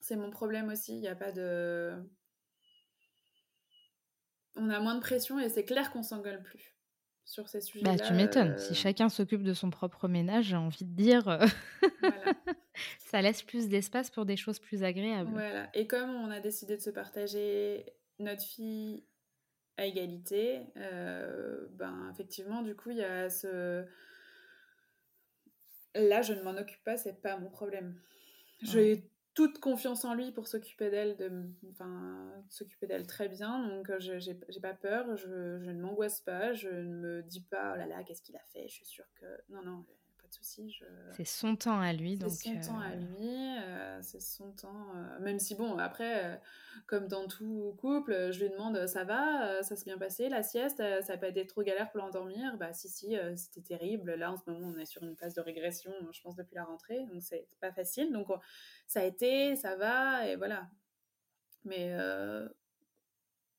c'est 0.00 0.16
mon 0.16 0.30
problème 0.30 0.70
aussi. 0.70 0.94
Il 0.94 1.02
n'y 1.02 1.08
a 1.08 1.14
pas 1.14 1.32
de, 1.32 1.92
on 4.56 4.70
a 4.70 4.80
moins 4.80 4.94
de 4.94 5.00
pression 5.00 5.38
et 5.38 5.50
c'est 5.50 5.66
clair 5.66 5.92
qu'on 5.92 6.02
s'engueule 6.02 6.42
plus 6.42 6.74
sur 7.26 7.50
ces 7.50 7.60
sujets. 7.60 7.84
Bah 7.84 7.98
tu 7.98 8.14
m'étonnes. 8.14 8.56
Si 8.56 8.72
euh, 8.72 8.74
chacun 8.74 9.10
s'occupe 9.10 9.42
de 9.42 9.52
son 9.52 9.68
propre 9.68 10.08
ménage, 10.08 10.46
j'ai 10.46 10.56
envie 10.56 10.86
de 10.86 10.96
dire. 10.96 11.46
ça 13.10 13.20
laisse 13.20 13.42
plus 13.42 13.68
d'espace 13.68 14.08
pour 14.08 14.24
des 14.24 14.38
choses 14.38 14.60
plus 14.60 14.82
agréables. 14.82 15.30
Voilà. 15.30 15.68
Et 15.74 15.86
comme 15.86 16.08
on 16.08 16.30
a 16.30 16.40
décidé 16.40 16.74
de 16.74 16.82
se 16.82 16.88
partager 16.88 17.84
notre 18.18 18.42
fille 18.42 19.04
à 19.76 19.86
égalité, 19.86 20.60
euh, 20.76 21.66
ben 21.72 22.10
effectivement, 22.12 22.62
du 22.62 22.74
coup, 22.74 22.90
il 22.90 22.98
y 22.98 23.04
a 23.04 23.28
ce. 23.30 23.84
Là, 25.94 26.22
je 26.22 26.32
ne 26.32 26.42
m'en 26.42 26.56
occupe 26.56 26.82
pas, 26.84 26.96
c'est 26.96 27.20
pas 27.20 27.36
mon 27.38 27.50
problème. 27.50 28.00
J'ai 28.62 29.08
toute 29.34 29.58
confiance 29.58 30.04
en 30.04 30.14
lui 30.14 30.32
pour 30.32 30.46
s'occuper 30.46 30.90
d'elle, 30.90 31.16
de, 31.16 31.30
enfin, 31.70 32.32
s'occuper 32.48 32.86
d'elle 32.86 33.06
très 33.06 33.28
bien, 33.28 33.66
donc 33.66 33.90
euh, 33.90 33.98
je 33.98 34.18
j'ai 34.18 34.60
pas 34.60 34.74
peur, 34.74 35.16
je, 35.16 35.60
je 35.60 35.70
ne 35.70 35.80
m'angoisse 35.80 36.20
pas, 36.20 36.52
je 36.52 36.68
ne 36.68 36.94
me 36.94 37.22
dis 37.22 37.40
pas 37.40 37.72
oh 37.74 37.76
là 37.76 37.86
là, 37.86 38.04
qu'est-ce 38.04 38.22
qu'il 38.22 38.36
a 38.36 38.44
fait, 38.52 38.66
je 38.68 38.74
suis 38.74 38.86
sûre 38.86 39.06
que. 39.16 39.26
Non, 39.48 39.62
non, 39.62 39.84
c'est 40.42 41.24
son 41.24 41.56
temps 41.56 41.80
à 41.80 41.92
lui. 41.92 42.18
C'est 42.18 42.28
son 42.28 42.60
temps 42.60 42.80
à 42.80 42.90
euh, 42.90 42.96
lui, 42.96 43.58
euh, 43.58 43.98
c'est 44.02 44.20
son 44.20 44.52
temps. 44.52 44.94
Euh, 44.96 45.18
même 45.20 45.38
si, 45.38 45.54
bon, 45.54 45.78
après, 45.78 46.40
comme 46.86 47.08
dans 47.08 47.26
tout 47.26 47.74
couple, 47.78 48.32
je 48.32 48.40
lui 48.40 48.50
demande 48.50 48.86
ça 48.86 49.04
va, 49.04 49.62
ça 49.62 49.76
s'est 49.76 49.84
bien 49.84 49.98
passé, 49.98 50.28
la 50.28 50.42
sieste, 50.42 50.78
ça 50.78 51.12
n'a 51.12 51.18
pas 51.18 51.28
été 51.28 51.46
trop 51.46 51.62
galère 51.62 51.90
pour 51.90 52.00
l'endormir? 52.00 52.56
Bah, 52.58 52.72
si, 52.72 52.88
si, 52.88 53.16
c'était 53.36 53.76
terrible. 53.76 54.14
Là, 54.14 54.32
en 54.32 54.36
ce 54.36 54.50
moment, 54.50 54.72
on 54.74 54.78
est 54.78 54.86
sur 54.86 55.02
une 55.02 55.16
phase 55.16 55.34
de 55.34 55.40
régression, 55.40 55.92
je 56.12 56.20
pense, 56.22 56.36
depuis 56.36 56.54
la 56.54 56.64
rentrée, 56.64 57.06
donc 57.06 57.22
c'est 57.22 57.48
pas 57.60 57.72
facile. 57.72 58.12
Donc, 58.12 58.28
ça 58.86 59.00
a 59.00 59.04
été, 59.04 59.56
ça 59.56 59.76
va, 59.76 60.28
et 60.28 60.36
voilà. 60.36 60.68
Mais 61.64 61.96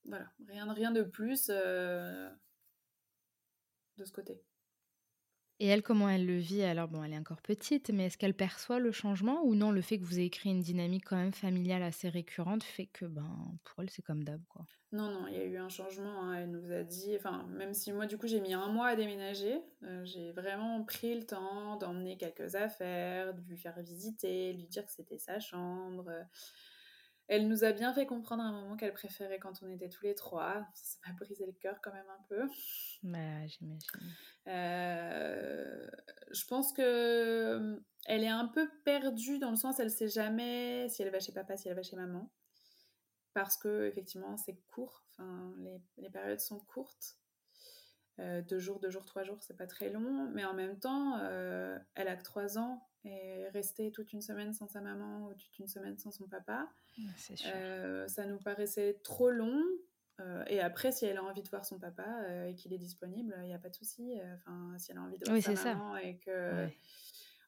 voilà, 0.06 0.28
rien, 0.48 0.72
rien 0.72 0.92
de 0.92 1.04
plus 1.04 1.48
de 1.48 2.30
ce 4.04 4.12
côté. 4.12 4.42
Et 5.60 5.68
elle, 5.68 5.84
comment 5.84 6.10
elle 6.10 6.26
le 6.26 6.38
vit? 6.38 6.64
Alors, 6.64 6.90
bon, 6.90 7.04
elle 7.04 7.14
est 7.14 7.18
encore 7.18 7.42
petite, 7.42 7.90
mais 7.90 8.08
est-ce 8.08 8.18
qu'elle 8.18 8.34
perçoit 8.34 8.80
le 8.80 8.92
changement 8.92 9.42
ou 9.44 9.56
non? 9.56 9.72
Le 9.72 9.82
fait 9.82 9.98
que 9.98 10.04
vous 10.04 10.20
ayez 10.20 10.30
créé 10.30 10.52
une 10.52 10.62
dynamique 10.62 11.06
quand 11.06 11.16
même 11.16 11.34
familiale 11.34 11.82
assez 11.82 12.10
récurrente 12.10 12.64
fait 12.64 12.88
que, 12.88 13.06
ben, 13.06 13.58
pour 13.64 13.82
elle, 13.82 13.90
c'est 13.90 14.02
comme 14.02 14.26
d'hab, 14.26 14.42
quoi. 14.50 14.66
Non, 14.92 15.10
non, 15.12 15.28
il 15.28 15.34
y 15.34 15.40
a 15.40 15.46
eu 15.46 15.58
un 15.58 15.70
changement. 15.70 16.24
Hein, 16.24 16.34
elle 16.36 16.52
nous 16.52 16.72
a 16.74 16.84
dit, 16.84 17.16
enfin, 17.16 17.48
même 17.50 17.74
si 17.74 17.94
moi, 17.94 18.06
du 18.06 18.18
coup, 18.18 18.28
j'ai 18.28 18.42
mis 18.42 18.54
un 18.54 18.68
mois 18.68 18.88
à 18.88 18.96
déménager, 18.96 19.62
euh, 19.84 20.04
j'ai 20.04 20.32
vraiment 20.34 20.84
pris 20.84 21.16
le 21.16 21.26
temps 21.26 21.78
d'emmener 21.78 22.18
quelques 22.18 22.56
affaires, 22.56 23.34
de 23.34 23.42
lui 23.48 23.58
faire 23.58 23.80
visiter, 23.82 24.54
de 24.54 24.60
lui 24.60 24.68
dire 24.68 24.86
que 24.86 24.92
c'était 24.92 25.20
sa 25.20 25.40
chambre. 25.40 26.12
Elle 27.28 27.48
nous 27.48 27.64
a 27.64 27.72
bien 27.72 27.92
fait 27.94 28.06
comprendre 28.06 28.44
à 28.44 28.46
un 28.46 28.52
moment 28.52 28.76
qu'elle 28.76 28.94
préférait 28.94 29.40
quand 29.40 29.64
on 29.64 29.70
était 29.70 29.90
tous 29.90 30.04
les 30.04 30.14
trois. 30.14 30.68
Ça 30.76 30.98
m'a 31.08 31.14
brisé 31.14 31.46
le 31.46 31.54
cœur 31.54 31.80
quand 31.82 31.92
même 31.92 32.10
un 32.10 32.24
peu. 32.30 32.48
Bah, 33.04 33.48
j'imagine. 33.48 33.90
Euh, 34.48 35.88
je 36.32 36.46
pense 36.46 36.72
que 36.72 37.56
hum, 37.56 37.84
elle 38.06 38.24
est 38.24 38.30
un 38.30 38.48
peu 38.48 38.70
perdue 38.84 39.40
dans 39.40 39.50
le 39.50 39.56
sens 39.56 39.80
elle 39.80 39.90
sait 39.90 40.08
jamais 40.08 40.88
si 40.90 41.02
elle 41.02 41.12
va 41.12 41.20
chez 41.20 41.32
papa, 41.32 41.58
si 41.58 41.68
elle 41.68 41.76
va 41.76 41.82
chez 41.82 41.96
maman, 41.96 42.32
parce 43.34 43.58
que 43.58 43.88
effectivement 43.88 44.38
c'est 44.38 44.56
court. 44.68 45.04
Enfin, 45.12 45.54
les, 45.60 45.82
les, 45.98 46.10
périodes 46.10 46.40
sont 46.40 46.60
courtes. 46.60 47.18
Euh, 48.20 48.42
deux 48.42 48.60
jours, 48.60 48.80
deux 48.80 48.90
jours, 48.90 49.06
trois 49.06 49.24
jours, 49.24 49.42
c'est 49.42 49.58
pas 49.58 49.68
très 49.68 49.90
long, 49.90 50.30
mais 50.34 50.46
en 50.46 50.54
même 50.54 50.80
temps, 50.80 51.18
euh, 51.22 51.78
elle 51.96 52.08
a 52.08 52.16
que 52.16 52.24
trois 52.24 52.58
ans 52.58 52.88
et 53.06 53.48
rester 53.50 53.92
toute 53.92 54.14
une 54.14 54.22
semaine 54.22 54.54
sans 54.54 54.68
sa 54.68 54.82
maman 54.82 55.28
ou 55.28 55.34
toute 55.34 55.60
une 55.60 55.68
semaine 55.68 55.98
sans 55.98 56.12
son 56.12 56.28
papa, 56.28 56.68
euh, 57.46 58.08
ça 58.08 58.26
nous 58.26 58.38
paraissait 58.38 59.00
trop 59.04 59.30
long. 59.30 59.62
Euh, 60.22 60.44
et 60.48 60.60
après, 60.60 60.92
si 60.92 61.06
elle 61.06 61.18
a 61.18 61.24
envie 61.24 61.44
de 61.44 61.50
voir 61.50 61.66
son 61.66 61.78
papa 61.78 62.06
euh, 62.24 62.48
et 62.48 62.56
qu'il 62.56 62.74
est 62.74 62.78
disponible, 62.78 63.36
il 63.44 63.48
n'y 63.48 63.54
a 63.54 63.60
pas 63.60 63.70
de 63.70 63.76
souci. 63.76 64.14
Enfin, 64.36 64.78
si 64.78 64.92
elle 64.92 64.98
a 64.98 65.02
envie 65.02 65.18
de 65.18 65.30
voir 65.30 65.42
sa 65.42 65.76
maman 65.76 65.98
et 65.98 66.18
que 66.18 66.68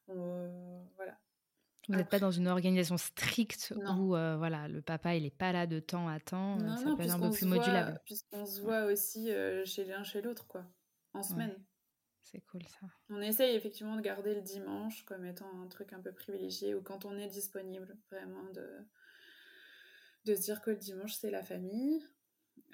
voilà. 0.06 1.18
Vous 1.88 1.94
n'êtes 1.96 2.10
pas 2.10 2.18
dans 2.18 2.30
une 2.30 2.48
organisation 2.48 2.98
stricte 2.98 3.72
où 3.96 4.08
voilà, 4.08 4.68
le 4.68 4.80
papa 4.80 5.16
il 5.16 5.24
n'est 5.24 5.30
pas 5.30 5.52
là 5.52 5.66
de 5.66 5.80
temps 5.80 6.08
à 6.08 6.20
temps. 6.20 6.58
ça 6.76 6.94
peut 6.96 7.02
être 7.02 7.14
un 7.14 7.20
peu 7.20 7.30
plus 7.30 7.46
modulable. 7.46 8.00
Puisqu'on 8.04 8.46
se 8.46 8.60
voit 8.60 8.84
aussi 8.84 9.30
chez 9.64 9.84
l'un 9.84 10.04
chez 10.04 10.22
l'autre, 10.22 10.46
quoi, 10.46 10.64
en 11.14 11.22
semaine. 11.22 11.54
C'est 12.30 12.40
cool 12.40 12.62
ça. 12.66 12.86
On 13.08 13.22
essaye 13.22 13.56
effectivement 13.56 13.96
de 13.96 14.02
garder 14.02 14.34
le 14.34 14.42
dimanche 14.42 15.02
comme 15.04 15.24
étant 15.24 15.50
un 15.62 15.66
truc 15.66 15.94
un 15.94 16.00
peu 16.00 16.12
privilégié 16.12 16.74
ou 16.74 16.82
quand 16.82 17.06
on 17.06 17.16
est 17.16 17.28
disponible, 17.28 17.96
vraiment 18.10 18.44
de, 18.52 20.34
se 20.34 20.40
dire 20.42 20.60
que 20.60 20.70
le 20.70 20.76
dimanche 20.76 21.14
c'est 21.14 21.30
la 21.30 21.42
famille. 21.42 22.02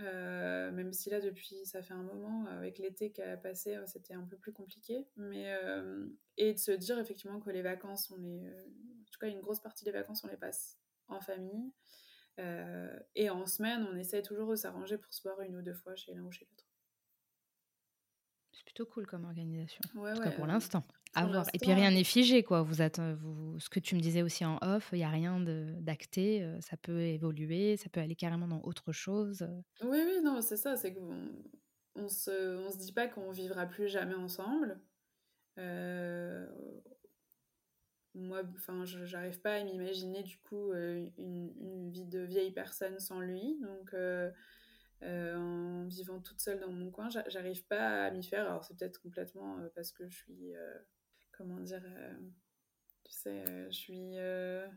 Euh, 0.00 0.72
même 0.72 0.92
si 0.92 1.09
là 1.09 1.20
depuis 1.20 1.66
ça 1.66 1.80
fait 1.82 1.94
un 1.94 2.02
moment 2.02 2.46
avec 2.46 2.78
l'été 2.78 3.12
qui 3.12 3.22
a 3.22 3.36
passé 3.36 3.76
euh, 3.76 3.86
c'était 3.86 4.14
un 4.14 4.24
peu 4.24 4.36
plus 4.36 4.52
compliqué 4.52 5.07
mais 5.14 5.55
euh, 5.62 6.09
et 6.36 6.55
de 6.55 6.59
se 6.59 6.72
dire 6.72 6.98
effectivement 6.98 7.38
que 7.38 7.50
les 7.50 7.62
vacances 7.62 8.11
on 8.11 8.16
les 8.16 8.48
en 8.48 9.11
tout 9.12 9.20
cas 9.20 9.28
une 9.28 9.40
grosse 9.40 9.61
partie 9.61 9.84
des 9.84 9.92
vacances 9.92 10.24
on 10.24 10.28
les 10.28 10.38
passe 10.38 10.78
en 11.07 11.20
famille 11.20 11.70
et 13.14 13.30
en 13.30 13.46
semaine 13.46 13.86
on 13.88 13.94
essaie 13.94 14.22
toujours 14.22 14.50
de 14.50 14.57
s'arranger 14.57 14.98
pour 14.98 15.12
se 15.12 15.22
voir 15.22 15.40
une 15.42 15.55
ou 15.55 15.62
deux 15.62 15.74
fois 15.74 15.94
chez 15.94 16.12
l'un 16.14 16.24
ou 16.24 16.32
chez 16.32 16.46
l'autre 16.46 16.74
c'est 18.65 18.73
plutôt 18.73 18.87
cool 18.87 19.07
comme 19.07 19.25
organisation. 19.25 19.81
en 19.97 20.15
tout 20.15 20.23
cas 20.23 20.31
pour 20.31 20.47
l'instant. 20.47 20.85
À 21.15 21.27
voir. 21.27 21.47
Et 21.55 21.59
puis 21.59 21.73
rien 21.73 21.91
n'est 21.91 22.05
figé, 22.05 22.43
quoi. 22.43 22.62
Vous, 22.62 22.75
vous 22.75 23.61
ce 23.61 23.69
que 23.69 23.79
tu 23.79 23.95
me 23.95 24.01
disais 24.01 24.23
aussi 24.23 24.45
en 24.45 24.59
off, 24.62 24.89
il 24.93 24.99
n'y 24.99 25.05
a 25.05 25.11
rien 25.11 25.39
d'acté. 25.41 26.43
Euh, 26.43 26.61
ça 26.61 26.77
peut 26.77 27.01
évoluer, 27.01 27.77
ça 27.77 27.89
peut 27.89 28.01
aller 28.01 28.17
carrément 28.17 28.49
dans 28.49 28.61
autre 28.62 28.93
chose. 28.93 29.43
Euh. 29.43 29.87
Oui, 29.87 29.99
oui, 30.05 30.21
non, 30.25 30.41
c'est 30.41 30.57
ça. 30.57 30.77
C'est 30.77 30.93
qu'on 30.93 31.29
on 31.95 32.09
se, 32.09 32.57
on 32.67 32.71
se 32.71 32.79
dit 32.79 32.93
pas 32.93 33.07
qu'on 33.07 33.31
vivra 33.31 33.67
plus 33.67 33.89
jamais 33.89 34.15
ensemble. 34.15 34.81
Euh, 35.59 36.47
moi, 38.15 38.43
enfin, 38.57 38.85
j'arrive 38.85 39.41
pas 39.41 39.55
à 39.55 39.65
m'imaginer 39.65 40.23
du 40.23 40.39
coup 40.39 40.73
une, 40.73 41.12
une, 41.17 41.91
vie 41.91 42.07
de 42.07 42.21
vieille 42.21 42.53
personne 42.53 42.99
sans 42.99 43.21
lui. 43.21 43.57
Donc 43.61 43.95
euh, 43.95 44.31
en 45.03 45.86
vivant 45.86 46.20
toute 46.20 46.40
seule 46.40 46.61
dans 46.61 46.70
mon 46.70 46.90
coin, 46.90 47.09
j'arrive 47.28 47.64
pas 47.66 48.07
à 48.07 48.11
m'y 48.11 48.22
faire. 48.22 48.47
Alors 48.47 48.64
c'est 48.64 48.76
peut-être 48.76 49.01
complètement 49.01 49.59
euh, 49.59 49.68
parce 49.74 49.92
que 49.92 50.09
je 50.09 50.16
suis, 50.16 50.55
euh, 50.55 50.78
comment 51.32 51.61
dire, 51.61 51.82
tu 53.05 53.12
sais, 53.12 53.45
je 53.70 53.76
suis, 53.76 54.14
je 54.14 54.68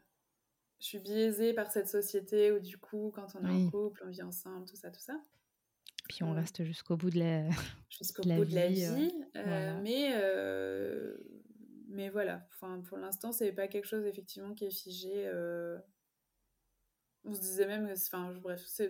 suis 0.79 0.99
biaisée 0.99 1.53
par 1.53 1.71
cette 1.71 1.87
société 1.87 2.51
où 2.51 2.59
du 2.59 2.77
coup, 2.77 3.11
quand 3.13 3.35
on 3.35 3.45
est 3.45 3.65
en 3.65 3.69
couple, 3.69 4.03
on 4.05 4.09
vit 4.09 4.23
ensemble, 4.23 4.65
tout 4.67 4.75
ça, 4.75 4.91
tout 4.91 4.99
ça. 4.99 5.19
Puis 6.09 6.23
on 6.23 6.33
reste 6.33 6.63
jusqu'au 6.63 6.95
bout 6.95 7.09
de 7.09 7.19
la, 7.19 7.49
jusqu'au 7.89 8.23
bout 8.23 8.45
de 8.45 8.55
la 8.55 8.67
vie. 8.67 9.11
Mais 9.35 10.13
mais 11.89 12.09
voilà, 12.09 12.45
enfin, 12.53 12.81
pour 12.81 12.97
l'instant, 12.97 13.31
c'est 13.31 13.53
pas 13.53 13.67
quelque 13.67 13.87
chose 13.87 14.05
effectivement 14.05 14.53
qui 14.53 14.65
est 14.65 14.71
figé. 14.71 15.31
On 17.23 17.33
se 17.33 17.41
disait 17.41 17.65
même, 17.65 17.89
enfin, 17.91 18.33
bref, 18.41 18.61
c'est 18.65 18.89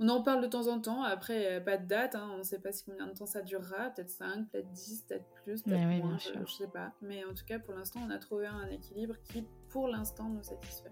on 0.00 0.08
en 0.08 0.22
parle 0.22 0.42
de 0.42 0.46
temps 0.48 0.66
en 0.66 0.80
temps. 0.80 1.02
Après, 1.02 1.62
pas 1.64 1.76
de 1.76 1.86
date. 1.86 2.14
Hein. 2.14 2.30
On 2.34 2.38
ne 2.38 2.42
sait 2.42 2.58
pas 2.58 2.72
si 2.72 2.84
combien 2.84 3.06
de 3.06 3.12
temps 3.12 3.26
ça 3.26 3.42
durera. 3.42 3.90
Peut-être 3.90 4.10
5, 4.10 4.50
peut-être 4.50 4.70
10, 4.72 5.02
peut-être 5.02 5.26
plus, 5.44 5.62
peut-être 5.62 6.02
moins. 6.02 6.18
je 6.18 6.38
ne 6.38 6.46
sais 6.46 6.68
pas. 6.68 6.92
Mais 7.02 7.24
en 7.24 7.34
tout 7.34 7.44
cas, 7.44 7.58
pour 7.58 7.74
l'instant, 7.74 8.00
on 8.06 8.10
a 8.10 8.18
trouvé 8.18 8.46
un 8.46 8.68
équilibre 8.68 9.14
qui, 9.22 9.46
pour 9.68 9.88
l'instant, 9.88 10.28
nous 10.28 10.42
satisfait. 10.42 10.90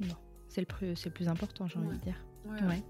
Bon, 0.00 0.14
c'est 0.48 0.60
le, 0.60 0.66
plus, 0.66 1.04
le 1.04 1.10
plus 1.10 1.28
important, 1.28 1.66
j'ai 1.66 1.78
envie 1.78 1.98
de 1.98 2.02
dire. 2.02 2.24
ouais. 2.46 2.82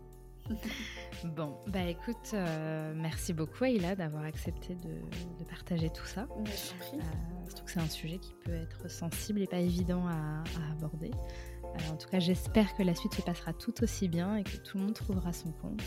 bon, 1.36 1.56
bah 1.66 1.82
écoute, 1.84 2.30
euh, 2.34 2.92
merci 2.96 3.32
beaucoup 3.32 3.64
Aïla 3.64 3.94
d'avoir 3.94 4.24
accepté 4.24 4.74
de, 4.74 5.44
partager 5.48 5.90
tout 5.90 6.04
ça. 6.04 6.28
Euh, 6.38 6.44
surtout 7.46 7.64
que 7.64 7.70
c'est 7.70 7.80
un 7.80 7.88
sujet 7.88 8.18
qui 8.18 8.34
peut 8.44 8.54
être 8.54 8.90
sensible 8.90 9.40
et 9.40 9.46
pas 9.46 9.58
évident 9.58 10.06
à, 10.06 10.42
aborder. 10.72 11.10
Euh, 11.76 11.92
en 11.92 11.96
tout 11.96 12.08
cas, 12.08 12.18
j'espère 12.18 12.74
que 12.74 12.82
la 12.82 12.94
suite 12.94 13.14
se 13.14 13.22
passera 13.22 13.52
tout 13.52 13.82
aussi 13.82 14.08
bien 14.08 14.36
et 14.36 14.44
que 14.44 14.56
tout 14.56 14.78
le 14.78 14.84
monde 14.84 14.94
trouvera 14.94 15.32
son 15.32 15.52
compte. 15.52 15.82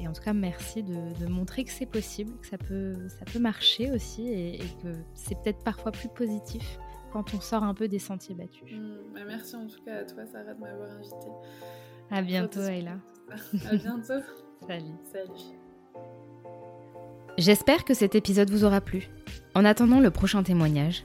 Et, 0.00 0.06
en 0.06 0.12
tout 0.12 0.22
cas, 0.22 0.32
merci 0.32 0.82
de, 0.82 1.26
montrer 1.26 1.64
que 1.64 1.70
c'est 1.70 1.86
possible, 1.86 2.38
que 2.40 2.46
ça 2.46 2.58
peut, 2.58 2.96
ça 3.08 3.24
peut 3.24 3.38
marcher 3.38 3.90
aussi 3.90 4.28
et, 4.28 4.58
que 4.82 4.92
c'est 5.14 5.34
peut-être 5.42 5.62
parfois 5.64 5.92
plus 5.92 6.08
positif 6.08 6.78
quand 7.12 7.32
on 7.34 7.40
sort 7.40 7.62
un 7.62 7.74
peu 7.74 7.88
des 7.88 7.98
sentiers 7.98 8.34
battus. 8.34 8.72
Mmh, 8.72 9.14
bah 9.14 9.20
merci 9.26 9.54
en 9.54 9.66
tout 9.66 9.80
cas 9.84 9.98
à 9.98 10.04
toi, 10.04 10.26
Sarah, 10.26 10.54
de 10.54 10.60
m'avoir 10.60 10.90
invitée. 10.90 11.30
À 12.10 12.22
bientôt, 12.22 12.60
Ayla. 12.60 12.98
À 13.70 13.76
bientôt. 13.76 14.20
Salut. 14.66 14.94
Salut. 15.12 15.58
J'espère 17.38 17.84
que 17.84 17.94
cet 17.94 18.14
épisode 18.14 18.50
vous 18.50 18.64
aura 18.64 18.80
plu. 18.80 19.08
En 19.54 19.64
attendant 19.64 20.00
le 20.00 20.10
prochain 20.10 20.42
témoignage, 20.42 21.04